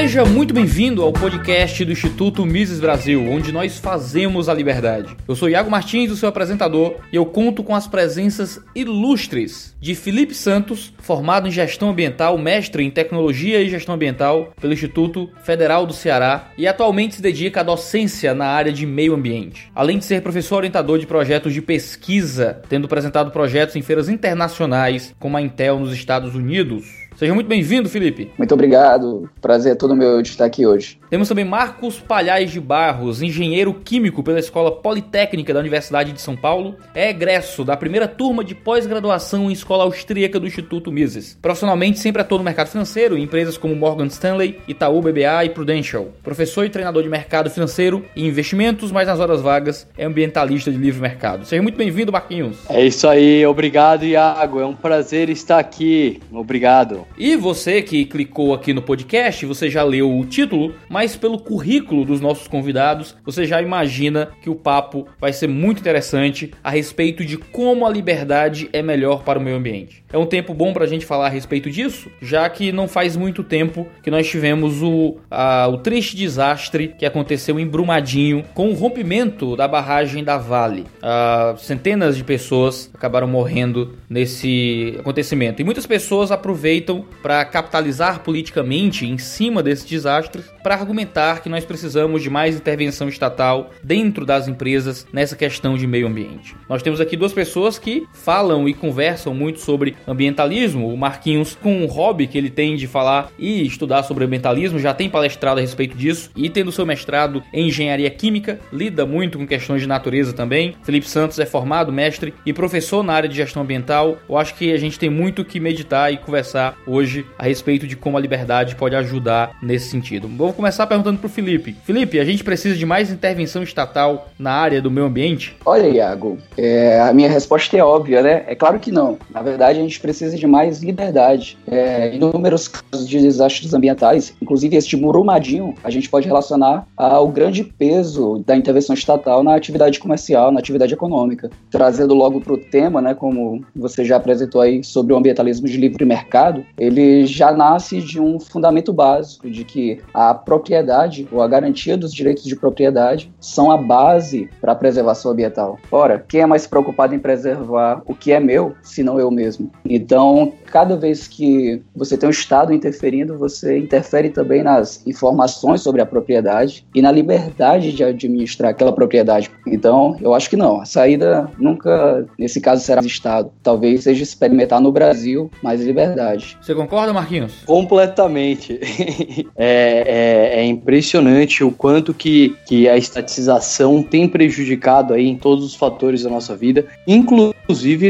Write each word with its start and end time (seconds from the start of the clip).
Seja 0.00 0.24
muito 0.24 0.54
bem-vindo 0.54 1.02
ao 1.02 1.12
podcast 1.12 1.84
do 1.84 1.90
Instituto 1.90 2.46
Mises 2.46 2.78
Brasil, 2.78 3.28
onde 3.28 3.50
nós 3.50 3.80
fazemos 3.80 4.48
a 4.48 4.54
liberdade. 4.54 5.16
Eu 5.26 5.34
sou 5.34 5.50
Iago 5.50 5.68
Martins, 5.68 6.12
o 6.12 6.16
seu 6.16 6.28
apresentador, 6.28 6.94
e 7.12 7.16
eu 7.16 7.26
conto 7.26 7.64
com 7.64 7.74
as 7.74 7.88
presenças 7.88 8.60
ilustres 8.76 9.76
de 9.80 9.96
Felipe 9.96 10.34
Santos, 10.34 10.94
formado 10.98 11.48
em 11.48 11.50
gestão 11.50 11.90
ambiental, 11.90 12.38
mestre 12.38 12.84
em 12.84 12.92
tecnologia 12.92 13.60
e 13.60 13.68
gestão 13.68 13.96
ambiental 13.96 14.52
pelo 14.60 14.72
Instituto 14.72 15.28
Federal 15.42 15.84
do 15.84 15.92
Ceará 15.92 16.52
e 16.56 16.68
atualmente 16.68 17.16
se 17.16 17.22
dedica 17.22 17.60
à 17.60 17.64
docência 17.64 18.32
na 18.36 18.46
área 18.46 18.72
de 18.72 18.86
meio 18.86 19.14
ambiente. 19.14 19.68
Além 19.74 19.98
de 19.98 20.04
ser 20.04 20.22
professor 20.22 20.58
orientador 20.58 21.00
de 21.00 21.08
projetos 21.08 21.52
de 21.52 21.60
pesquisa, 21.60 22.62
tendo 22.68 22.84
apresentado 22.84 23.32
projetos 23.32 23.74
em 23.74 23.82
feiras 23.82 24.08
internacionais 24.08 25.12
como 25.18 25.36
a 25.36 25.42
Intel 25.42 25.80
nos 25.80 25.92
Estados 25.92 26.36
Unidos. 26.36 27.07
Seja 27.18 27.34
muito 27.34 27.48
bem-vindo, 27.48 27.88
Felipe. 27.88 28.30
Muito 28.38 28.54
obrigado. 28.54 29.28
Prazer 29.40 29.72
é 29.72 29.74
todo 29.74 29.96
meu 29.96 30.22
de 30.22 30.28
estar 30.28 30.44
aqui 30.44 30.64
hoje. 30.64 31.00
Temos 31.10 31.28
também 31.28 31.44
Marcos 31.44 31.98
Palhais 31.98 32.52
de 32.52 32.60
Barros, 32.60 33.20
engenheiro 33.20 33.74
químico 33.74 34.22
pela 34.22 34.38
Escola 34.38 34.70
Politécnica 34.70 35.52
da 35.52 35.58
Universidade 35.58 36.12
de 36.12 36.20
São 36.20 36.36
Paulo, 36.36 36.76
é 36.94 37.10
egresso 37.10 37.64
da 37.64 37.76
primeira 37.76 38.06
turma 38.06 38.44
de 38.44 38.54
pós-graduação 38.54 39.50
em 39.50 39.52
escola 39.52 39.82
austríaca 39.82 40.38
do 40.38 40.46
Instituto 40.46 40.92
Mises. 40.92 41.36
Profissionalmente 41.42 41.98
sempre 41.98 42.22
atua 42.22 42.38
no 42.38 42.44
mercado 42.44 42.68
financeiro 42.68 43.18
em 43.18 43.24
empresas 43.24 43.58
como 43.58 43.74
Morgan 43.74 44.06
Stanley, 44.06 44.60
Itaú 44.68 45.02
BBA 45.02 45.46
e 45.46 45.50
Prudential. 45.50 46.06
Professor 46.22 46.66
e 46.66 46.70
treinador 46.70 47.02
de 47.02 47.08
mercado 47.08 47.50
financeiro 47.50 48.04
e 48.14 48.28
investimentos, 48.28 48.92
mas 48.92 49.08
nas 49.08 49.18
horas 49.18 49.40
vagas 49.40 49.88
é 49.98 50.04
ambientalista 50.04 50.70
de 50.70 50.76
livre 50.76 51.00
mercado. 51.00 51.44
Seja 51.44 51.62
muito 51.62 51.76
bem-vindo, 51.76 52.12
Marquinhos. 52.12 52.58
É 52.70 52.86
isso 52.86 53.08
aí, 53.08 53.44
obrigado, 53.44 54.04
Iago. 54.04 54.60
É 54.60 54.66
um 54.66 54.76
prazer 54.76 55.28
estar 55.30 55.58
aqui. 55.58 56.20
Obrigado. 56.30 57.07
E 57.16 57.36
você 57.36 57.82
que 57.82 58.04
clicou 58.04 58.54
aqui 58.54 58.72
no 58.72 58.82
podcast, 58.82 59.44
você 59.46 59.70
já 59.70 59.82
leu 59.82 60.16
o 60.16 60.24
título, 60.24 60.74
mas 60.88 61.16
pelo 61.16 61.38
currículo 61.38 62.04
dos 62.04 62.20
nossos 62.20 62.46
convidados, 62.46 63.16
você 63.24 63.44
já 63.44 63.60
imagina 63.62 64.30
que 64.42 64.50
o 64.50 64.54
papo 64.54 65.06
vai 65.20 65.32
ser 65.32 65.48
muito 65.48 65.80
interessante 65.80 66.52
a 66.62 66.70
respeito 66.70 67.24
de 67.24 67.36
como 67.36 67.86
a 67.86 67.90
liberdade 67.90 68.68
é 68.72 68.82
melhor 68.82 69.22
para 69.24 69.38
o 69.38 69.42
meio 69.42 69.56
ambiente. 69.56 70.04
É 70.12 70.16
um 70.16 70.26
tempo 70.26 70.54
bom 70.54 70.72
para 70.72 70.84
a 70.84 70.88
gente 70.88 71.04
falar 71.04 71.26
a 71.26 71.30
respeito 71.30 71.70
disso, 71.70 72.10
já 72.22 72.48
que 72.48 72.72
não 72.72 72.88
faz 72.88 73.16
muito 73.16 73.42
tempo 73.42 73.86
que 74.02 74.10
nós 74.10 74.28
tivemos 74.28 74.82
o, 74.82 75.16
a, 75.30 75.68
o 75.68 75.78
triste 75.78 76.16
desastre 76.16 76.94
que 76.98 77.04
aconteceu 77.04 77.58
em 77.58 77.66
Brumadinho 77.66 78.44
com 78.54 78.70
o 78.70 78.74
rompimento 78.74 79.56
da 79.56 79.68
barragem 79.68 80.24
da 80.24 80.38
Vale. 80.38 80.86
Ah, 81.02 81.54
centenas 81.58 82.16
de 82.16 82.24
pessoas 82.24 82.90
acabaram 82.94 83.26
morrendo 83.26 83.96
nesse 84.08 84.96
acontecimento 84.98 85.60
e 85.60 85.64
muitas 85.64 85.86
pessoas 85.86 86.30
aproveitam 86.30 86.97
para 87.22 87.44
capitalizar 87.44 88.20
politicamente 88.20 89.06
em 89.06 89.18
cima 89.18 89.62
desse 89.62 89.86
desastre 89.86 90.42
para 90.62 90.74
argumentar 90.74 91.42
que 91.42 91.48
nós 91.48 91.64
precisamos 91.64 92.22
de 92.22 92.30
mais 92.30 92.56
intervenção 92.56 93.08
estatal 93.08 93.70
dentro 93.82 94.26
das 94.26 94.48
empresas 94.48 95.06
nessa 95.12 95.36
questão 95.36 95.76
de 95.76 95.86
meio 95.86 96.06
ambiente. 96.06 96.54
Nós 96.68 96.82
temos 96.82 97.00
aqui 97.00 97.16
duas 97.16 97.32
pessoas 97.32 97.78
que 97.78 98.06
falam 98.12 98.68
e 98.68 98.74
conversam 98.74 99.34
muito 99.34 99.60
sobre 99.60 99.96
ambientalismo. 100.06 100.92
O 100.92 100.96
Marquinhos, 100.96 101.54
com 101.54 101.82
o 101.82 101.86
hobby 101.86 102.26
que 102.26 102.36
ele 102.36 102.50
tem 102.50 102.76
de 102.76 102.86
falar 102.86 103.30
e 103.38 103.66
estudar 103.66 104.02
sobre 104.02 104.24
ambientalismo, 104.24 104.78
já 104.78 104.92
tem 104.92 105.08
palestrado 105.08 105.58
a 105.58 105.62
respeito 105.62 105.96
disso 105.96 106.30
e 106.36 106.48
tendo 106.50 106.72
seu 106.72 106.84
mestrado 106.84 107.42
em 107.52 107.68
engenharia 107.68 108.10
química, 108.10 108.60
lida 108.72 109.06
muito 109.06 109.38
com 109.38 109.46
questões 109.46 109.80
de 109.80 109.88
natureza 109.88 110.32
também. 110.32 110.76
Felipe 110.82 111.08
Santos 111.08 111.38
é 111.38 111.46
formado, 111.46 111.92
mestre 111.92 112.34
e 112.44 112.52
professor 112.52 113.02
na 113.02 113.12
área 113.12 113.28
de 113.28 113.36
gestão 113.36 113.62
ambiental. 113.62 114.18
Eu 114.28 114.36
acho 114.36 114.54
que 114.54 114.72
a 114.72 114.78
gente 114.78 114.98
tem 114.98 115.10
muito 115.10 115.44
que 115.44 115.60
meditar 115.60 116.12
e 116.12 116.16
conversar 116.16 116.76
hoje 116.88 117.26
a 117.38 117.44
respeito 117.44 117.86
de 117.86 117.96
como 117.96 118.16
a 118.16 118.20
liberdade 118.20 118.74
pode 118.74 118.96
ajudar 118.96 119.56
nesse 119.62 119.90
sentido. 119.90 120.28
Vou 120.28 120.52
começar 120.52 120.86
perguntando 120.86 121.18
para 121.18 121.26
o 121.26 121.30
Felipe. 121.30 121.76
Felipe, 121.84 122.18
a 122.18 122.24
gente 122.24 122.42
precisa 122.42 122.76
de 122.76 122.86
mais 122.86 123.10
intervenção 123.10 123.62
estatal 123.62 124.28
na 124.38 124.52
área 124.52 124.80
do 124.80 124.90
meio 124.90 125.06
ambiente? 125.06 125.56
Olha, 125.64 125.88
Iago, 125.88 126.38
é, 126.56 127.00
a 127.00 127.12
minha 127.12 127.28
resposta 127.28 127.76
é 127.76 127.82
óbvia, 127.82 128.22
né? 128.22 128.44
É 128.46 128.54
claro 128.54 128.78
que 128.78 128.90
não. 128.90 129.18
Na 129.30 129.42
verdade, 129.42 129.78
a 129.78 129.82
gente 129.82 130.00
precisa 130.00 130.36
de 130.36 130.46
mais 130.46 130.82
liberdade. 130.82 131.58
É, 131.66 132.14
inúmeros 132.14 132.68
casos 132.68 133.08
de 133.08 133.20
desastres 133.20 133.74
ambientais, 133.74 134.34
inclusive 134.40 134.76
este 134.76 134.96
Murumadinho, 134.96 135.74
a 135.84 135.90
gente 135.90 136.08
pode 136.08 136.26
relacionar 136.26 136.86
ao 136.96 137.28
grande 137.28 137.64
peso 137.64 138.42
da 138.46 138.56
intervenção 138.56 138.94
estatal 138.94 139.42
na 139.42 139.54
atividade 139.54 139.98
comercial, 139.98 140.50
na 140.50 140.60
atividade 140.60 140.94
econômica. 140.94 141.50
Trazendo 141.70 142.14
logo 142.14 142.40
para 142.40 142.52
o 142.52 142.58
tema, 142.58 143.00
né, 143.02 143.14
como 143.14 143.64
você 143.74 144.04
já 144.04 144.16
apresentou 144.16 144.60
aí 144.60 144.82
sobre 144.82 145.12
o 145.12 145.16
ambientalismo 145.16 145.66
de 145.66 145.76
livre 145.76 146.04
mercado, 146.04 146.64
ele 146.78 147.26
já 147.26 147.52
nasce 147.52 148.00
de 148.00 148.20
um 148.20 148.38
fundamento 148.38 148.92
básico 148.92 149.50
de 149.50 149.64
que 149.64 150.00
a 150.14 150.32
propriedade 150.32 151.28
ou 151.30 151.42
a 151.42 151.48
garantia 151.48 151.96
dos 151.96 152.12
direitos 152.14 152.44
de 152.44 152.56
propriedade 152.56 153.32
são 153.40 153.70
a 153.70 153.76
base 153.76 154.48
para 154.60 154.72
a 154.72 154.76
preservação 154.76 155.32
ambiental. 155.32 155.78
Ora, 155.90 156.24
quem 156.26 156.40
é 156.40 156.46
mais 156.46 156.66
preocupado 156.66 157.14
em 157.14 157.18
preservar 157.18 158.02
o 158.06 158.14
que 158.14 158.32
é 158.32 158.40
meu, 158.40 158.74
se 158.82 159.02
não 159.02 159.18
eu 159.18 159.30
mesmo? 159.30 159.70
Então, 159.84 160.52
cada 160.66 160.96
vez 160.96 161.26
que 161.26 161.82
você 161.94 162.16
tem 162.16 162.28
um 162.28 162.30
Estado 162.30 162.72
interferindo, 162.72 163.36
você 163.36 163.78
interfere 163.78 164.30
também 164.30 164.62
nas 164.62 165.04
informações 165.06 165.80
sobre 165.80 166.00
a 166.00 166.06
propriedade 166.06 166.86
e 166.94 167.02
na 167.02 167.10
liberdade 167.10 167.92
de 167.92 168.04
administrar 168.04 168.70
aquela 168.70 168.92
propriedade. 168.92 169.50
Então, 169.66 170.16
eu 170.20 170.34
acho 170.34 170.48
que 170.48 170.56
não. 170.56 170.80
A 170.80 170.84
saída 170.84 171.50
nunca, 171.58 172.26
nesse 172.38 172.60
caso, 172.60 172.84
será 172.84 173.00
Estado. 173.08 173.50
Talvez 173.62 174.04
seja 174.04 174.22
experimentar 174.22 174.80
no 174.80 174.92
Brasil 174.92 175.50
mais 175.62 175.82
liberdade. 175.82 176.56
Você 176.68 176.74
concorda, 176.74 177.14
Marquinhos? 177.14 177.54
Completamente. 177.64 178.78
é, 179.56 180.52
é, 180.56 180.60
é, 180.60 180.64
impressionante 180.66 181.64
o 181.64 181.72
quanto 181.72 182.12
que, 182.12 182.58
que 182.66 182.86
a 182.86 182.94
estatização 182.94 184.02
tem 184.02 184.28
prejudicado 184.28 185.14
aí 185.14 185.26
em 185.26 185.34
todos 185.38 185.64
os 185.64 185.74
fatores 185.74 186.24
da 186.24 186.28
nossa 186.28 186.54
vida, 186.54 186.84
inclusive 187.06 187.57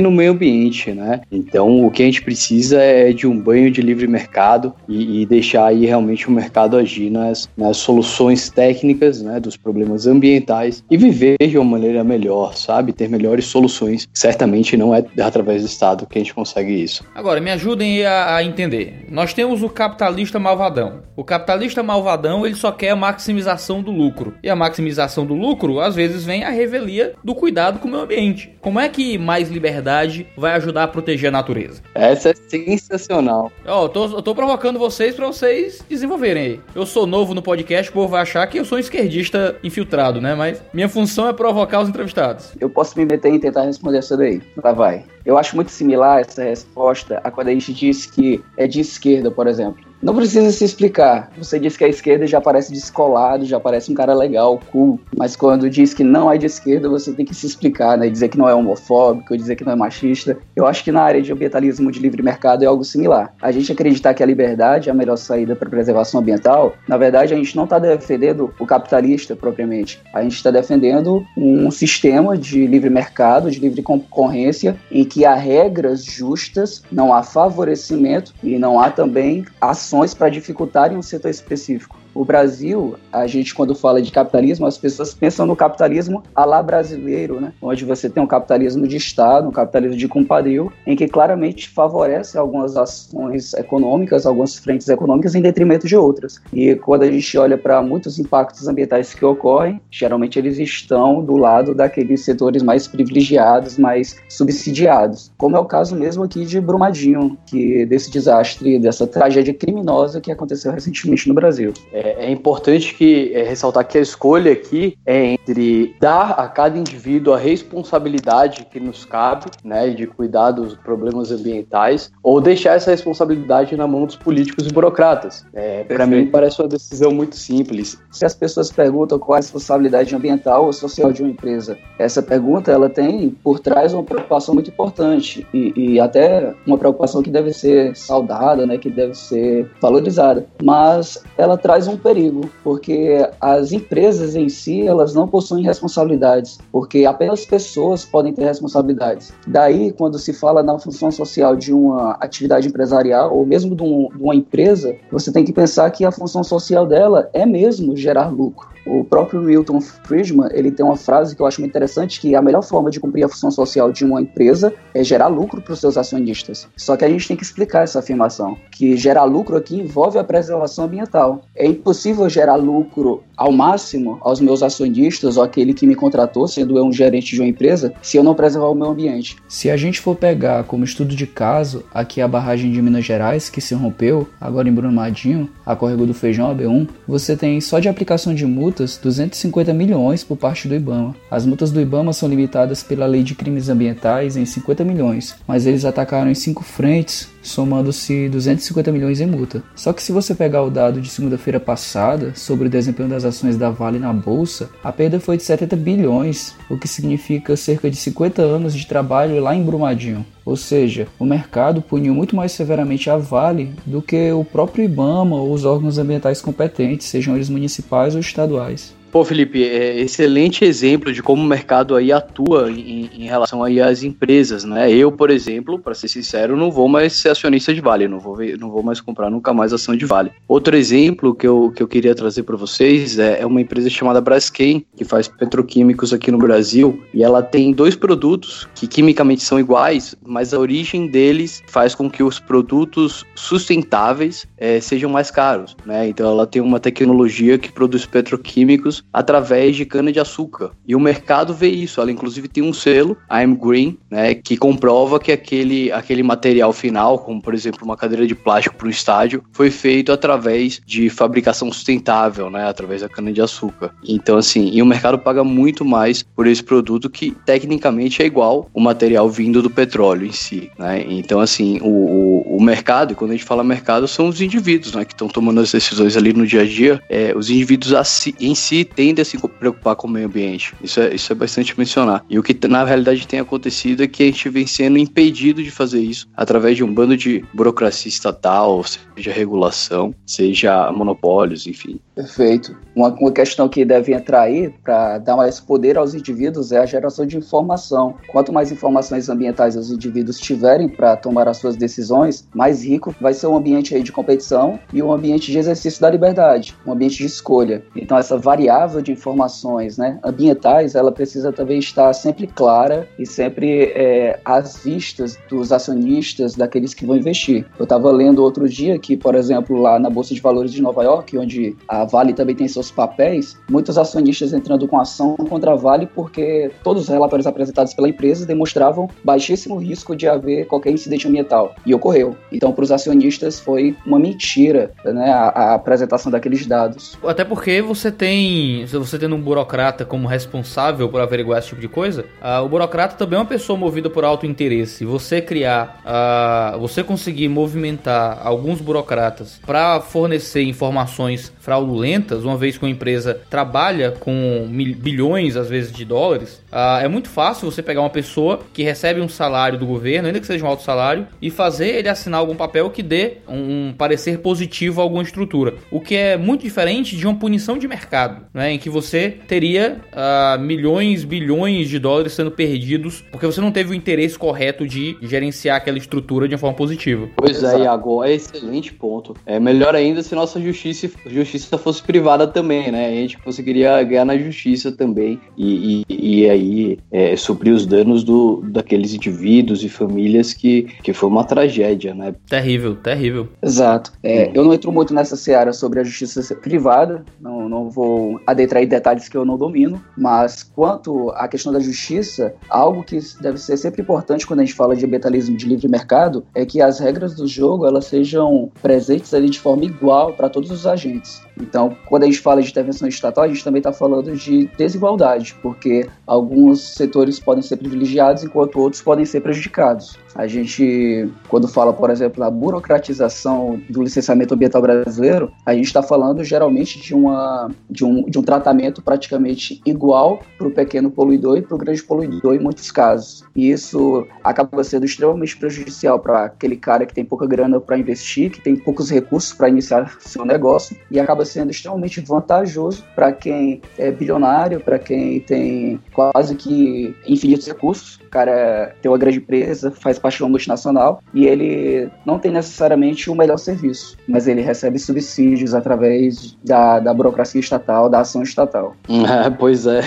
no 0.02 0.10
meio 0.10 0.32
ambiente, 0.32 0.92
né? 0.92 1.20
Então, 1.30 1.84
o 1.84 1.90
que 1.90 2.02
a 2.02 2.06
gente 2.06 2.22
precisa 2.22 2.80
é 2.80 3.12
de 3.12 3.26
um 3.26 3.38
banho 3.38 3.70
de 3.70 3.80
livre 3.80 4.06
mercado 4.06 4.72
e, 4.88 5.22
e 5.22 5.26
deixar 5.26 5.66
aí 5.66 5.84
realmente 5.84 6.28
o 6.28 6.30
mercado 6.30 6.76
agir 6.76 7.10
nas, 7.10 7.48
nas 7.56 7.76
soluções 7.76 8.50
técnicas, 8.50 9.20
né, 9.22 9.40
dos 9.40 9.56
problemas 9.56 10.06
ambientais 10.06 10.84
e 10.90 10.96
viver 10.96 11.36
de 11.40 11.58
uma 11.58 11.64
maneira 11.64 12.04
melhor, 12.04 12.56
sabe? 12.56 12.92
Ter 12.92 13.08
melhores 13.08 13.46
soluções. 13.46 14.08
Certamente 14.14 14.76
não 14.76 14.94
é 14.94 15.04
através 15.20 15.62
do 15.62 15.68
Estado 15.68 16.06
que 16.06 16.18
a 16.18 16.20
gente 16.20 16.34
consegue 16.34 16.72
isso. 16.72 17.04
Agora, 17.14 17.40
me 17.40 17.50
ajudem 17.50 18.04
a, 18.04 18.36
a 18.36 18.44
entender. 18.44 19.06
Nós 19.10 19.34
temos 19.34 19.62
o 19.62 19.68
capitalista 19.68 20.38
malvadão. 20.38 21.02
O 21.16 21.24
capitalista 21.24 21.82
malvadão, 21.82 22.46
ele 22.46 22.54
só 22.54 22.70
quer 22.70 22.90
a 22.90 22.96
maximização 22.96 23.82
do 23.82 23.90
lucro. 23.90 24.34
E 24.42 24.48
a 24.48 24.56
maximização 24.56 25.26
do 25.26 25.34
lucro, 25.34 25.80
às 25.80 25.94
vezes, 25.94 26.24
vem 26.24 26.44
a 26.44 26.50
revelia 26.50 27.14
do 27.24 27.34
cuidado 27.34 27.78
com 27.78 27.88
o 27.88 27.90
meio 27.90 28.04
ambiente. 28.04 28.52
Como 28.60 28.78
é 28.78 28.88
que 28.88 29.18
mais 29.18 29.47
liberdade 29.52 30.26
vai 30.36 30.52
ajudar 30.52 30.84
a 30.84 30.88
proteger 30.88 31.28
a 31.28 31.32
natureza? 31.32 31.82
Essa 31.94 32.30
é 32.30 32.34
sensacional. 32.34 33.52
Ó, 33.66 33.84
eu, 33.84 33.88
tô, 33.88 34.04
eu 34.04 34.22
tô 34.22 34.34
provocando 34.34 34.78
vocês 34.78 35.14
para 35.14 35.26
vocês 35.26 35.82
desenvolverem 35.88 36.42
aí. 36.42 36.60
Eu 36.74 36.86
sou 36.86 37.06
novo 37.06 37.34
no 37.34 37.42
podcast, 37.42 37.90
o 37.90 37.94
povo 37.94 38.08
vai 38.08 38.22
achar 38.22 38.46
que 38.46 38.58
eu 38.58 38.64
sou 38.64 38.78
um 38.78 38.80
esquerdista 38.80 39.56
infiltrado, 39.62 40.20
né? 40.20 40.34
Mas 40.34 40.62
minha 40.72 40.88
função 40.88 41.28
é 41.28 41.32
provocar 41.32 41.80
os 41.80 41.88
entrevistados. 41.88 42.52
Eu 42.60 42.70
posso 42.70 42.98
me 42.98 43.04
meter 43.04 43.32
e 43.32 43.38
tentar 43.38 43.62
responder 43.62 43.98
essa 43.98 44.16
daí. 44.16 44.40
Lá 44.62 44.72
vai. 44.72 45.04
Eu 45.24 45.36
acho 45.36 45.56
muito 45.56 45.70
similar 45.70 46.20
essa 46.20 46.42
resposta 46.42 47.20
a 47.22 47.30
quando 47.30 47.48
a 47.48 47.52
gente 47.52 47.72
diz 47.72 48.06
que 48.06 48.42
é 48.56 48.66
de 48.66 48.80
esquerda, 48.80 49.30
por 49.30 49.46
exemplo. 49.46 49.87
Não 50.00 50.14
precisa 50.14 50.52
se 50.52 50.64
explicar. 50.64 51.28
Você 51.36 51.58
diz 51.58 51.76
que 51.76 51.84
a 51.84 51.88
esquerda 51.88 52.24
já 52.24 52.40
parece 52.40 52.72
descolado, 52.72 53.44
já 53.44 53.58
parece 53.58 53.90
um 53.90 53.94
cara 53.94 54.14
legal, 54.14 54.60
cool. 54.70 55.00
Mas 55.16 55.34
quando 55.34 55.68
diz 55.68 55.92
que 55.92 56.04
não 56.04 56.30
é 56.30 56.38
de 56.38 56.46
esquerda, 56.46 56.88
você 56.88 57.12
tem 57.12 57.26
que 57.26 57.34
se 57.34 57.46
explicar, 57.46 57.98
né? 57.98 58.08
Dizer 58.08 58.28
que 58.28 58.38
não 58.38 58.48
é 58.48 58.54
homofóbico, 58.54 59.36
dizer 59.36 59.56
que 59.56 59.64
não 59.64 59.72
é 59.72 59.76
machista. 59.76 60.38
Eu 60.54 60.66
acho 60.66 60.84
que 60.84 60.92
na 60.92 61.02
área 61.02 61.20
de 61.20 61.32
ambientalismo 61.32 61.90
de 61.90 61.98
livre 61.98 62.22
mercado 62.22 62.62
é 62.62 62.66
algo 62.66 62.84
similar. 62.84 63.34
A 63.42 63.50
gente 63.50 63.72
acreditar 63.72 64.14
que 64.14 64.22
a 64.22 64.26
liberdade 64.26 64.88
é 64.88 64.92
a 64.92 64.94
melhor 64.94 65.16
saída 65.16 65.56
para 65.56 65.68
preservação 65.68 66.20
ambiental, 66.20 66.74
na 66.86 66.96
verdade, 66.96 67.34
a 67.34 67.36
gente 67.36 67.56
não 67.56 67.64
está 67.64 67.80
defendendo 67.80 68.54
o 68.60 68.66
capitalista 68.66 69.34
propriamente. 69.34 70.00
A 70.14 70.22
gente 70.22 70.36
está 70.36 70.52
defendendo 70.52 71.26
um 71.36 71.72
sistema 71.72 72.38
de 72.38 72.68
livre 72.68 72.88
mercado, 72.88 73.50
de 73.50 73.58
livre 73.58 73.82
concorrência, 73.82 74.76
em 74.92 75.04
que 75.04 75.24
há 75.24 75.34
regras 75.34 76.04
justas, 76.04 76.84
não 76.90 77.12
há 77.12 77.24
favorecimento 77.24 78.32
e 78.44 78.58
não 78.58 78.78
há 78.78 78.90
também 78.90 79.44
ações 79.60 79.87
para 80.14 80.28
dificultarem 80.28 80.96
um 80.96 81.02
setor 81.02 81.30
específico. 81.30 81.96
O 82.18 82.24
Brasil, 82.24 82.96
a 83.12 83.28
gente 83.28 83.54
quando 83.54 83.76
fala 83.76 84.02
de 84.02 84.10
capitalismo, 84.10 84.66
as 84.66 84.76
pessoas 84.76 85.14
pensam 85.14 85.46
no 85.46 85.54
capitalismo 85.54 86.20
a 86.34 86.44
lá 86.44 86.60
brasileiro, 86.60 87.40
né? 87.40 87.52
Onde 87.62 87.84
você 87.84 88.10
tem 88.10 88.20
um 88.20 88.26
capitalismo 88.26 88.88
de 88.88 88.96
Estado, 88.96 89.46
um 89.46 89.52
capitalismo 89.52 89.96
de 89.96 90.08
compadrio, 90.08 90.72
em 90.84 90.96
que 90.96 91.06
claramente 91.06 91.68
favorece 91.68 92.36
algumas 92.36 92.76
ações 92.76 93.54
econômicas, 93.54 94.26
algumas 94.26 94.56
frentes 94.56 94.88
econômicas 94.88 95.36
em 95.36 95.40
detrimento 95.40 95.86
de 95.86 95.96
outras. 95.96 96.40
E 96.52 96.74
quando 96.74 97.04
a 97.04 97.10
gente 97.10 97.38
olha 97.38 97.56
para 97.56 97.80
muitos 97.82 98.18
impactos 98.18 98.66
ambientais 98.66 99.14
que 99.14 99.24
ocorrem, 99.24 99.80
geralmente 99.88 100.40
eles 100.40 100.58
estão 100.58 101.22
do 101.22 101.36
lado 101.36 101.72
daqueles 101.72 102.24
setores 102.24 102.64
mais 102.64 102.88
privilegiados, 102.88 103.78
mais 103.78 104.16
subsidiados, 104.28 105.30
como 105.38 105.56
é 105.56 105.60
o 105.60 105.64
caso 105.64 105.94
mesmo 105.94 106.24
aqui 106.24 106.44
de 106.44 106.60
Brumadinho, 106.60 107.38
que 107.46 107.86
desse 107.86 108.10
desastre, 108.10 108.80
dessa 108.80 109.06
tragédia 109.06 109.54
criminosa 109.54 110.20
que 110.20 110.32
aconteceu 110.32 110.72
recentemente 110.72 111.28
no 111.28 111.34
Brasil. 111.34 111.72
É, 111.92 112.07
é 112.18 112.30
importante 112.30 112.94
que 112.94 113.32
é, 113.34 113.42
ressaltar 113.42 113.86
que 113.86 113.98
a 113.98 114.00
escolha 114.00 114.52
aqui 114.52 114.96
é 115.04 115.24
entre 115.24 115.94
dar 116.00 116.30
a 116.32 116.48
cada 116.48 116.78
indivíduo 116.78 117.34
a 117.34 117.38
responsabilidade 117.38 118.66
que 118.70 118.78
nos 118.78 119.04
cabe, 119.04 119.46
né, 119.64 119.90
de 119.90 120.06
cuidar 120.06 120.52
dos 120.52 120.74
problemas 120.74 121.30
ambientais, 121.30 122.10
ou 122.22 122.40
deixar 122.40 122.74
essa 122.74 122.90
responsabilidade 122.90 123.76
na 123.76 123.86
mão 123.86 124.06
dos 124.06 124.16
políticos 124.16 124.66
e 124.66 124.72
burocratas. 124.72 125.44
É, 125.52 125.84
Para 125.84 126.06
mim 126.06 126.26
parece 126.26 126.60
uma 126.60 126.68
decisão 126.68 127.10
muito 127.10 127.36
simples. 127.36 127.98
Se 128.10 128.24
as 128.24 128.34
pessoas 128.34 128.70
perguntam 128.70 129.18
qual 129.18 129.36
é 129.36 129.38
a 129.38 129.42
responsabilidade 129.42 130.14
ambiental 130.14 130.66
ou 130.66 130.72
social 130.72 131.12
de 131.12 131.22
uma 131.22 131.30
empresa, 131.30 131.76
essa 131.98 132.22
pergunta 132.22 132.70
ela 132.70 132.88
tem 132.88 133.30
por 133.42 133.58
trás 133.58 133.92
uma 133.92 134.04
preocupação 134.04 134.54
muito 134.54 134.70
importante 134.70 135.46
e, 135.52 135.72
e 135.76 136.00
até 136.00 136.54
uma 136.66 136.78
preocupação 136.78 137.22
que 137.22 137.30
deve 137.30 137.52
ser 137.52 137.96
saudada, 137.96 138.66
né, 138.66 138.78
que 138.78 138.90
deve 138.90 139.14
ser 139.14 139.68
valorizada. 139.80 140.46
Mas 140.62 141.22
ela 141.36 141.56
traz 141.56 141.87
um 141.88 141.96
perigo, 141.96 142.48
porque 142.62 143.28
as 143.40 143.72
empresas 143.72 144.34
em 144.34 144.48
si 144.48 144.86
elas 144.86 145.14
não 145.14 145.26
possuem 145.26 145.64
responsabilidades, 145.64 146.58
porque 146.70 147.04
apenas 147.04 147.44
pessoas 147.44 148.04
podem 148.04 148.32
ter 148.32 148.44
responsabilidades. 148.44 149.32
Daí, 149.46 149.92
quando 149.92 150.18
se 150.18 150.32
fala 150.32 150.62
na 150.62 150.78
função 150.78 151.10
social 151.10 151.56
de 151.56 151.72
uma 151.72 152.12
atividade 152.20 152.68
empresarial 152.68 153.36
ou 153.36 153.44
mesmo 153.44 153.74
de, 153.74 153.82
um, 153.82 154.08
de 154.08 154.22
uma 154.22 154.34
empresa, 154.34 154.94
você 155.10 155.32
tem 155.32 155.44
que 155.44 155.52
pensar 155.52 155.90
que 155.90 156.04
a 156.04 156.12
função 156.12 156.44
social 156.44 156.86
dela 156.86 157.28
é 157.32 157.44
mesmo 157.44 157.96
gerar 157.96 158.28
lucro. 158.28 158.68
O 158.88 159.04
próprio 159.04 159.42
Milton 159.42 159.80
Friedman, 159.80 160.48
ele 160.52 160.70
tem 160.70 160.84
uma 160.84 160.96
frase 160.96 161.36
que 161.36 161.42
eu 161.42 161.46
acho 161.46 161.60
muito 161.60 161.72
interessante, 161.72 162.18
que 162.18 162.34
a 162.34 162.40
melhor 162.40 162.62
forma 162.62 162.90
de 162.90 162.98
cumprir 162.98 163.22
a 163.22 163.28
função 163.28 163.50
social 163.50 163.92
de 163.92 164.02
uma 164.02 164.22
empresa 164.22 164.72
é 164.94 165.04
gerar 165.04 165.26
lucro 165.26 165.60
para 165.60 165.74
os 165.74 165.80
seus 165.80 165.98
acionistas. 165.98 166.66
Só 166.74 166.96
que 166.96 167.04
a 167.04 167.08
gente 167.08 167.28
tem 167.28 167.36
que 167.36 167.42
explicar 167.42 167.82
essa 167.82 167.98
afirmação, 167.98 168.56
que 168.72 168.96
gerar 168.96 169.24
lucro 169.24 169.58
aqui 169.58 169.78
envolve 169.78 170.18
a 170.18 170.24
preservação 170.24 170.86
ambiental. 170.86 171.42
É 171.54 171.66
impossível 171.78 172.28
gerar 172.28 172.56
lucro 172.56 173.22
ao 173.36 173.52
máximo 173.52 174.18
aos 174.20 174.40
meus 174.40 174.62
acionistas 174.62 175.36
ou 175.36 175.42
aquele 175.42 175.74
que 175.74 175.86
me 175.86 175.94
contratou, 175.94 176.48
sendo 176.48 176.76
eu 176.76 176.84
um 176.84 176.92
gerente 176.92 177.34
de 177.34 177.40
uma 177.40 177.48
empresa, 177.48 177.92
se 178.02 178.16
eu 178.16 178.24
não 178.24 178.34
preservar 178.34 178.68
o 178.68 178.74
meio 178.74 178.90
ambiente. 178.90 179.36
Se 179.48 179.70
a 179.70 179.76
gente 179.76 180.00
for 180.00 180.16
pegar 180.16 180.64
como 180.64 180.84
estudo 180.84 181.14
de 181.14 181.26
caso 181.26 181.84
aqui 181.92 182.20
a 182.20 182.28
barragem 182.28 182.72
de 182.72 182.82
Minas 182.82 183.04
Gerais, 183.04 183.48
que 183.48 183.60
se 183.60 183.74
rompeu, 183.74 184.28
agora 184.40 184.68
em 184.68 184.72
Brumadinho, 184.72 185.48
a 185.64 185.76
Córrego 185.76 186.06
do 186.06 186.14
Feijão, 186.14 186.50
a 186.50 186.54
B1, 186.54 186.88
você 187.06 187.36
tem 187.36 187.60
só 187.60 187.78
de 187.78 187.88
aplicação 187.88 188.34
de 188.34 188.44
multa 188.44 188.68
multas 188.68 188.98
250 189.02 189.72
milhões 189.72 190.22
por 190.22 190.36
parte 190.36 190.68
do 190.68 190.74
IBAMA. 190.74 191.16
As 191.30 191.46
multas 191.46 191.70
do 191.72 191.80
IBAMA 191.80 192.12
são 192.12 192.28
limitadas 192.28 192.82
pela 192.82 193.06
Lei 193.06 193.22
de 193.22 193.34
Crimes 193.34 193.68
Ambientais 193.68 194.36
em 194.36 194.44
50 194.44 194.84
milhões, 194.84 195.34
mas 195.46 195.66
eles 195.66 195.84
atacaram 195.84 196.30
em 196.30 196.34
cinco 196.34 196.62
frentes, 196.62 197.28
somando-se 197.48 198.28
250 198.28 198.92
milhões 198.92 199.20
em 199.20 199.26
multa. 199.26 199.62
Só 199.74 199.92
que 199.92 200.02
se 200.02 200.12
você 200.12 200.34
pegar 200.34 200.62
o 200.62 200.70
dado 200.70 201.00
de 201.00 201.08
segunda-feira 201.08 201.58
passada 201.58 202.32
sobre 202.34 202.68
o 202.68 202.70
desempenho 202.70 203.08
das 203.08 203.24
ações 203.24 203.56
da 203.56 203.70
Vale 203.70 203.98
na 203.98 204.12
bolsa, 204.12 204.70
a 204.82 204.92
perda 204.92 205.18
foi 205.18 205.36
de 205.36 205.42
70 205.42 205.76
bilhões, 205.76 206.54
o 206.70 206.78
que 206.78 206.86
significa 206.86 207.56
cerca 207.56 207.90
de 207.90 207.96
50 207.96 208.42
anos 208.42 208.74
de 208.74 208.86
trabalho 208.86 209.40
lá 209.40 209.54
em 209.54 209.62
Brumadinho. 209.62 210.24
Ou 210.44 210.56
seja, 210.56 211.06
o 211.18 211.26
mercado 211.26 211.82
puniu 211.82 212.14
muito 212.14 212.34
mais 212.34 212.52
severamente 212.52 213.10
a 213.10 213.16
Vale 213.16 213.72
do 213.84 214.00
que 214.00 214.32
o 214.32 214.44
próprio 214.44 214.84
IBAMA 214.84 215.36
ou 215.36 215.52
os 215.52 215.64
órgãos 215.64 215.98
ambientais 215.98 216.40
competentes, 216.40 217.06
sejam 217.06 217.34
eles 217.34 217.50
municipais 217.50 218.14
ou 218.14 218.20
estaduais. 218.20 218.97
Pô, 219.10 219.24
Felipe, 219.24 219.64
é 219.64 220.00
excelente 220.00 220.66
exemplo 220.66 221.10
de 221.12 221.22
como 221.22 221.42
o 221.42 221.46
mercado 221.46 221.96
aí 221.96 222.12
atua 222.12 222.70
em, 222.70 223.08
em 223.14 223.26
relação 223.26 223.64
aí 223.64 223.80
às 223.80 224.02
empresas, 224.02 224.64
né? 224.64 224.92
Eu, 224.92 225.10
por 225.10 225.30
exemplo, 225.30 225.78
para 225.78 225.94
ser 225.94 226.08
sincero, 226.08 226.56
não 226.56 226.70
vou 226.70 226.88
mais 226.88 227.14
ser 227.14 227.30
acionista 227.30 227.72
de 227.72 227.80
Vale, 227.80 228.06
não 228.06 228.20
vou, 228.20 228.36
ver, 228.36 228.58
não 228.58 228.70
vou 228.70 228.82
mais 228.82 229.00
comprar 229.00 229.30
nunca 229.30 229.52
mais 229.54 229.72
ação 229.72 229.96
de 229.96 230.04
Vale. 230.04 230.30
Outro 230.46 230.76
exemplo 230.76 231.34
que 231.34 231.46
eu, 231.46 231.72
que 231.74 231.82
eu 231.82 231.88
queria 231.88 232.14
trazer 232.14 232.42
para 232.42 232.56
vocês 232.56 233.18
é, 233.18 233.40
é, 233.40 233.46
uma 233.46 233.62
empresa 233.62 233.88
chamada 233.88 234.20
Braskem, 234.20 234.84
que 234.94 235.04
faz 235.06 235.26
petroquímicos 235.26 236.12
aqui 236.12 236.30
no 236.30 236.38
Brasil, 236.38 237.02
e 237.14 237.24
ela 237.24 237.42
tem 237.42 237.72
dois 237.72 237.96
produtos 237.96 238.68
que 238.74 238.86
quimicamente 238.86 239.42
são 239.42 239.58
iguais, 239.58 240.14
mas 240.22 240.52
a 240.52 240.58
origem 240.58 241.06
deles 241.06 241.62
faz 241.66 241.94
com 241.94 242.10
que 242.10 242.22
os 242.22 242.38
produtos 242.38 243.24
sustentáveis 243.34 244.46
é, 244.58 244.80
sejam 244.80 245.10
mais 245.10 245.30
caros, 245.30 245.74
né? 245.86 246.08
Então 246.08 246.28
ela 246.28 246.46
tem 246.46 246.60
uma 246.60 246.78
tecnologia 246.78 247.56
que 247.56 247.72
produz 247.72 248.04
petroquímicos 248.04 248.97
através 249.12 249.76
de 249.76 249.84
cana-de-açúcar. 249.84 250.70
E 250.86 250.94
o 250.94 251.00
mercado 251.00 251.54
vê 251.54 251.68
isso. 251.68 252.00
Ela, 252.00 252.10
inclusive, 252.10 252.48
tem 252.48 252.62
um 252.62 252.72
selo, 252.72 253.16
I'm 253.30 253.54
Green, 253.54 253.98
né, 254.10 254.34
que 254.34 254.56
comprova 254.56 255.18
que 255.18 255.32
aquele, 255.32 255.90
aquele 255.92 256.22
material 256.22 256.72
final, 256.72 257.18
como 257.18 257.40
por 257.40 257.54
exemplo 257.54 257.84
uma 257.84 257.96
cadeira 257.96 258.26
de 258.26 258.34
plástico 258.34 258.76
para 258.76 258.86
um 258.86 258.90
estádio, 258.90 259.42
foi 259.52 259.70
feito 259.70 260.12
através 260.12 260.80
de 260.86 261.08
fabricação 261.08 261.72
sustentável, 261.72 262.50
né, 262.50 262.68
através 262.68 263.02
da 263.02 263.08
cana-de-açúcar. 263.08 263.92
Então, 264.06 264.36
assim, 264.36 264.70
e 264.72 264.82
o 264.82 264.86
mercado 264.86 265.18
paga 265.18 265.42
muito 265.44 265.84
mais 265.84 266.22
por 266.22 266.46
esse 266.46 266.62
produto 266.62 267.10
que 267.10 267.30
tecnicamente 267.44 268.22
é 268.22 268.26
igual 268.26 268.68
o 268.72 268.80
material 268.80 269.28
vindo 269.28 269.62
do 269.62 269.70
petróleo 269.70 270.26
em 270.26 270.32
si. 270.32 270.70
Né? 270.78 271.04
Então, 271.08 271.40
assim, 271.40 271.78
o, 271.80 271.88
o, 271.88 272.56
o 272.56 272.62
mercado, 272.62 273.14
quando 273.14 273.32
a 273.32 273.34
gente 273.34 273.44
fala 273.44 273.64
mercado, 273.64 274.06
são 274.08 274.28
os 274.28 274.40
indivíduos 274.40 274.94
né, 274.94 275.04
que 275.04 275.12
estão 275.12 275.28
tomando 275.28 275.60
as 275.60 275.72
decisões 275.72 276.16
ali 276.16 276.32
no 276.32 276.46
dia 276.46 276.62
a 276.62 276.66
dia. 276.66 277.00
É, 277.08 277.32
os 277.36 277.50
indivíduos 277.50 277.92
em 278.40 278.54
si 278.54 278.87
tendem 278.94 279.22
a 279.22 279.24
se 279.24 279.38
preocupar 279.38 279.96
com 279.96 280.06
o 280.06 280.10
meio 280.10 280.26
ambiente. 280.26 280.74
Isso 280.82 281.00
é, 281.00 281.14
isso 281.14 281.32
é 281.32 281.34
bastante 281.36 281.78
mencionar. 281.78 282.24
E 282.28 282.38
o 282.38 282.42
que 282.42 282.56
na 282.66 282.84
realidade 282.84 283.26
tem 283.26 283.40
acontecido 283.40 284.02
é 284.02 284.08
que 284.08 284.22
a 284.22 284.26
gente 284.26 284.48
vem 284.48 284.66
sendo 284.66 284.98
impedido 284.98 285.62
de 285.62 285.70
fazer 285.70 286.00
isso 286.00 286.28
através 286.36 286.76
de 286.76 286.84
um 286.84 286.92
bando 286.92 287.16
de 287.16 287.44
burocracia 287.54 288.08
estatal, 288.08 288.82
seja 288.84 289.32
regulação, 289.32 290.14
seja 290.26 290.90
monopólios, 290.92 291.66
enfim. 291.66 292.00
Perfeito. 292.18 292.76
Uma, 292.96 293.10
uma 293.10 293.30
questão 293.30 293.68
que 293.68 293.84
deve 293.84 294.12
entrar 294.12 294.40
aí 294.40 294.74
para 294.82 295.18
dar 295.18 295.36
mais 295.36 295.60
poder 295.60 295.96
aos 295.96 296.14
indivíduos 296.14 296.72
é 296.72 296.78
a 296.78 296.84
geração 296.84 297.24
de 297.24 297.36
informação. 297.36 298.16
Quanto 298.26 298.52
mais 298.52 298.72
informações 298.72 299.28
ambientais 299.28 299.76
os 299.76 299.92
indivíduos 299.92 300.40
tiverem 300.40 300.88
para 300.88 301.16
tomar 301.16 301.46
as 301.46 301.58
suas 301.58 301.76
decisões, 301.76 302.48
mais 302.52 302.84
rico 302.84 303.14
vai 303.20 303.32
ser 303.32 303.46
um 303.46 303.56
ambiente 303.56 303.94
aí 303.94 304.02
de 304.02 304.10
competição 304.10 304.80
e 304.92 305.00
um 305.00 305.12
ambiente 305.12 305.52
de 305.52 305.58
exercício 305.58 306.00
da 306.00 306.10
liberdade, 306.10 306.74
um 306.84 306.90
ambiente 306.90 307.18
de 307.18 307.26
escolha. 307.26 307.84
Então 307.94 308.18
essa 308.18 308.36
variável 308.36 309.00
de 309.00 309.12
informações 309.12 309.96
né, 309.96 310.18
ambientais, 310.24 310.96
ela 310.96 311.12
precisa 311.12 311.52
também 311.52 311.78
estar 311.78 312.12
sempre 312.14 312.48
clara 312.48 313.06
e 313.16 313.24
sempre 313.24 313.92
é, 313.94 314.40
às 314.44 314.82
vistas 314.82 315.38
dos 315.48 315.70
acionistas, 315.70 316.56
daqueles 316.56 316.94
que 316.94 317.06
vão 317.06 317.16
investir. 317.16 317.64
Eu 317.78 317.84
estava 317.84 318.10
lendo 318.10 318.42
outro 318.42 318.68
dia 318.68 318.98
que, 318.98 319.16
por 319.16 319.36
exemplo, 319.36 319.80
lá 319.80 320.00
na 320.00 320.10
Bolsa 320.10 320.34
de 320.34 320.40
Valores 320.40 320.72
de 320.72 320.82
Nova 320.82 321.04
York, 321.04 321.38
onde 321.38 321.76
a 321.86 322.07
Vale 322.08 322.32
também 322.32 322.56
tem 322.56 322.66
seus 322.66 322.90
papéis, 322.90 323.56
muitos 323.70 323.98
acionistas 323.98 324.52
entrando 324.52 324.88
com 324.88 324.98
ação 324.98 325.36
contra 325.36 325.72
a 325.72 325.76
Vale 325.76 326.06
porque 326.06 326.70
todos 326.82 327.04
os 327.04 327.08
relatórios 327.08 327.46
apresentados 327.46 327.94
pela 327.94 328.08
empresa 328.08 328.46
demonstravam 328.46 329.08
baixíssimo 329.22 329.76
risco 329.76 330.16
de 330.16 330.26
haver 330.26 330.66
qualquer 330.66 330.90
incidente 330.90 331.28
ambiental. 331.28 331.74
E 331.84 331.94
ocorreu. 331.94 332.36
Então, 332.50 332.72
para 332.72 332.84
os 332.84 332.90
acionistas 332.90 333.60
foi 333.60 333.94
uma 334.06 334.18
mentira 334.18 334.92
né, 335.04 335.30
a, 335.30 335.48
a, 335.48 335.74
apresentação 335.74 336.32
daqueles 336.32 336.66
dados. 336.66 337.18
Até 337.22 337.44
porque 337.44 337.82
você 337.82 338.10
tem, 338.10 338.84
você 338.86 339.18
tendo 339.18 339.36
um 339.36 339.40
burocrata 339.40 340.04
como 340.04 340.26
responsável 340.26 341.08
por 341.08 341.20
averiguar 341.20 341.58
esse 341.58 341.68
tipo 341.68 341.80
de 341.80 341.88
coisa, 341.88 342.24
uh, 342.42 342.64
o 342.64 342.68
burocrata 342.68 343.16
também 343.16 343.36
é 343.36 343.40
uma 343.40 343.46
pessoa 343.46 343.78
movida 343.78 344.08
por 344.08 344.24
alto 344.24 344.46
interesse. 344.46 345.04
Você 345.04 345.40
criar, 345.40 346.02
uh, 346.04 346.78
você 346.78 347.04
conseguir 347.04 347.48
movimentar 347.48 348.40
alguns 348.42 348.80
burocratas 348.80 349.60
para 349.64 350.00
fornecer 350.00 350.62
informações 350.62 351.52
fraudulentas 351.60 351.97
fraudulentas, 351.98 352.44
uma 352.44 352.56
vez 352.56 352.78
que 352.78 352.84
uma 352.84 352.90
empresa 352.90 353.40
trabalha 353.50 354.12
com 354.12 354.68
bilhões, 354.70 355.56
às 355.56 355.68
vezes, 355.68 355.92
de 355.92 356.04
dólares, 356.04 356.62
uh, 356.72 357.02
é 357.02 357.08
muito 357.08 357.28
fácil 357.28 357.70
você 357.70 357.82
pegar 357.82 358.00
uma 358.00 358.10
pessoa 358.10 358.60
que 358.72 358.82
recebe 358.82 359.20
um 359.20 359.28
salário 359.28 359.78
do 359.78 359.86
governo, 359.86 360.28
ainda 360.28 360.40
que 360.40 360.46
seja 360.46 360.64
um 360.64 360.68
alto 360.68 360.82
salário, 360.82 361.26
e 361.42 361.50
fazer 361.50 361.88
ele 361.88 362.08
assinar 362.08 362.40
algum 362.40 362.54
papel 362.54 362.90
que 362.90 363.02
dê 363.02 363.38
um 363.48 363.92
parecer 363.96 364.38
positivo 364.38 365.00
a 365.00 365.04
alguma 365.04 365.22
estrutura. 365.22 365.74
O 365.90 366.00
que 366.00 366.14
é 366.14 366.36
muito 366.36 366.62
diferente 366.62 367.16
de 367.16 367.26
uma 367.26 367.36
punição 367.36 367.78
de 367.78 367.88
mercado. 367.88 368.46
né, 368.52 368.72
em 368.72 368.78
que 368.78 368.90
você 368.90 369.36
teria 369.46 370.00
uh, 370.12 370.60
milhões, 370.60 371.24
bilhões 371.24 371.88
de 371.88 371.98
dólares 371.98 372.32
sendo 372.32 372.50
perdidos 372.50 373.24
porque 373.30 373.46
você 373.46 373.60
não 373.60 373.70
teve 373.70 373.90
o 373.90 373.94
interesse 373.94 374.38
correto 374.38 374.86
de 374.86 375.16
gerenciar 375.22 375.76
aquela 375.76 375.98
estrutura 375.98 376.46
de 376.46 376.54
uma 376.54 376.58
forma 376.58 376.76
positiva. 376.76 377.28
Pois 377.36 377.62
é, 377.62 377.80
Iago, 377.80 378.22
é 378.22 378.32
excelente 378.32 378.92
ponto. 378.92 379.34
É 379.46 379.58
melhor 379.58 379.94
ainda 379.94 380.22
se 380.22 380.34
nossa 380.34 380.60
justiça, 380.60 381.08
justiça 381.26 381.77
fosse 381.78 382.02
privada 382.02 382.46
também, 382.46 382.90
né? 382.90 383.06
A 383.06 383.12
gente 383.12 383.38
conseguiria 383.38 384.02
ganhar 384.02 384.24
na 384.24 384.36
justiça 384.36 384.92
também 384.92 385.40
e, 385.56 386.04
e, 386.08 386.42
e 386.42 386.50
aí 386.50 386.98
é, 387.10 387.36
suprir 387.36 387.74
os 387.74 387.86
danos 387.86 388.24
do, 388.24 388.62
daqueles 388.64 389.14
indivíduos 389.14 389.82
e 389.82 389.88
famílias 389.88 390.52
que, 390.52 390.82
que 391.02 391.12
foi 391.12 391.28
uma 391.28 391.44
tragédia, 391.44 392.14
né? 392.14 392.34
Terrível, 392.46 392.96
terrível. 392.96 393.48
Exato. 393.62 394.12
É, 394.22 394.50
eu 394.54 394.64
não 394.64 394.72
entro 394.72 394.92
muito 394.92 395.14
nessa 395.14 395.36
seara 395.36 395.72
sobre 395.72 396.00
a 396.00 396.04
justiça 396.04 396.54
privada, 396.54 397.24
não, 397.40 397.68
não 397.68 397.90
vou 397.90 398.40
adentrar 398.46 398.82
em 398.82 398.86
detalhes 398.86 399.28
que 399.28 399.36
eu 399.36 399.44
não 399.44 399.56
domino, 399.56 400.02
mas 400.16 400.62
quanto 400.62 401.30
à 401.30 401.48
questão 401.48 401.72
da 401.72 401.80
justiça, 401.80 402.54
algo 402.68 403.02
que 403.02 403.18
deve 403.40 403.58
ser 403.58 403.76
sempre 403.76 404.02
importante 404.02 404.46
quando 404.46 404.60
a 404.60 404.64
gente 404.64 404.74
fala 404.74 404.96
de 404.96 405.04
ambientalismo 405.04 405.56
de 405.56 405.66
livre 405.66 405.88
mercado 405.88 406.44
é 406.54 406.64
que 406.64 406.80
as 406.80 406.98
regras 406.98 407.34
do 407.34 407.46
jogo 407.46 407.86
elas 407.86 408.06
sejam 408.06 408.70
presentes 408.82 409.32
ali 409.34 409.48
de 409.50 409.60
forma 409.60 409.84
igual 409.84 410.32
para 410.32 410.48
todos 410.48 410.70
os 410.70 410.86
agentes. 410.86 411.42
Então, 411.60 411.96
quando 412.06 412.24
a 412.24 412.26
gente 412.26 412.40
fala 412.40 412.62
de 412.62 412.70
intervenção 412.70 413.08
estatal, 413.08 413.44
a 413.44 413.48
gente 413.48 413.64
também 413.64 413.80
está 413.80 413.92
falando 413.92 414.34
de 414.36 414.66
desigualdade, 414.76 415.56
porque 415.62 416.08
alguns 416.26 416.80
setores 416.94 417.38
podem 417.40 417.62
ser 417.62 417.76
privilegiados 417.76 418.44
enquanto 418.44 418.78
outros 418.80 419.02
podem 419.02 419.24
ser 419.24 419.40
prejudicados. 419.40 420.18
A 420.38 420.46
gente, 420.46 421.28
quando 421.48 421.66
fala, 421.66 421.92
por 421.92 422.10
exemplo, 422.10 422.38
na 422.38 422.48
burocratização 422.48 423.82
do 423.90 424.04
licenciamento 424.04 424.54
ambiental 424.54 424.80
brasileiro, 424.80 425.50
a 425.66 425.74
gente 425.74 425.86
está 425.86 426.00
falando 426.00 426.44
geralmente 426.44 427.00
de, 427.00 427.12
uma, 427.12 427.68
de, 427.90 428.04
um, 428.04 428.22
de 428.22 428.38
um 428.38 428.42
tratamento 428.42 429.02
praticamente 429.02 429.82
igual 429.84 430.40
para 430.56 430.68
o 430.68 430.70
pequeno 430.70 431.10
poluidor 431.10 431.58
e 431.58 431.62
para 431.62 431.74
o 431.74 431.78
grande 431.78 432.04
poluidor 432.04 432.54
em 432.54 432.60
muitos 432.60 432.92
casos. 432.92 433.44
E 433.56 433.68
isso 433.68 434.24
acaba 434.44 434.84
sendo 434.84 435.04
extremamente 435.04 435.56
prejudicial 435.56 436.20
para 436.20 436.44
aquele 436.44 436.76
cara 436.76 437.04
que 437.04 437.12
tem 437.12 437.24
pouca 437.24 437.44
grana 437.44 437.80
para 437.80 437.98
investir, 437.98 438.52
que 438.52 438.60
tem 438.60 438.76
poucos 438.76 439.10
recursos 439.10 439.52
para 439.52 439.68
iniciar 439.68 440.18
seu 440.20 440.44
negócio, 440.44 440.96
e 441.10 441.18
acaba 441.18 441.44
sendo 441.44 441.72
extremamente 441.72 442.20
vantajoso 442.20 443.04
para 443.16 443.32
quem 443.32 443.82
é 443.98 444.12
bilionário, 444.12 444.78
para 444.78 445.00
quem 445.00 445.40
tem 445.40 445.98
quase 446.12 446.54
que 446.54 447.12
infinitos 447.26 447.66
recursos. 447.66 448.20
O 448.24 448.30
cara 448.30 448.94
tem 449.02 449.10
uma 449.10 449.18
grande 449.18 449.38
empresa, 449.38 449.90
faz 449.90 450.16
parte 450.16 450.27
de 450.36 450.42
uma 450.44 450.50
multinacional 450.50 451.22
e 451.32 451.46
ele 451.46 452.08
não 452.24 452.38
tem 452.38 452.50
necessariamente 452.50 453.30
o 453.30 453.34
melhor 453.34 453.58
serviço, 453.58 454.16
mas 454.28 454.46
ele 454.46 454.60
recebe 454.60 454.98
subsídios 454.98 455.74
através 455.74 456.56
da, 456.64 457.00
da 457.00 457.14
burocracia 457.14 457.60
estatal, 457.60 458.08
da 458.08 458.20
ação 458.20 458.42
estatal. 458.42 458.94
É, 459.08 459.50
pois 459.58 459.86
é. 459.86 460.00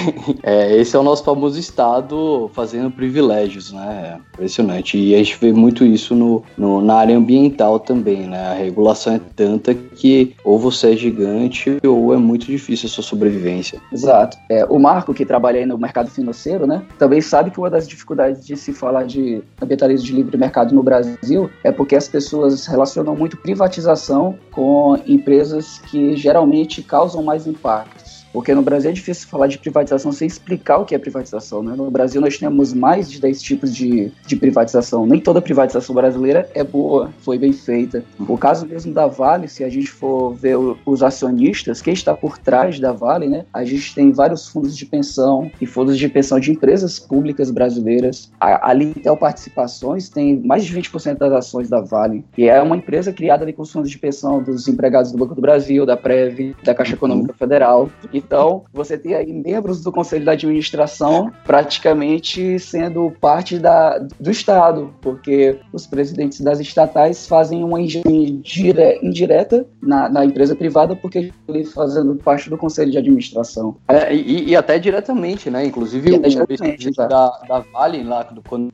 é. 0.44 0.76
Esse 0.78 0.96
é 0.96 1.00
o 1.00 1.04
nosso 1.04 1.24
famoso 1.24 1.60
Estado 1.60 2.50
fazendo 2.54 2.92
privilégios, 2.92 3.72
né? 3.72 4.20
Impressionante. 4.34 4.98
E 4.98 5.14
a 5.16 5.18
gente 5.18 5.38
vê 5.40 5.52
muito 5.52 5.86
isso 5.86 6.16
no, 6.16 6.44
no, 6.58 6.82
na 6.82 6.96
área 6.96 7.18
ambiental 7.18 7.80
também, 7.80 8.28
né? 8.28 8.52
A 8.52 8.54
regulação 8.54 9.14
é 9.14 9.22
tanta 9.36 9.74
que 9.74 10.36
ou 10.44 10.58
você 10.58 10.94
é 10.94 10.98
gigante 10.98 11.78
ou 11.86 12.14
é 12.14 12.18
muito 12.18 12.46
difícil 12.46 12.88
a 12.88 12.90
sua 12.90 13.04
sobrevivência. 13.04 13.80
Exato. 13.92 14.38
É, 14.50 14.66
o 14.66 14.80
Marco, 14.80 15.14
que 15.14 15.26
trabalha 15.26 15.60
aí 15.60 15.66
no 15.66 15.78
mercado 15.78 16.10
financeiro, 16.10 16.66
né? 16.66 16.84
Também 16.98 17.22
sabe 17.22 17.52
que 17.52 17.60
uma 17.60 17.70
das 17.70 17.88
dificuldades 17.88 18.46
de 18.46 18.56
se 18.56 18.74
falar 18.74 19.04
de 19.04 19.42
ambientalismo 19.62 20.06
de 20.12 20.18
livre 20.18 20.38
mercado 20.38 20.76
no 20.76 20.84
Brasil 20.84 21.50
é 21.64 21.72
porque 21.72 21.96
as 21.96 22.08
pessoas 22.08 22.68
relacionam 22.68 23.16
muito 23.16 23.38
privatização 23.38 24.38
com 24.52 25.02
empresas 25.08 25.80
que 25.80 26.16
geralmente 26.16 26.84
causam 26.84 27.24
mais 27.24 27.48
impacto. 27.48 28.11
Porque 28.34 28.54
no 28.54 28.62
Brasil 28.62 28.90
é 28.90 28.94
difícil 28.94 29.28
falar 29.28 29.48
de 29.48 29.58
privatização 29.58 30.12
sem 30.12 30.28
explicar 30.28 30.78
o 30.78 30.86
que 30.86 30.96
é 30.96 30.98
privatização. 30.98 31.62
Né? 31.64 31.74
No 31.76 31.90
Brasil 31.92 32.22
nós 32.22 32.38
temos 32.38 32.74
mais 32.74 33.10
de 33.10 33.20
10 33.20 33.42
tipos 33.42 33.76
de, 33.76 34.12
de 34.26 34.36
privatização. 34.36 35.06
Nem 35.06 35.20
toda 35.20 35.42
privatização 35.42 35.94
brasileira 35.94 36.50
é 36.54 36.64
boa, 36.64 37.12
foi 37.20 37.38
bem 37.38 37.54
feita. 37.54 38.04
O 38.20 38.38
caso 38.38 38.66
mesmo 38.66 38.94
da 38.94 39.08
Vale, 39.08 39.48
se 39.48 39.64
a 39.64 39.70
gente 39.70 39.90
for 39.90 40.34
ver 40.34 40.58
os 40.86 41.04
acionistas, 41.04 41.82
quem 41.82 41.94
está 41.94 42.16
por 42.16 42.38
trás 42.38 42.80
da 42.80 42.92
Vale, 42.92 43.28
né? 43.28 43.46
a 43.54 43.64
gente 43.66 43.94
tem 43.94 44.12
vários 44.12 44.48
fundos 44.48 44.76
de 44.78 44.86
pensão 44.86 45.52
e 45.60 45.66
fundos 45.66 45.98
de 45.98 46.08
pensão 46.08 46.40
de 46.40 46.52
empresas 46.52 47.00
públicas 47.00 47.52
brasileiras. 47.52 48.32
A, 48.40 48.70
a 48.70 48.74
Litel 48.74 49.18
Participações 49.18 50.10
tem 50.10 50.40
mais 50.40 50.64
de 50.66 50.76
20% 50.76 51.18
das 51.18 51.32
ações 51.32 51.70
da 51.70 51.82
Vale. 51.82 52.24
E 52.38 52.48
é 52.48 52.62
uma 52.62 52.78
empresa 52.78 53.12
criada 53.12 53.44
ali 53.44 53.54
com 53.54 53.62
os 53.62 53.72
fundos 53.72 53.90
de 53.90 53.98
pensão 53.98 54.42
dos 54.42 54.68
empregados 54.68 55.12
do 55.12 55.18
Banco 55.18 55.36
do 55.36 55.42
Brasil, 55.42 55.86
da 55.86 55.98
Prev, 55.98 56.56
da 56.64 56.74
Caixa 56.74 56.94
Econômica 56.94 57.34
Federal. 57.34 57.90
E 58.14 58.21
então, 58.24 58.64
você 58.74 58.98
tem 58.98 59.14
aí 59.14 59.32
membros 59.32 59.84
do 59.84 59.92
conselho 59.92 60.26
da 60.26 60.34
administração 60.34 61.32
praticamente 61.46 62.60
sendo 62.60 63.12
parte 63.20 63.58
da, 63.58 63.98
do 64.20 64.32
Estado, 64.32 64.94
porque 65.02 65.58
os 65.74 65.88
presidentes 65.88 66.42
das 66.42 66.60
estatais 66.60 67.28
fazem 67.28 67.64
uma 67.64 67.80
indireta, 67.82 69.06
indireta 69.06 69.66
na, 69.82 70.10
na, 70.10 70.26
empresa 70.26 70.56
privada, 70.56 70.96
porque 70.96 71.32
ele 71.48 71.64
fazendo 71.66 72.16
parte 72.16 72.50
do 72.50 72.58
conselho 72.58 72.92
de 72.92 72.98
administração. 72.98 73.76
É, 73.88 74.14
e, 74.14 74.50
e, 74.50 74.56
até 74.56 74.78
diretamente, 74.78 75.50
né? 75.50 75.66
Inclusive, 75.66 76.14
o 76.14 76.46
presidente 76.46 76.92
da, 76.92 77.08
da, 77.08 77.64
Vale, 77.74 78.04
lá 78.04 78.28
quando 78.48 78.70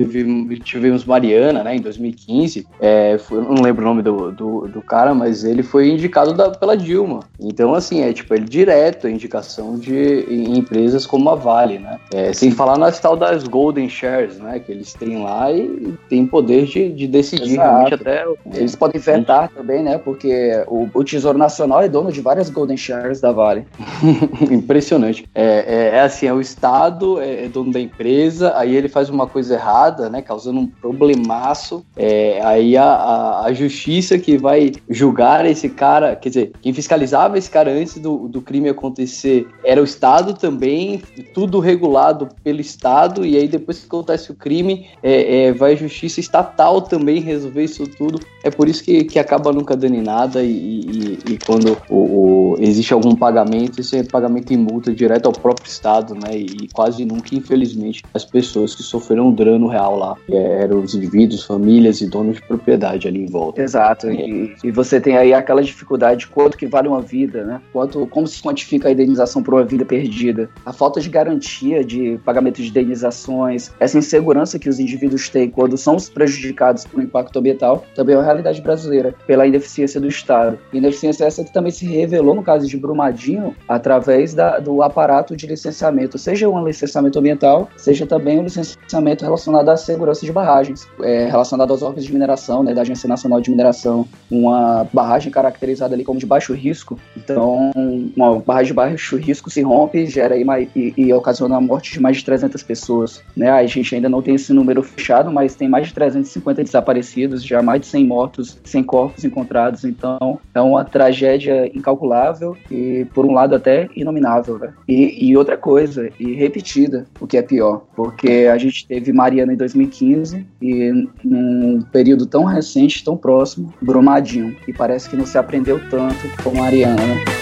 tivemos 0.63 1.05
Mariana, 1.05 1.63
né, 1.63 1.75
em 1.75 1.81
2015, 1.81 2.67
é, 2.79 3.17
foi, 3.17 3.41
não 3.41 3.61
lembro 3.61 3.83
o 3.83 3.87
nome 3.87 4.01
do, 4.01 4.31
do, 4.31 4.67
do 4.67 4.81
cara, 4.81 5.13
mas 5.13 5.43
ele 5.43 5.63
foi 5.63 5.89
indicado 5.89 6.33
da, 6.33 6.49
pela 6.51 6.75
Dilma. 6.75 7.21
Então, 7.39 7.73
assim, 7.73 8.01
é 8.01 8.11
tipo, 8.11 8.33
ele 8.33 8.45
direto, 8.45 9.07
é 9.07 9.11
indicação 9.37 9.77
de 9.77 10.25
empresas 10.57 11.05
como 11.05 11.29
a 11.29 11.35
Vale, 11.35 11.79
né? 11.79 11.99
É, 12.13 12.33
sem 12.33 12.51
falar 12.51 12.77
nas 12.77 12.99
tal 12.99 13.15
das 13.15 13.43
Golden 13.43 13.87
Shares, 13.87 14.37
né? 14.37 14.59
Que 14.59 14.71
eles 14.71 14.93
têm 14.93 15.23
lá 15.23 15.51
e 15.51 15.93
têm 16.09 16.25
poder 16.25 16.65
de, 16.65 16.89
de 16.91 17.07
decidir 17.07 17.57
realmente 17.57 17.93
até. 17.93 18.25
Eles 18.53 18.75
podem 18.75 18.99
vetar 18.99 19.49
também, 19.49 19.83
né? 19.83 19.97
Porque 19.97 20.63
o, 20.67 20.89
o, 20.93 21.03
Tesouro 21.03 21.37
Nacional 21.37 21.81
é 21.81 21.87
dono 21.87 22.11
de 22.11 22.21
várias 22.21 22.49
Golden 22.49 22.77
Shares 22.77 23.21
da 23.21 23.31
Vale. 23.31 23.65
Impressionante. 24.51 25.25
É, 25.33 25.43
é, 25.45 25.97
é, 25.97 26.01
assim, 26.01 26.27
é 26.27 26.33
o 26.33 26.41
Estado 26.41 27.21
é, 27.21 27.45
é, 27.45 27.47
dono 27.47 27.71
da 27.71 27.79
empresa, 27.79 28.53
aí 28.57 28.75
ele 28.75 28.89
faz 28.89 29.09
uma 29.09 29.27
coisa 29.27 29.55
errada, 29.55 30.09
né? 30.09 30.21
Causando 30.21 30.59
um 30.59 30.67
problemaço. 30.67 31.85
É, 31.95 32.41
aí 32.43 32.75
a, 32.75 32.83
a, 32.83 33.45
a 33.45 33.53
justiça 33.53 34.17
que 34.17 34.37
vai 34.37 34.71
julgar 34.89 35.45
esse 35.45 35.69
cara, 35.69 36.15
quer 36.15 36.29
dizer, 36.29 36.51
quem 36.61 36.73
fiscalizava 36.73 37.37
esse 37.37 37.49
cara 37.49 37.71
antes 37.71 37.97
do, 37.97 38.27
do 38.27 38.41
crime 38.41 38.69
acontecer 38.69 39.26
era 39.63 39.81
o 39.81 39.83
Estado 39.83 40.33
também, 40.33 41.01
tudo 41.33 41.59
regulado 41.59 42.29
pelo 42.43 42.61
Estado, 42.61 43.25
e 43.25 43.35
aí 43.37 43.47
depois 43.47 43.79
que 43.79 43.85
acontece 43.85 44.31
o 44.31 44.35
crime, 44.35 44.87
é, 45.03 45.45
é, 45.45 45.51
vai 45.51 45.73
a 45.73 45.75
justiça 45.75 46.19
estatal 46.19 46.81
também 46.81 47.19
resolver 47.19 47.63
isso 47.63 47.87
tudo. 47.87 48.19
É 48.43 48.49
por 48.49 48.67
isso 48.67 48.83
que, 48.83 49.03
que 49.03 49.19
acaba 49.19 49.51
nunca 49.51 49.75
dando 49.75 49.95
em 49.95 50.01
nada, 50.01 50.43
e, 50.43 50.49
e, 50.49 51.19
e 51.33 51.39
quando 51.45 51.77
o, 51.89 52.53
o, 52.53 52.55
existe 52.59 52.93
algum 52.93 53.15
pagamento, 53.15 53.81
esse 53.81 53.97
é 53.97 54.03
pagamento 54.03 54.53
em 54.53 54.57
multa 54.57 54.93
direto 54.93 55.25
ao 55.25 55.33
próprio 55.33 55.67
Estado, 55.67 56.15
né? 56.15 56.35
E 56.35 56.67
quase 56.73 57.05
nunca, 57.05 57.35
infelizmente, 57.35 58.03
as 58.13 58.23
pessoas 58.23 58.73
que 58.73 58.83
sofreram 58.83 59.27
um 59.27 59.33
dano 59.33 59.67
real 59.67 59.97
lá 59.97 60.15
é, 60.29 60.63
eram 60.63 60.79
os 60.79 60.95
indivíduos, 60.95 61.43
famílias 61.43 62.01
e 62.01 62.07
donos 62.07 62.35
de 62.35 62.41
propriedade 62.41 63.07
ali 63.07 63.23
em 63.23 63.27
volta. 63.27 63.61
Exato, 63.61 64.09
e, 64.09 64.55
e 64.63 64.71
você 64.71 64.99
tem 64.99 65.17
aí 65.17 65.33
aquela 65.33 65.61
dificuldade, 65.61 66.27
quanto 66.27 66.57
que 66.57 66.67
vale 66.67 66.87
uma 66.87 67.01
vida, 67.01 67.43
né? 67.43 67.61
Quanto, 67.73 68.05
como 68.07 68.27
se 68.27 68.41
quantifica 68.41 68.87
a 68.87 68.91
indenização 68.91 69.16
indenização 69.17 69.41
por 69.41 69.55
uma 69.55 69.63
vida 69.63 69.83
perdida, 69.83 70.49
a 70.65 70.71
falta 70.71 71.01
de 71.01 71.09
garantia 71.09 71.83
de 71.83 72.19
pagamento 72.23 72.61
de 72.61 72.69
indenizações, 72.69 73.71
essa 73.79 73.97
insegurança 73.97 74.59
que 74.59 74.69
os 74.69 74.79
indivíduos 74.79 75.29
têm 75.29 75.49
quando 75.49 75.77
são 75.77 75.97
prejudicados 76.13 76.85
por 76.85 76.99
um 76.99 77.03
impacto 77.03 77.39
ambiental, 77.39 77.83
também 77.95 78.15
é 78.15 78.17
uma 78.17 78.23
realidade 78.23 78.61
brasileira, 78.61 79.15
pela 79.25 79.47
ineficiência 79.47 79.99
do 79.99 80.07
Estado. 80.07 80.59
Ineficiência 80.71 81.25
essa 81.25 81.43
que 81.43 81.51
também 81.51 81.71
se 81.71 81.85
revelou 81.85 82.35
no 82.35 82.43
caso 82.43 82.67
de 82.67 82.77
Brumadinho, 82.77 83.55
através 83.67 84.33
da, 84.33 84.59
do 84.59 84.81
aparato 84.83 85.35
de 85.35 85.47
licenciamento, 85.47 86.17
seja 86.17 86.47
um 86.47 86.65
licenciamento 86.65 87.17
ambiental, 87.19 87.69
seja 87.75 88.05
também 88.05 88.39
um 88.39 88.43
licenciamento 88.43 89.23
relacionado 89.23 89.69
à 89.69 89.77
segurança 89.77 90.25
de 90.25 90.31
barragens, 90.31 90.87
é, 91.01 91.25
relacionado 91.25 91.71
aos 91.71 91.81
órgãos 91.81 92.05
de 92.05 92.13
mineração, 92.13 92.63
né, 92.63 92.73
da 92.73 92.81
Agência 92.81 93.07
Nacional 93.07 93.41
de 93.41 93.49
Mineração, 93.49 94.07
uma 94.29 94.87
barragem 94.93 95.31
caracterizada 95.31 95.95
ali 95.95 96.03
como 96.03 96.19
de 96.19 96.25
baixo 96.25 96.53
risco, 96.53 96.99
então 97.15 97.71
uma 98.15 98.39
barragem 98.39 98.67
de 98.67 98.73
baixo 98.73 99.06
o 99.15 99.17
risco 99.17 99.49
se 99.49 99.61
rompe 99.61 100.05
gera 100.05 100.35
aí 100.35 100.69
e, 100.75 100.93
e 100.97 101.13
ocasiona 101.13 101.57
a 101.57 101.61
morte 101.61 101.93
de 101.93 101.99
mais 101.99 102.17
de 102.17 102.25
300 102.25 102.63
pessoas. 102.63 103.23
Né? 103.35 103.49
A 103.49 103.65
gente 103.65 103.93
ainda 103.93 104.09
não 104.09 104.21
tem 104.21 104.35
esse 104.35 104.53
número 104.53 104.81
fechado, 104.83 105.31
mas 105.31 105.55
tem 105.55 105.67
mais 105.67 105.87
de 105.87 105.93
350 105.93 106.63
desaparecidos, 106.63 107.43
já 107.43 107.61
mais 107.61 107.81
de 107.81 107.87
100 107.87 108.05
mortos, 108.05 108.59
100 108.63 108.83
corpos 108.83 109.23
encontrados. 109.23 109.83
Então 109.83 110.39
é 110.53 110.61
uma 110.61 110.83
tragédia 110.83 111.67
incalculável 111.75 112.55
e, 112.71 113.05
por 113.13 113.25
um 113.25 113.33
lado, 113.33 113.55
até 113.55 113.89
inominável. 113.95 114.57
Né? 114.57 114.73
E, 114.87 115.29
e 115.29 115.37
outra 115.37 115.57
coisa, 115.57 116.09
e 116.19 116.33
repetida, 116.33 117.05
o 117.19 117.27
que 117.27 117.37
é 117.37 117.41
pior, 117.41 117.85
porque 117.95 118.49
a 118.51 118.57
gente 118.57 118.87
teve 118.87 119.11
Mariana 119.11 119.53
em 119.53 119.57
2015 119.57 120.45
e 120.61 121.07
num 121.23 121.81
período 121.91 122.25
tão 122.25 122.43
recente, 122.43 123.03
tão 123.03 123.17
próximo, 123.17 123.73
Brumadinho. 123.81 124.55
E 124.67 124.73
parece 124.73 125.09
que 125.09 125.15
não 125.15 125.25
se 125.25 125.37
aprendeu 125.37 125.79
tanto 125.89 126.43
com 126.43 126.55
Mariana. 126.55 127.36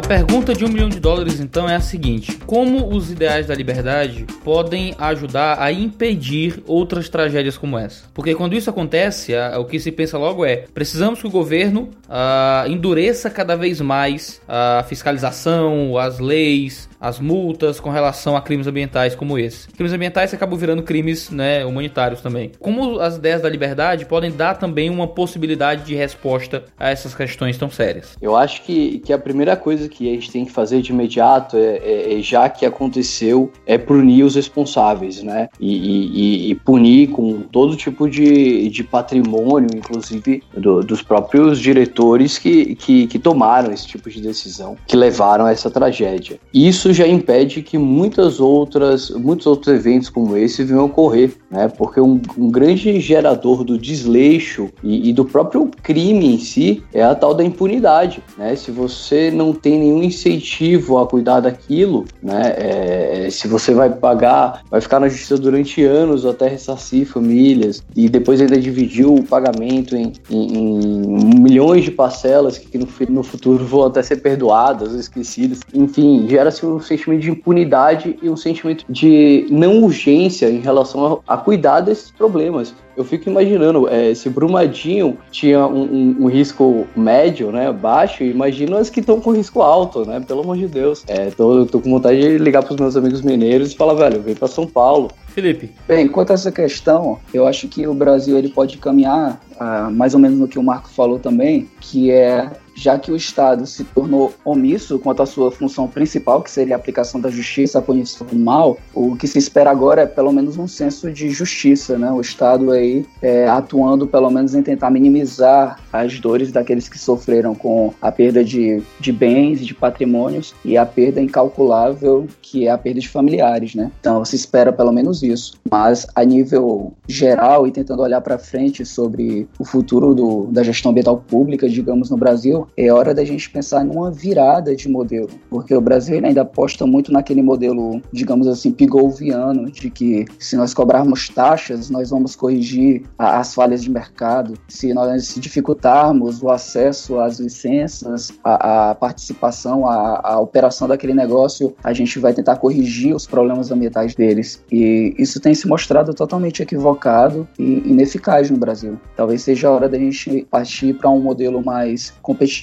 A 0.00 0.08
pergunta 0.10 0.54
de 0.54 0.64
um 0.64 0.68
milhão 0.68 0.88
de 0.88 0.98
dólares 0.98 1.40
então 1.40 1.68
é 1.68 1.76
a 1.76 1.80
seguinte: 1.80 2.34
como 2.46 2.88
os 2.88 3.10
ideais 3.10 3.46
da 3.46 3.54
liberdade 3.54 4.24
podem 4.42 4.94
ajudar 4.98 5.60
a 5.60 5.70
impedir 5.70 6.62
outras 6.66 7.10
tragédias 7.10 7.58
como 7.58 7.76
essa? 7.76 8.04
Porque 8.14 8.34
quando 8.34 8.54
isso 8.54 8.70
acontece, 8.70 9.34
o 9.58 9.66
que 9.66 9.78
se 9.78 9.92
pensa 9.92 10.16
logo 10.16 10.42
é: 10.42 10.64
precisamos 10.72 11.20
que 11.20 11.26
o 11.26 11.30
governo 11.30 11.90
uh, 12.08 12.66
endureça 12.66 13.28
cada 13.28 13.54
vez 13.54 13.78
mais 13.82 14.40
a 14.48 14.82
fiscalização, 14.88 15.98
as 15.98 16.18
leis, 16.18 16.88
as 17.00 17.18
multas 17.18 17.80
com 17.80 17.90
relação 17.90 18.36
a 18.36 18.42
crimes 18.42 18.66
ambientais 18.66 19.14
como 19.14 19.38
esse. 19.38 19.68
Crimes 19.68 19.92
ambientais 19.92 20.34
acabam 20.34 20.58
virando 20.58 20.82
crimes 20.82 21.30
né, 21.30 21.64
humanitários 21.64 22.20
também. 22.20 22.52
Como 22.60 23.00
as 23.00 23.16
ideias 23.16 23.40
da 23.40 23.48
liberdade 23.48 24.04
podem 24.04 24.30
dar 24.30 24.56
também 24.56 24.90
uma 24.90 25.06
possibilidade 25.06 25.84
de 25.84 25.94
resposta 25.94 26.64
a 26.78 26.90
essas 26.90 27.14
questões 27.14 27.56
tão 27.56 27.70
sérias? 27.70 28.16
Eu 28.20 28.36
acho 28.36 28.62
que, 28.62 28.98
que 28.98 29.12
a 29.12 29.18
primeira 29.18 29.56
coisa 29.56 29.88
que 29.88 30.08
a 30.08 30.12
gente 30.12 30.30
tem 30.30 30.44
que 30.44 30.52
fazer 30.52 30.82
de 30.82 30.92
imediato 30.92 31.56
é, 31.56 31.78
é, 31.78 32.18
é 32.18 32.22
já 32.22 32.48
que 32.48 32.66
aconteceu, 32.66 33.50
é 33.66 33.78
punir 33.78 34.24
os 34.24 34.34
responsáveis, 34.34 35.22
né? 35.22 35.48
E, 35.58 36.48
e, 36.48 36.50
e 36.50 36.54
punir 36.54 37.08
com 37.08 37.40
todo 37.40 37.76
tipo 37.76 38.08
de, 38.08 38.68
de 38.68 38.84
patrimônio, 38.84 39.70
inclusive 39.74 40.42
do, 40.56 40.82
dos 40.82 41.02
próprios 41.02 41.58
diretores 41.58 42.38
que, 42.38 42.74
que, 42.74 43.06
que 43.06 43.18
tomaram 43.18 43.72
esse 43.72 43.86
tipo 43.86 44.10
de 44.10 44.20
decisão, 44.20 44.76
que 44.86 44.96
levaram 44.96 45.46
a 45.46 45.52
essa 45.52 45.70
tragédia. 45.70 46.38
Isso 46.52 46.89
isso 46.90 46.98
já 46.98 47.06
impede 47.06 47.62
que 47.62 47.78
muitas 47.78 48.40
outras, 48.40 49.10
muitos 49.10 49.46
outros 49.46 49.74
eventos 49.74 50.08
como 50.08 50.36
esse 50.36 50.64
venham 50.64 50.84
ocorrer, 50.84 51.32
né? 51.50 51.68
Porque 51.68 52.00
um, 52.00 52.20
um 52.38 52.50
grande 52.50 53.00
gerador 53.00 53.64
do 53.64 53.76
desleixo 53.76 54.68
e, 54.82 55.10
e, 55.10 55.12
do 55.12 55.24
próprio 55.24 55.68
crime 55.82 56.34
em 56.34 56.38
si 56.38 56.82
é 56.92 57.02
a 57.02 57.14
tal 57.14 57.34
da 57.34 57.42
impunidade, 57.42 58.22
né? 58.38 58.54
Se 58.54 58.70
você 58.70 59.30
não 59.30 59.52
tem 59.52 59.78
nenhum 59.78 60.02
incentivo 60.02 60.98
a 60.98 61.06
cuidar 61.06 61.40
daquilo, 61.40 62.04
né? 62.22 62.54
É, 62.56 63.28
se 63.30 63.48
você 63.48 63.74
vai 63.74 63.90
pagar, 63.90 64.62
vai 64.70 64.80
ficar 64.80 65.00
na 65.00 65.08
justiça 65.08 65.36
durante 65.36 65.82
anos 65.82 66.24
até 66.24 66.48
ressarcir 66.48 67.06
famílias 67.06 67.82
e 67.96 68.08
depois 68.08 68.40
ainda 68.40 68.58
dividir 68.58 69.06
o 69.06 69.22
pagamento 69.22 69.96
em, 69.96 70.12
em, 70.30 70.56
em 70.56 71.40
milhões 71.40 71.84
de 71.84 71.90
parcelas 71.90 72.58
que 72.58 72.78
no, 72.78 72.86
no 73.08 73.22
futuro 73.22 73.64
vão 73.64 73.84
até 73.84 74.02
ser 74.02 74.16
perdoadas, 74.16 74.92
esquecidas. 74.94 75.60
Enfim, 75.74 76.26
gera-se 76.28 76.64
um 76.64 76.80
sentimento 76.80 77.22
de 77.22 77.30
impunidade 77.30 78.18
e 78.22 78.28
um 78.28 78.36
sentimento 78.36 78.84
de 78.88 79.46
não 79.50 79.82
urgência 79.82 80.48
em 80.48 80.60
relação 80.60 81.22
a, 81.26 81.34
a 81.34 81.39
cuidar 81.40 81.80
desses 81.80 82.10
problemas. 82.10 82.74
Eu 82.96 83.04
fico 83.04 83.30
imaginando, 83.30 83.88
é, 83.88 84.14
se 84.14 84.28
Brumadinho 84.28 85.16
tinha 85.30 85.66
um, 85.66 85.82
um, 85.82 86.16
um, 86.20 86.26
risco 86.26 86.86
médio, 86.94 87.50
né, 87.50 87.72
baixo, 87.72 88.22
imagina 88.22 88.78
as 88.78 88.90
que 88.90 89.00
estão 89.00 89.20
com 89.20 89.32
risco 89.32 89.62
alto, 89.62 90.04
né, 90.04 90.20
pelo 90.20 90.42
amor 90.42 90.56
de 90.56 90.66
Deus. 90.66 91.04
É, 91.06 91.30
tô, 91.30 91.64
tô 91.66 91.80
com 91.80 91.90
vontade 91.90 92.20
de 92.20 92.38
ligar 92.38 92.62
para 92.62 92.74
os 92.74 92.80
meus 92.80 92.96
amigos 92.96 93.22
mineiros 93.22 93.72
e 93.72 93.76
falar, 93.76 93.94
velho, 93.94 94.20
vem 94.20 94.34
para 94.34 94.48
São 94.48 94.66
Paulo. 94.66 95.10
Felipe. 95.28 95.70
Bem, 95.86 96.08
quanto 96.08 96.30
a 96.30 96.34
essa 96.34 96.50
questão, 96.50 97.18
eu 97.32 97.46
acho 97.46 97.68
que 97.68 97.86
o 97.86 97.94
Brasil 97.94 98.36
ele 98.36 98.48
pode 98.48 98.76
caminhar 98.78 99.40
ah, 99.58 99.88
mais 99.90 100.14
ou 100.14 100.20
menos 100.20 100.38
no 100.38 100.48
que 100.48 100.58
o 100.58 100.62
Marco 100.62 100.88
falou 100.88 101.18
também, 101.18 101.70
que 101.80 102.10
é 102.10 102.50
já 102.80 102.98
que 102.98 103.12
o 103.12 103.16
Estado 103.16 103.66
se 103.66 103.84
tornou 103.84 104.32
omisso 104.42 104.98
quanto 104.98 105.22
à 105.22 105.26
sua 105.26 105.50
função 105.50 105.86
principal, 105.86 106.42
que 106.42 106.50
seria 106.50 106.74
a 106.74 106.78
aplicação 106.78 107.20
da 107.20 107.28
justiça, 107.28 107.78
a 107.78 107.82
punição 107.82 108.26
do 108.26 108.36
mal, 108.36 108.78
o 108.94 109.16
que 109.16 109.26
se 109.26 109.38
espera 109.38 109.70
agora 109.70 110.02
é 110.02 110.06
pelo 110.06 110.32
menos 110.32 110.56
um 110.56 110.66
senso 110.66 111.12
de 111.12 111.28
justiça, 111.28 111.98
né? 111.98 112.10
O 112.10 112.22
Estado 112.22 112.70
aí 112.70 113.04
é, 113.20 113.46
atuando 113.46 114.06
pelo 114.06 114.30
menos 114.30 114.54
em 114.54 114.62
tentar 114.62 114.88
minimizar 114.90 115.78
as 115.92 116.18
dores 116.18 116.50
daqueles 116.50 116.88
que 116.88 116.98
sofreram 116.98 117.54
com 117.54 117.92
a 118.00 118.10
perda 118.10 118.42
de, 118.42 118.82
de 118.98 119.12
bens, 119.12 119.60
de 119.60 119.74
patrimônios 119.74 120.54
e 120.64 120.78
a 120.78 120.86
perda 120.86 121.20
incalculável 121.20 122.26
que 122.40 122.66
é 122.66 122.70
a 122.70 122.78
perda 122.78 123.00
de 123.00 123.08
familiares, 123.08 123.74
né? 123.74 123.92
Então 124.00 124.24
se 124.24 124.36
espera 124.36 124.72
pelo 124.72 124.90
menos 124.90 125.22
isso. 125.22 125.60
Mas 125.70 126.06
a 126.14 126.24
nível 126.24 126.94
geral 127.06 127.66
e 127.66 127.70
tentando 127.70 128.00
olhar 128.00 128.22
para 128.22 128.38
frente 128.38 128.86
sobre 128.86 129.46
o 129.58 129.64
futuro 129.64 130.14
do, 130.14 130.46
da 130.46 130.62
gestão 130.62 130.90
ambiental 130.90 131.18
pública, 131.18 131.68
digamos, 131.68 132.08
no 132.08 132.16
Brasil, 132.16 132.66
é 132.76 132.92
hora 132.92 133.14
da 133.14 133.24
gente 133.24 133.50
pensar 133.50 133.84
numa 133.84 134.10
virada 134.10 134.74
de 134.74 134.88
modelo, 134.88 135.28
porque 135.48 135.74
o 135.74 135.80
Brasil 135.80 136.20
ainda 136.24 136.42
aposta 136.42 136.86
muito 136.86 137.12
naquele 137.12 137.42
modelo, 137.42 138.00
digamos 138.12 138.46
assim, 138.46 138.72
pigolviano, 138.72 139.70
de 139.70 139.90
que 139.90 140.24
se 140.38 140.56
nós 140.56 140.74
cobrarmos 140.74 141.28
taxas, 141.28 141.90
nós 141.90 142.10
vamos 142.10 142.36
corrigir 142.36 143.02
a, 143.18 143.38
as 143.38 143.54
falhas 143.54 143.82
de 143.82 143.90
mercado, 143.90 144.54
se 144.68 144.92
nós 144.92 145.34
dificultarmos 145.38 146.42
o 146.42 146.50
acesso 146.50 147.18
às 147.18 147.38
licenças, 147.38 148.32
a, 148.44 148.90
a 148.90 148.94
participação, 148.94 149.86
a, 149.86 150.20
a 150.22 150.40
operação 150.40 150.88
daquele 150.88 151.14
negócio, 151.14 151.74
a 151.82 151.92
gente 151.92 152.18
vai 152.18 152.32
tentar 152.32 152.56
corrigir 152.56 153.14
os 153.14 153.26
problemas 153.26 153.70
ambientais 153.70 154.14
deles. 154.14 154.62
E 154.70 155.14
isso 155.18 155.40
tem 155.40 155.54
se 155.54 155.66
mostrado 155.66 156.14
totalmente 156.14 156.62
equivocado 156.62 157.48
e 157.58 157.82
ineficaz 157.86 158.50
no 158.50 158.58
Brasil. 158.58 158.98
Talvez 159.16 159.42
seja 159.42 159.68
a 159.68 159.72
hora 159.72 159.88
da 159.88 159.98
gente 159.98 160.46
partir 160.50 160.94
para 160.94 161.10
um 161.10 161.20
modelo 161.20 161.62
mais 161.64 162.12
competitivo, 162.22 162.59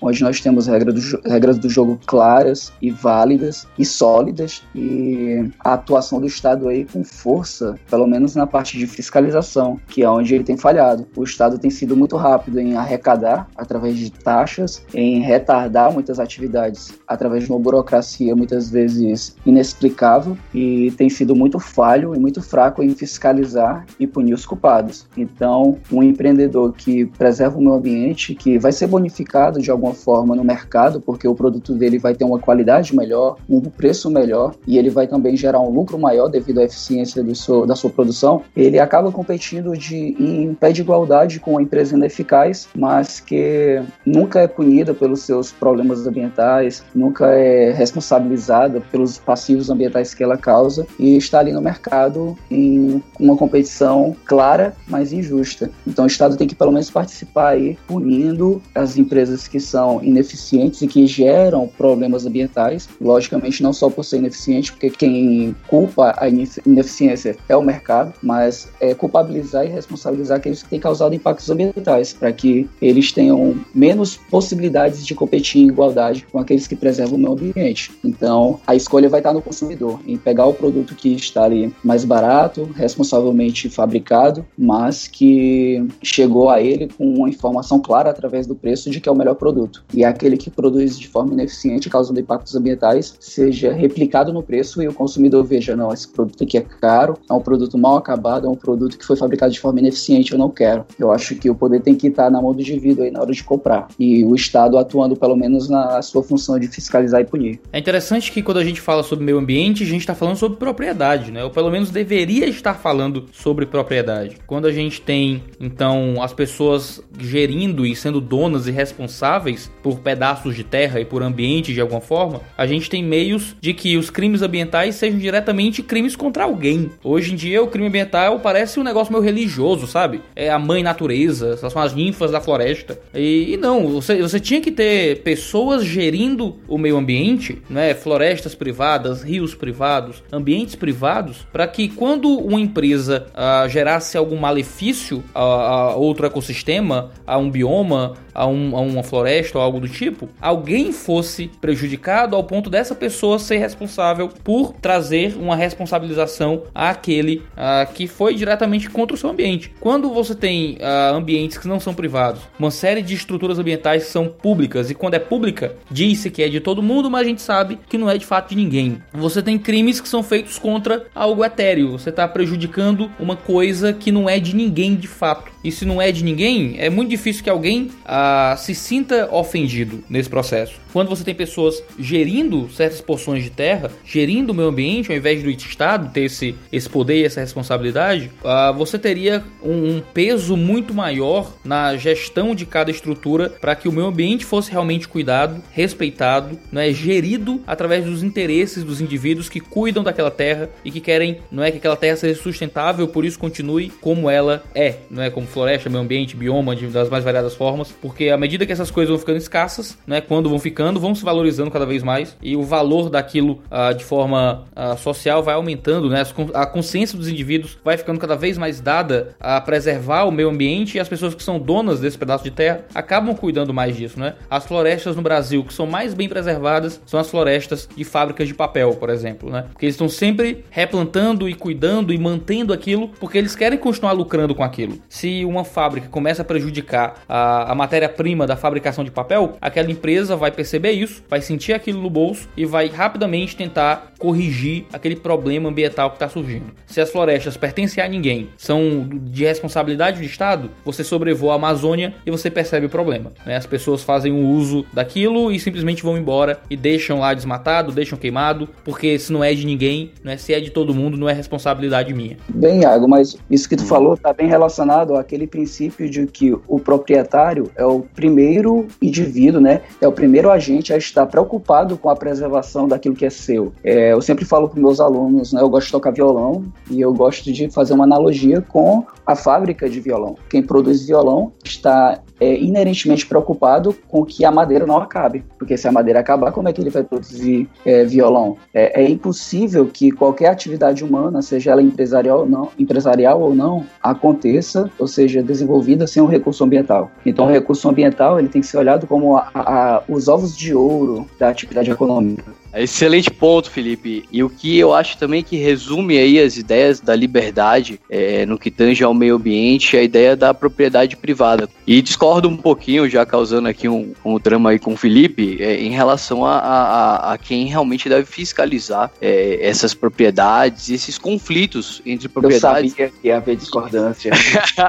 onde 0.00 0.22
nós 0.22 0.40
temos 0.40 0.66
regra 0.66 0.92
do, 0.92 1.00
regras 1.24 1.58
do 1.58 1.68
jogo 1.68 1.98
claras 2.06 2.72
e 2.80 2.90
válidas 2.90 3.66
e 3.78 3.84
sólidas 3.84 4.62
e 4.74 5.50
a 5.60 5.74
atuação 5.74 6.20
do 6.20 6.26
Estado 6.26 6.68
aí 6.68 6.84
com 6.84 7.04
força, 7.04 7.78
pelo 7.88 8.06
menos 8.06 8.34
na 8.34 8.46
parte 8.46 8.78
de 8.78 8.86
fiscalização, 8.86 9.78
que 9.88 10.02
é 10.02 10.10
onde 10.10 10.34
ele 10.34 10.44
tem 10.44 10.56
falhado. 10.56 11.06
O 11.16 11.24
Estado 11.24 11.58
tem 11.58 11.70
sido 11.70 11.96
muito 11.96 12.16
rápido 12.16 12.58
em 12.58 12.76
arrecadar 12.76 13.48
através 13.56 13.96
de 13.96 14.10
taxas, 14.10 14.82
em 14.94 15.20
retardar 15.20 15.92
muitas 15.92 16.18
atividades 16.18 16.98
através 17.06 17.44
de 17.44 17.50
uma 17.50 17.58
burocracia 17.58 18.34
muitas 18.34 18.70
vezes 18.70 19.36
inexplicável 19.44 20.36
e 20.54 20.92
tem 20.92 21.08
sido 21.08 21.34
muito 21.34 21.58
falho 21.58 22.14
e 22.14 22.18
muito 22.18 22.42
fraco 22.42 22.82
em 22.82 22.94
fiscalizar 22.94 23.86
e 23.98 24.06
punir 24.06 24.34
os 24.34 24.46
culpados. 24.46 25.06
Então, 25.16 25.78
um 25.90 26.02
empreendedor 26.02 26.72
que 26.72 27.06
preserva 27.06 27.58
o 27.58 27.60
meio 27.60 27.74
ambiente, 27.74 28.34
que 28.34 28.58
vai 28.58 28.72
ser 28.72 28.86
bonificado 29.00 29.60
de 29.60 29.70
alguma 29.70 29.94
forma 29.94 30.36
no 30.36 30.44
mercado, 30.44 31.00
porque 31.00 31.26
o 31.26 31.34
produto 31.34 31.74
dele 31.74 31.98
vai 31.98 32.14
ter 32.14 32.24
uma 32.24 32.38
qualidade 32.38 32.94
melhor, 32.94 33.36
um 33.48 33.60
preço 33.60 34.10
melhor 34.10 34.54
e 34.66 34.78
ele 34.78 34.90
vai 34.90 35.06
também 35.06 35.36
gerar 35.36 35.60
um 35.60 35.70
lucro 35.70 35.98
maior 35.98 36.28
devido 36.28 36.60
à 36.60 36.64
eficiência 36.64 37.24
seu, 37.34 37.66
da 37.66 37.74
sua 37.74 37.90
produção, 37.90 38.42
ele 38.56 38.78
acaba 38.78 39.10
competindo 39.10 39.76
de, 39.76 40.14
em 40.18 40.54
pé 40.54 40.72
de 40.72 40.82
igualdade 40.82 41.40
com 41.40 41.58
a 41.58 41.62
empresa 41.62 41.96
ineficaz, 41.96 42.68
mas 42.74 43.20
que 43.20 43.82
nunca 44.04 44.40
é 44.40 44.46
punida 44.46 44.92
pelos 44.94 45.22
seus 45.22 45.50
problemas 45.50 46.06
ambientais, 46.06 46.84
nunca 46.94 47.26
é 47.26 47.72
responsabilizada 47.72 48.80
pelos 48.92 49.18
passivos 49.18 49.70
ambientais 49.70 50.14
que 50.14 50.22
ela 50.22 50.36
causa 50.36 50.86
e 50.98 51.16
está 51.16 51.40
ali 51.40 51.52
no 51.52 51.60
mercado 51.60 52.36
em 52.50 53.02
uma 53.18 53.36
competição 53.36 54.14
clara, 54.24 54.74
mas 54.86 55.12
injusta. 55.12 55.70
Então 55.86 56.04
o 56.04 56.08
Estado 56.08 56.36
tem 56.36 56.46
que 56.46 56.54
pelo 56.54 56.72
menos 56.72 56.90
participar 56.90 57.50
aí 57.50 57.78
punindo 57.86 58.60
as 58.74 58.89
empresas 58.96 59.48
que 59.48 59.60
são 59.60 60.02
ineficientes 60.02 60.82
e 60.82 60.86
que 60.86 61.06
geram 61.06 61.66
problemas 61.66 62.26
ambientais, 62.26 62.88
logicamente 63.00 63.62
não 63.62 63.72
só 63.72 63.88
por 63.90 64.04
ser 64.04 64.18
ineficiente, 64.18 64.72
porque 64.72 64.90
quem 64.90 65.54
culpa 65.68 66.14
a 66.18 66.28
ineficiência 66.28 67.36
é 67.48 67.56
o 67.56 67.62
mercado, 67.62 68.12
mas 68.22 68.68
é 68.80 68.94
culpabilizar 68.94 69.64
e 69.64 69.68
responsabilizar 69.68 70.38
aqueles 70.38 70.62
que 70.62 70.70
têm 70.70 70.80
causado 70.80 71.14
impactos 71.14 71.50
ambientais, 71.50 72.12
para 72.12 72.32
que 72.32 72.68
eles 72.80 73.12
tenham 73.12 73.56
menos 73.74 74.16
possibilidades 74.30 75.04
de 75.06 75.14
competir 75.14 75.62
em 75.62 75.68
igualdade 75.68 76.26
com 76.30 76.38
aqueles 76.38 76.66
que 76.66 76.76
preservam 76.76 77.16
o 77.16 77.18
meio 77.18 77.32
ambiente. 77.32 77.90
Então, 78.04 78.60
a 78.66 78.74
escolha 78.74 79.08
vai 79.08 79.20
estar 79.20 79.32
no 79.32 79.42
consumidor, 79.42 80.00
em 80.06 80.16
pegar 80.16 80.46
o 80.46 80.54
produto 80.54 80.94
que 80.94 81.14
está 81.14 81.44
ali 81.44 81.72
mais 81.82 82.04
barato, 82.04 82.68
responsavelmente 82.74 83.68
fabricado, 83.68 84.44
mas 84.56 85.08
que 85.08 85.86
chegou 86.02 86.50
a 86.50 86.60
ele 86.60 86.88
com 86.88 87.04
uma 87.14 87.28
informação 87.28 87.80
clara 87.80 88.10
através 88.10 88.46
do 88.46 88.54
preço 88.54 88.79
de 88.88 89.00
que 89.00 89.08
é 89.08 89.12
o 89.12 89.16
melhor 89.16 89.34
produto. 89.34 89.82
E 89.92 90.04
aquele 90.04 90.36
que 90.36 90.48
produz 90.48 90.98
de 90.98 91.08
forma 91.08 91.32
ineficiente, 91.32 91.90
causando 91.90 92.20
impactos 92.20 92.54
ambientais, 92.54 93.14
seja 93.18 93.72
replicado 93.72 94.32
no 94.32 94.42
preço 94.42 94.82
e 94.82 94.88
o 94.88 94.94
consumidor 94.94 95.44
veja, 95.44 95.74
não, 95.74 95.92
esse 95.92 96.08
produto 96.08 96.44
aqui 96.44 96.56
é 96.58 96.60
caro, 96.60 97.18
é 97.28 97.32
um 97.32 97.40
produto 97.40 97.76
mal 97.76 97.96
acabado, 97.96 98.46
é 98.46 98.50
um 98.50 98.54
produto 98.54 98.96
que 98.96 99.04
foi 99.04 99.16
fabricado 99.16 99.52
de 99.52 99.60
forma 99.60 99.80
ineficiente, 99.80 100.32
eu 100.32 100.38
não 100.38 100.50
quero. 100.50 100.84
Eu 100.98 101.10
acho 101.10 101.34
que 101.34 101.50
o 101.50 101.54
poder 101.54 101.80
tem 101.80 101.94
que 101.94 102.06
estar 102.06 102.30
na 102.30 102.40
mão 102.40 102.54
do 102.54 102.60
indivíduo 102.60 103.04
aí 103.04 103.10
na 103.10 103.20
hora 103.20 103.32
de 103.32 103.42
comprar. 103.42 103.88
E 103.98 104.24
o 104.24 104.34
Estado 104.34 104.78
atuando 104.78 105.16
pelo 105.16 105.36
menos 105.36 105.68
na 105.68 106.00
sua 106.02 106.22
função 106.22 106.58
de 106.58 106.68
fiscalizar 106.68 107.20
e 107.20 107.24
punir. 107.24 107.60
É 107.72 107.78
interessante 107.78 108.30
que 108.30 108.42
quando 108.42 108.58
a 108.58 108.64
gente 108.64 108.80
fala 108.80 109.02
sobre 109.02 109.24
meio 109.24 109.38
ambiente, 109.38 109.82
a 109.82 109.86
gente 109.86 110.00
está 110.00 110.14
falando 110.14 110.36
sobre 110.36 110.58
propriedade, 110.58 111.30
né? 111.30 111.42
Ou 111.42 111.50
pelo 111.50 111.70
menos 111.70 111.90
deveria 111.90 112.46
estar 112.46 112.74
falando 112.74 113.26
sobre 113.32 113.66
propriedade. 113.66 114.36
Quando 114.46 114.66
a 114.66 114.72
gente 114.72 115.00
tem, 115.00 115.42
então, 115.58 116.22
as 116.22 116.32
pessoas 116.32 117.02
gerindo 117.18 117.86
e 117.86 117.94
sendo 117.96 118.20
donas 118.20 118.66
e 118.70 118.72
responsáveis 118.72 119.70
por 119.82 119.98
pedaços 119.98 120.56
de 120.56 120.64
terra 120.64 121.00
e 121.00 121.04
por 121.04 121.22
ambiente 121.22 121.74
de 121.74 121.80
alguma 121.80 122.00
forma, 122.00 122.40
a 122.56 122.66
gente 122.66 122.88
tem 122.88 123.02
meios 123.02 123.56
de 123.60 123.74
que 123.74 123.96
os 123.96 124.08
crimes 124.08 124.42
ambientais 124.42 124.94
sejam 124.94 125.18
diretamente 125.18 125.82
crimes 125.82 126.16
contra 126.16 126.44
alguém. 126.44 126.90
Hoje 127.02 127.32
em 127.32 127.36
dia, 127.36 127.62
o 127.62 127.66
crime 127.66 127.88
ambiental 127.88 128.40
parece 128.40 128.80
um 128.80 128.82
negócio 128.82 129.12
meio 129.12 129.24
religioso, 129.24 129.86
sabe? 129.86 130.22
É 130.34 130.50
a 130.50 130.58
mãe 130.58 130.82
natureza, 130.82 131.56
são 131.56 131.82
as 131.82 131.94
ninfas 131.94 132.30
da 132.30 132.40
floresta. 132.40 132.98
E, 133.14 133.54
e 133.54 133.56
não, 133.56 133.88
você, 133.88 134.20
você 134.20 134.40
tinha 134.40 134.60
que 134.60 134.70
ter 134.70 135.22
pessoas 135.22 135.84
gerindo 135.84 136.56
o 136.68 136.78
meio 136.78 136.96
ambiente, 136.96 137.60
né? 137.68 137.94
Florestas 137.94 138.54
privadas, 138.54 139.22
rios 139.22 139.54
privados, 139.54 140.22
ambientes 140.32 140.74
privados, 140.74 141.46
para 141.52 141.66
que 141.66 141.88
quando 141.88 142.28
uma 142.28 142.60
empresa 142.60 143.26
uh, 143.34 143.68
gerasse 143.68 144.16
algum 144.16 144.36
malefício 144.36 145.22
a, 145.34 145.40
a 145.40 145.96
outro 145.96 146.26
ecossistema, 146.26 147.10
a 147.26 147.36
um 147.38 147.50
bioma, 147.50 148.14
a, 148.34 148.46
um, 148.46 148.59
a 148.74 148.80
uma 148.80 149.02
floresta 149.02 149.58
ou 149.58 149.64
algo 149.64 149.80
do 149.80 149.88
tipo, 149.88 150.28
alguém 150.40 150.92
fosse 150.92 151.50
prejudicado 151.60 152.36
ao 152.36 152.44
ponto 152.44 152.70
dessa 152.70 152.94
pessoa 152.94 153.38
ser 153.38 153.58
responsável 153.58 154.28
por 154.28 154.74
trazer 154.74 155.36
uma 155.36 155.56
responsabilização 155.56 156.62
àquele 156.74 157.42
uh, 157.52 157.92
que 157.92 158.06
foi 158.06 158.34
diretamente 158.34 158.88
contra 158.90 159.14
o 159.14 159.18
seu 159.18 159.30
ambiente. 159.30 159.72
Quando 159.80 160.10
você 160.10 160.34
tem 160.34 160.74
uh, 160.74 161.14
ambientes 161.14 161.58
que 161.58 161.68
não 161.68 161.80
são 161.80 161.94
privados, 161.94 162.42
uma 162.58 162.70
série 162.70 163.02
de 163.02 163.14
estruturas 163.14 163.58
ambientais 163.58 164.04
são 164.04 164.28
públicas, 164.28 164.90
e 164.90 164.94
quando 164.94 165.14
é 165.14 165.18
pública, 165.18 165.74
diz-se 165.90 166.30
que 166.30 166.42
é 166.42 166.48
de 166.48 166.60
todo 166.60 166.82
mundo, 166.82 167.10
mas 167.10 167.22
a 167.22 167.24
gente 167.24 167.42
sabe 167.42 167.78
que 167.88 167.98
não 167.98 168.08
é 168.08 168.16
de 168.16 168.26
fato 168.26 168.50
de 168.50 168.56
ninguém. 168.56 169.02
Você 169.12 169.42
tem 169.42 169.58
crimes 169.58 170.00
que 170.00 170.08
são 170.08 170.22
feitos 170.22 170.58
contra 170.58 171.06
algo 171.14 171.44
etéreo, 171.44 171.92
você 171.92 172.10
está 172.10 172.26
prejudicando 172.26 173.10
uma 173.18 173.36
coisa 173.36 173.92
que 173.92 174.12
não 174.12 174.28
é 174.28 174.38
de 174.38 174.54
ninguém 174.54 174.94
de 174.94 175.06
fato. 175.06 175.50
E 175.62 175.70
se 175.70 175.84
não 175.84 176.00
é 176.00 176.10
de 176.10 176.24
ninguém, 176.24 176.76
é 176.78 176.88
muito 176.88 177.10
difícil 177.10 177.44
que 177.44 177.50
alguém 177.50 177.90
uh, 178.04 178.56
se 178.56 178.74
sinta 178.74 179.28
ofendido 179.30 180.02
nesse 180.08 180.28
processo. 180.28 180.74
Quando 180.92 181.08
você 181.08 181.22
tem 181.22 181.34
pessoas 181.34 181.82
gerindo 181.98 182.68
certas 182.70 183.00
porções 183.00 183.44
de 183.44 183.50
terra, 183.50 183.90
gerindo 184.04 184.52
o 184.52 184.54
meio 184.54 184.68
ambiente, 184.68 185.10
ao 185.10 185.16
invés 185.16 185.42
do 185.42 185.50
Estado 185.50 186.12
ter 186.12 186.22
esse, 186.22 186.54
esse 186.72 186.88
poder 186.88 187.20
e 187.20 187.24
essa 187.24 187.40
responsabilidade, 187.40 188.30
uh, 188.42 188.74
você 188.76 188.98
teria 188.98 189.44
um, 189.62 189.96
um, 189.96 190.02
peso 190.12 190.56
muito 190.56 190.92
maior 190.94 191.52
na 191.64 191.96
gestão 191.96 192.54
de 192.54 192.66
cada 192.66 192.90
estrutura 192.90 193.50
para 193.50 193.76
que 193.76 193.88
o 193.88 193.92
meio 193.92 194.06
ambiente 194.06 194.44
fosse 194.44 194.70
realmente 194.70 195.06
cuidado, 195.06 195.62
respeitado, 195.72 196.58
né, 196.72 196.92
gerido 196.92 197.60
através 197.66 198.04
dos 198.04 198.22
interesses 198.22 198.82
dos 198.82 199.00
indivíduos 199.00 199.48
que 199.48 199.60
cuidam 199.60 200.02
daquela 200.02 200.30
terra 200.30 200.70
e 200.84 200.90
que 200.90 201.00
querem, 201.00 201.38
não 201.50 201.62
é 201.62 201.70
que 201.70 201.76
aquela 201.76 201.96
terra 201.96 202.16
seja 202.16 202.40
sustentável, 202.40 203.06
por 203.06 203.24
isso 203.24 203.38
continue 203.38 203.90
como 204.00 204.28
ela 204.28 204.64
é, 204.74 204.96
não 205.10 205.22
é 205.22 205.30
como 205.30 205.46
floresta, 205.50 205.90
meio 205.90 206.02
ambiente, 206.02 206.36
bioma, 206.36 206.74
de, 206.74 206.86
das 206.86 207.08
mais 207.08 207.24
variadas 207.24 207.54
formas, 207.54 207.92
porque 208.00 208.30
à 208.30 208.36
medida 208.36 208.64
que 208.64 208.72
essas 208.72 208.90
coisas 208.90 209.10
vão 209.10 209.18
ficando 209.18 209.36
escassas, 209.36 209.98
né, 210.06 210.20
quando 210.20 210.48
vão 210.48 210.58
ficando 210.58 211.00
vão 211.00 211.14
se 211.14 211.24
valorizando 211.24 211.70
cada 211.70 211.86
vez 211.86 212.02
mais 212.02 212.36
e 212.42 212.56
o 212.56 212.62
valor 212.62 213.10
daquilo 213.10 213.60
uh, 213.70 213.94
de 213.94 214.04
forma 214.04 214.64
uh, 214.76 214.96
social 214.98 215.42
vai 215.42 215.54
aumentando, 215.54 216.08
né? 216.08 216.22
A 216.54 216.66
consciência 216.66 217.16
dos 217.16 217.28
indivíduos 217.28 217.78
vai 217.84 217.96
ficando 217.96 218.18
cada 218.18 218.36
vez 218.36 218.56
mais 218.56 218.80
dada 218.80 219.34
a 219.40 219.60
preservar 219.60 220.24
o 220.24 220.32
meio 220.32 220.48
ambiente 220.48 220.96
e 220.96 221.00
as 221.00 221.08
pessoas 221.08 221.34
que 221.34 221.42
são 221.42 221.58
donas 221.58 222.00
desse 222.00 222.18
pedaço 222.18 222.44
de 222.44 222.50
terra 222.50 222.84
acabam 222.94 223.34
cuidando 223.34 223.72
mais 223.74 223.96
disso, 223.96 224.18
né? 224.18 224.34
As 224.48 224.66
florestas 224.66 225.16
no 225.16 225.22
Brasil 225.22 225.64
que 225.64 225.74
são 225.74 225.86
mais 225.86 226.14
bem 226.14 226.28
preservadas 226.28 227.00
são 227.06 227.18
as 227.18 227.30
florestas 227.30 227.88
de 227.94 228.04
fábricas 228.04 228.48
de 228.48 228.54
papel, 228.54 228.94
por 228.94 229.10
exemplo, 229.10 229.50
né? 229.50 229.66
Porque 229.70 229.86
eles 229.86 229.94
estão 229.94 230.08
sempre 230.08 230.64
replantando 230.70 231.48
e 231.48 231.54
cuidando 231.54 232.12
e 232.12 232.18
mantendo 232.18 232.72
aquilo 232.72 233.08
porque 233.20 233.38
eles 233.38 233.54
querem 233.54 233.78
continuar 233.78 234.12
lucrando 234.12 234.54
com 234.54 234.62
aquilo. 234.62 234.98
Se 235.08 235.39
uma 235.44 235.64
fábrica 235.64 236.08
começa 236.08 236.42
a 236.42 236.44
prejudicar 236.44 237.22
a, 237.28 237.72
a 237.72 237.74
matéria-prima 237.74 238.46
da 238.46 238.56
fabricação 238.56 239.04
de 239.04 239.10
papel, 239.10 239.56
aquela 239.60 239.90
empresa 239.90 240.36
vai 240.36 240.50
perceber 240.50 240.92
isso, 240.92 241.22
vai 241.28 241.40
sentir 241.40 241.72
aquilo 241.72 242.00
no 242.02 242.10
bolso 242.10 242.48
e 242.56 242.64
vai 242.64 242.88
rapidamente 242.88 243.56
tentar 243.56 244.12
corrigir 244.18 244.84
aquele 244.92 245.16
problema 245.16 245.68
ambiental 245.68 246.10
que 246.10 246.16
está 246.16 246.28
surgindo. 246.28 246.66
Se 246.86 247.00
as 247.00 247.10
florestas 247.10 247.56
pertencem 247.56 248.02
a 248.02 248.08
ninguém, 248.08 248.50
são 248.56 249.08
de 249.08 249.44
responsabilidade 249.44 250.18
do 250.18 250.24
Estado, 250.24 250.70
você 250.84 251.02
sobrevoa 251.02 251.54
a 251.54 251.56
Amazônia 251.56 252.14
e 252.26 252.30
você 252.30 252.50
percebe 252.50 252.86
o 252.86 252.90
problema. 252.90 253.32
Né? 253.46 253.56
As 253.56 253.66
pessoas 253.66 254.02
fazem 254.02 254.32
o 254.32 254.46
uso 254.48 254.84
daquilo 254.92 255.50
e 255.50 255.58
simplesmente 255.58 256.02
vão 256.02 256.18
embora 256.18 256.60
e 256.68 256.76
deixam 256.76 257.20
lá 257.20 257.32
desmatado, 257.32 257.92
deixam 257.92 258.18
queimado, 258.18 258.68
porque 258.84 259.18
se 259.18 259.32
não 259.32 259.42
é 259.42 259.54
de 259.54 259.64
ninguém, 259.64 260.12
né? 260.22 260.36
se 260.36 260.52
é 260.52 260.60
de 260.60 260.70
todo 260.70 260.94
mundo, 260.94 261.16
não 261.16 261.28
é 261.28 261.32
responsabilidade 261.32 262.12
minha. 262.12 262.36
Bem, 262.48 262.82
Iago, 262.82 263.08
mas 263.08 263.36
isso 263.50 263.68
que 263.68 263.76
tu 263.76 263.84
falou 263.84 264.14
está 264.14 264.32
bem 264.32 264.48
relacionado 264.48 265.16
àquele 265.30 265.46
princípio 265.46 266.10
de 266.10 266.26
que 266.26 266.52
o 266.66 266.80
proprietário 266.80 267.70
é 267.76 267.84
o 267.84 268.00
primeiro 268.00 268.88
indivíduo, 269.00 269.60
né? 269.60 269.82
É 270.00 270.08
o 270.08 270.12
primeiro 270.12 270.50
agente 270.50 270.92
a 270.92 270.96
estar 270.96 271.24
preocupado 271.26 271.96
com 271.96 272.10
a 272.10 272.16
preservação 272.16 272.88
daquilo 272.88 273.14
que 273.14 273.24
é 273.24 273.30
seu. 273.30 273.72
É, 273.84 274.12
eu 274.12 274.20
sempre 274.20 274.44
falo 274.44 274.68
para 274.68 274.80
meus 274.80 274.98
alunos, 275.00 275.52
né, 275.52 275.60
eu 275.60 275.68
gosto 275.68 275.86
de 275.86 275.92
tocar 275.92 276.10
violão 276.10 276.64
e 276.90 277.00
eu 277.00 277.14
gosto 277.14 277.52
de 277.52 277.70
fazer 277.70 277.92
uma 277.92 278.04
analogia 278.04 278.60
com 278.60 279.04
a 279.24 279.36
fábrica 279.36 279.88
de 279.88 280.00
violão. 280.00 280.36
Quem 280.48 280.62
produz 280.62 281.06
violão 281.06 281.52
está 281.64 282.20
é, 282.40 282.58
inerentemente 282.58 283.26
preocupado 283.26 283.94
com 284.08 284.24
que 284.24 284.44
a 284.44 284.50
madeira 284.50 284.86
não 284.86 284.96
acabe, 284.96 285.44
porque 285.58 285.76
se 285.76 285.86
a 285.86 285.92
madeira 285.92 286.20
acabar, 286.20 286.50
como 286.50 286.68
é 286.68 286.72
que 286.72 286.80
ele 286.80 286.90
vai 286.90 287.04
produzir 287.04 287.68
é, 287.84 288.04
violão? 288.04 288.56
É, 288.72 289.02
é, 289.02 289.08
impossível 289.08 289.86
que 289.86 290.10
qualquer 290.10 290.48
atividade 290.48 291.04
humana, 291.04 291.42
seja 291.42 291.70
ela 291.72 291.82
empresarial 291.82 292.40
ou 292.40 292.46
não, 292.46 292.68
empresarial 292.78 293.40
ou 293.40 293.54
não, 293.54 293.84
aconteça, 294.02 294.90
ou 294.98 295.06
seja, 295.06 295.19
desenvolvida 295.26 296.06
sem 296.06 296.22
um 296.22 296.26
recurso 296.26 296.64
ambiental. 296.64 297.10
Então, 297.24 297.46
o 297.46 297.50
recurso 297.50 297.88
ambiental 297.88 298.38
ele 298.38 298.48
tem 298.48 298.60
que 298.60 298.66
ser 298.66 298.78
olhado 298.78 299.06
como 299.06 299.36
a, 299.36 299.50
a, 299.54 300.02
os 300.08 300.28
ovos 300.28 300.56
de 300.56 300.74
ouro 300.74 301.26
da 301.38 301.48
atividade 301.48 301.90
econômica. 301.90 302.44
Excelente 302.74 303.30
ponto, 303.30 303.70
Felipe. 303.70 304.24
E 304.30 304.42
o 304.42 304.50
que 304.50 304.78
eu 304.78 304.94
acho 304.94 305.18
também 305.18 305.42
que 305.42 305.56
resume 305.56 306.16
aí 306.16 306.38
as 306.38 306.56
ideias 306.56 307.00
da 307.00 307.14
liberdade 307.14 308.00
é, 308.08 308.46
no 308.46 308.58
que 308.58 308.70
tange 308.70 309.02
ao 309.02 309.12
meio 309.12 309.36
ambiente 309.36 309.96
é 309.96 310.00
a 310.00 310.02
ideia 310.02 310.36
da 310.36 310.54
propriedade 310.54 311.16
privada. 311.16 311.68
E 311.86 312.00
discordo 312.00 312.48
um 312.48 312.56
pouquinho, 312.56 313.08
já 313.08 313.26
causando 313.26 313.68
aqui 313.68 313.88
um, 313.88 314.12
um 314.24 314.38
drama 314.38 314.70
aí 314.70 314.78
com 314.78 314.92
o 314.92 314.96
Felipe, 314.96 315.58
é, 315.60 315.80
em 315.80 315.90
relação 315.90 316.44
a, 316.44 316.58
a, 316.58 317.32
a, 317.32 317.38
quem 317.38 317.66
realmente 317.66 318.08
deve 318.08 318.24
fiscalizar 318.24 319.10
é, 319.20 319.58
essas 319.60 319.92
propriedades 319.92 320.88
e 320.88 320.94
esses 320.94 321.18
conflitos 321.18 322.00
entre 322.06 322.28
propriedades. 322.28 322.92
Eu 322.92 323.06
sabia 323.06 323.12
que 323.20 323.28
ia 323.28 323.36
haver 323.36 323.56
discordância. 323.56 324.32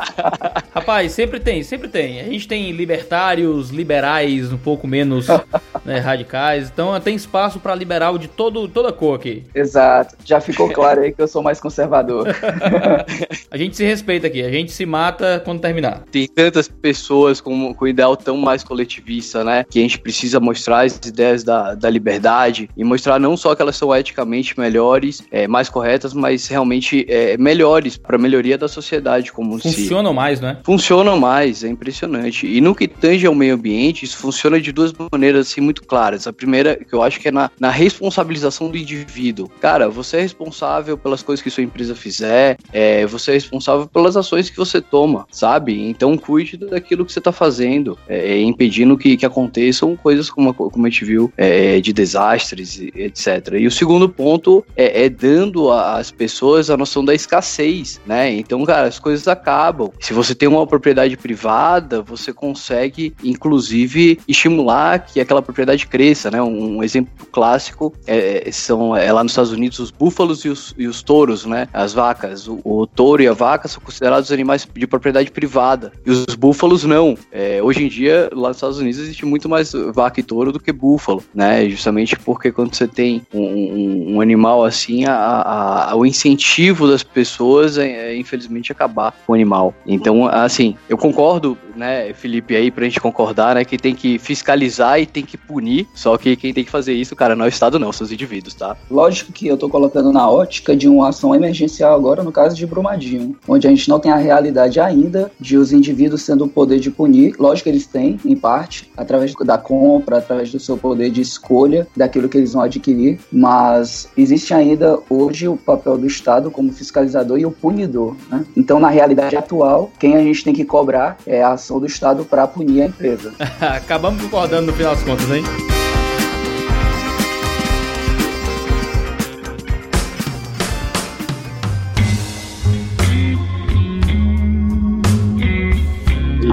Rapaz, 0.74 1.12
sempre 1.14 1.40
tem, 1.40 1.64
sempre 1.64 1.88
tem. 1.88 2.20
A 2.20 2.26
gente 2.26 2.48
tem 2.48 2.72
libertários, 2.72 3.70
liberais, 3.70 4.54
um 4.54 4.58
pouco 4.58 4.88
menos 4.88 5.28
né, 5.84 6.00
radicais, 6.00 6.70
então 6.72 7.00
tem 7.00 7.16
espaço 7.16 7.60
para 7.60 7.71
liberal 7.76 8.18
de 8.18 8.28
todo, 8.28 8.68
toda 8.68 8.92
cor 8.92 9.16
aqui. 9.16 9.44
Exato. 9.54 10.16
Já 10.26 10.40
ficou 10.40 10.70
claro 10.74 11.02
aí 11.02 11.12
que 11.12 11.22
eu 11.22 11.28
sou 11.28 11.42
mais 11.42 11.60
conservador. 11.60 12.28
a 13.50 13.58
gente 13.58 13.76
se 13.76 13.84
respeita 13.84 14.28
aqui, 14.28 14.42
a 14.42 14.52
gente 14.52 14.72
se 14.72 14.86
mata 14.86 15.42
quando 15.44 15.62
terminar. 15.62 16.04
Tem 16.12 16.28
tantas 16.28 16.68
pessoas 16.68 17.42
com, 17.42 17.74
com 17.74 17.88
ideal 17.88 18.16
tão 18.16 18.38
mais 18.38 18.64
coletivista, 18.64 19.44
né? 19.44 19.66
Que 19.70 19.80
a 19.80 19.82
gente 19.82 20.00
precisa 20.00 20.40
mostrar 20.40 20.86
as 20.86 20.98
ideias 20.98 21.44
da, 21.44 21.76
da 21.76 21.90
liberdade 21.90 22.70
e 22.76 22.84
mostrar 22.84 23.20
não 23.20 23.36
só 23.38 23.56
que 23.56 23.62
elas 23.62 23.76
são 23.76 23.96
eticamente 23.96 24.60
melhores, 24.60 25.24
é, 25.32 25.48
mais 25.48 25.70
corretas, 25.70 26.14
mas 26.14 26.48
realmente 26.48 27.06
é, 27.08 27.38
melhores 27.38 27.98
para 27.98 28.16
a 28.16 28.20
melhoria 28.20 28.58
da 28.58 28.68
sociedade 28.68 29.32
como 29.32 29.60
Funcionam 29.60 30.12
si. 30.12 30.16
mais, 30.16 30.40
né? 30.40 30.58
Funcionam 30.64 31.20
mais, 31.20 31.64
é 31.64 31.68
impressionante. 31.68 32.48
E 32.48 32.62
no 32.62 32.76
que 32.76 32.88
tange 32.88 33.26
ao 33.26 33.36
meio 33.36 33.56
ambiente, 33.56 34.06
isso 34.06 34.18
funciona 34.18 34.60
de 34.60 34.72
duas 34.72 34.94
maneiras 35.12 35.48
assim 35.48 35.62
muito 35.62 35.84
claras. 35.84 36.28
A 36.28 36.34
primeira, 36.34 36.76
que 36.76 36.94
eu 36.94 37.02
acho 37.02 37.20
que 37.20 37.28
é 37.28 37.32
na, 37.32 37.52
na 37.62 37.70
responsabilização 37.70 38.72
do 38.72 38.76
indivíduo. 38.76 39.48
Cara, 39.60 39.88
você 39.88 40.18
é 40.18 40.22
responsável 40.22 40.98
pelas 40.98 41.22
coisas 41.22 41.44
que 41.44 41.50
sua 41.52 41.62
empresa 41.64 41.94
fizer, 41.94 42.58
é, 42.74 43.06
você 43.06 43.30
é 43.30 43.34
responsável 43.36 43.86
pelas 43.86 44.18
ações 44.18 44.50
que 44.50 44.58
você 44.58 44.82
toma, 44.82 45.28
sabe? 45.32 45.80
Então 45.80 46.18
cuide 46.18 46.58
daquilo 46.58 47.06
que 47.06 47.14
você 47.14 47.20
está 47.20 47.32
fazendo, 47.32 48.00
é, 48.10 48.32
é, 48.32 48.42
impedindo 48.42 48.98
que, 48.98 49.16
que 49.16 49.28
aconteçam 49.28 49.96
coisas 49.96 50.28
como, 50.28 50.52
como 50.52 50.88
a 50.88 50.90
gente 50.90 51.06
viu 51.06 51.32
é, 51.38 51.80
de 51.80 51.94
desastres, 51.94 52.82
etc. 52.96 53.54
E 53.60 53.68
o 53.68 53.72
segundo 53.72 54.10
ponto 54.10 54.66
é, 54.76 55.06
é 55.06 55.10
dando 55.10 55.72
às 55.72 56.10
pessoas 56.10 56.72
a 56.72 56.76
noção 56.76 57.06
da 57.06 57.14
escassez, 57.14 58.02
né? 58.08 58.32
Então, 58.32 58.66
cara, 58.66 58.88
as 58.88 58.98
coisas 58.98 59.28
acabam. 59.28 59.92
Se 60.00 60.14
você 60.14 60.34
tem 60.34 60.50
uma 60.50 60.66
propriedade 60.66 61.16
privada, 61.16 62.02
você 62.02 62.34
consegue, 62.34 63.14
inclusive, 63.24 64.20
estimular 64.28 65.06
que 65.06 65.20
aquela 65.20 65.44
propriedade 65.44 65.86
cresça, 65.86 66.32
né? 66.32 66.42
Um 66.42 66.82
exemplo 66.82 67.12
claro 67.32 67.51
clássico 67.52 67.94
é, 68.08 68.50
são 68.52 68.96
é, 68.96 69.12
lá 69.12 69.24
nos 69.24 69.34
Estados 69.34 69.52
Unidos 69.52 69.80
os 69.80 69.92
búfalos 69.92 70.46
e 70.46 70.50
os, 70.50 70.74
e 70.78 70.88
os 70.88 71.04
touros, 71.04 71.46
né? 71.46 71.68
As 71.74 71.94
vacas. 71.94 72.48
O, 72.48 72.60
o, 72.64 72.88
touro 72.88 73.22
e 73.22 73.28
a 73.28 73.34
vaca 73.34 73.68
são 73.68 73.82
considerados 73.82 74.32
animais 74.32 74.68
de 74.74 74.88
propriedade 74.88 75.30
privada. 75.32 75.92
E 76.06 76.12
os 76.12 76.36
búfalos 76.36 76.84
não. 76.86 77.18
É, 77.32 77.62
hoje 77.62 77.84
em 77.84 77.88
dia, 77.88 78.30
lá 78.34 78.50
nos 78.50 78.58
Estados 78.58 78.80
Unidos, 78.80 79.00
existe 79.00 79.26
muito 79.26 79.50
mais 79.50 79.74
vaca 79.94 80.20
e 80.20 80.24
touro 80.24 80.52
do 80.52 80.60
que 80.60 80.72
búfalo, 80.72 81.24
né? 81.34 81.68
Justamente 81.70 82.18
porque 82.18 82.52
quando 82.52 82.74
você 82.74 82.88
tem 82.88 83.22
um, 83.34 83.42
um, 83.42 84.16
um 84.16 84.22
animal 84.22 84.64
assim, 84.64 85.06
a, 85.06 85.90
a, 85.90 85.96
o 85.96 86.06
incentivo 86.06 86.88
das 86.88 87.04
pessoas 87.04 87.78
é, 87.78 88.12
é, 88.12 88.16
infelizmente, 88.16 88.72
acabar 88.72 89.14
com 89.26 89.34
o 89.34 89.36
animal. 89.36 89.74
Então, 89.86 90.28
assim, 90.28 90.76
eu 90.88 90.98
concordo, 90.98 91.58
né, 91.76 92.14
Felipe, 92.14 92.56
aí, 92.56 92.72
pra 92.72 92.86
gente 92.86 93.00
concordar, 93.00 93.56
né, 93.56 93.66
que 93.66 93.78
tem 93.78 93.94
que 93.94 94.18
fiscalizar 94.18 95.00
e 95.02 95.06
tem 95.06 95.26
que 95.26 95.38
punir, 95.38 95.88
só 95.94 96.18
que 96.18 96.36
quem 96.36 96.54
tem 96.54 96.64
que 96.64 96.72
fazer 96.72 96.94
isso, 96.94 97.16
cara, 97.16 97.36
não 97.42 97.46
é 97.46 97.48
o 97.48 97.50
Estado 97.50 97.80
não, 97.80 97.92
são 97.92 98.06
os 98.06 98.12
indivíduos, 98.12 98.54
tá? 98.54 98.78
Lógico 98.90 99.32
que 99.32 99.48
eu 99.48 99.58
tô 99.58 99.68
colocando 99.68 100.12
na 100.12 100.30
ótica 100.30 100.76
de 100.76 100.88
uma 100.88 101.10
ação 101.10 101.34
emergencial 101.34 101.96
agora, 101.96 102.24
no 102.24 102.32
caso 102.32 102.56
de 102.56 102.68
Brumadinho, 102.68 103.36
onde 103.48 103.68
a 103.68 103.70
gente 103.70 103.90
não 103.90 104.00
tem 104.00 104.12
a 104.12 104.18
realidade 104.18 104.80
ainda 104.80 105.32
de 105.40 105.58
os 105.58 105.74
indivíduos 105.74 106.26
tendo 106.26 106.46
o 106.46 106.48
poder 106.48 106.80
de 106.80 106.92
punir, 106.92 107.36
lógico 107.40 107.64
que 107.64 107.70
eles 107.70 107.88
têm, 107.88 108.20
em 108.24 108.36
parte, 108.36 108.92
através 108.96 109.34
da 109.44 109.58
compra, 109.58 110.20
através 110.20 110.52
do 110.52 110.60
seu 110.60 110.78
poder 110.78 111.10
de 111.10 111.22
escolha, 111.22 111.88
daquilo 111.96 112.30
que 112.30 112.38
eles 112.38 112.54
vão 112.54 112.62
adquirir, 112.62 113.20
mas 113.32 114.08
existe 114.16 114.54
ainda 114.54 115.00
hoje 115.10 115.48
o 115.48 115.58
papel 115.58 115.98
do 115.98 116.06
Estado 116.06 116.52
como 116.52 116.72
fiscalizador 116.72 117.40
e 117.40 117.46
o 117.46 117.52
punidor, 117.52 118.16
né? 118.30 118.46
Então, 118.56 118.80
na 118.80 118.90
realidade 118.90 119.36
atual, 119.36 119.90
quem 119.98 120.16
a 120.16 120.22
gente 120.22 120.44
tem 120.44 120.54
que 120.54 120.64
cobrar 120.66 121.18
é 121.26 121.42
a 121.42 121.54
ação 121.54 121.80
do 121.80 121.88
Estado 121.88 122.24
para 122.24 122.46
punir 122.46 122.84
a 122.84 122.86
empresa. 122.86 123.34
Acabamos 123.60 124.22
concordando 124.22 124.68
no 124.68 124.74
final 124.74 124.94
das 124.94 125.04
contas, 125.04 125.30
hein? 125.32 125.44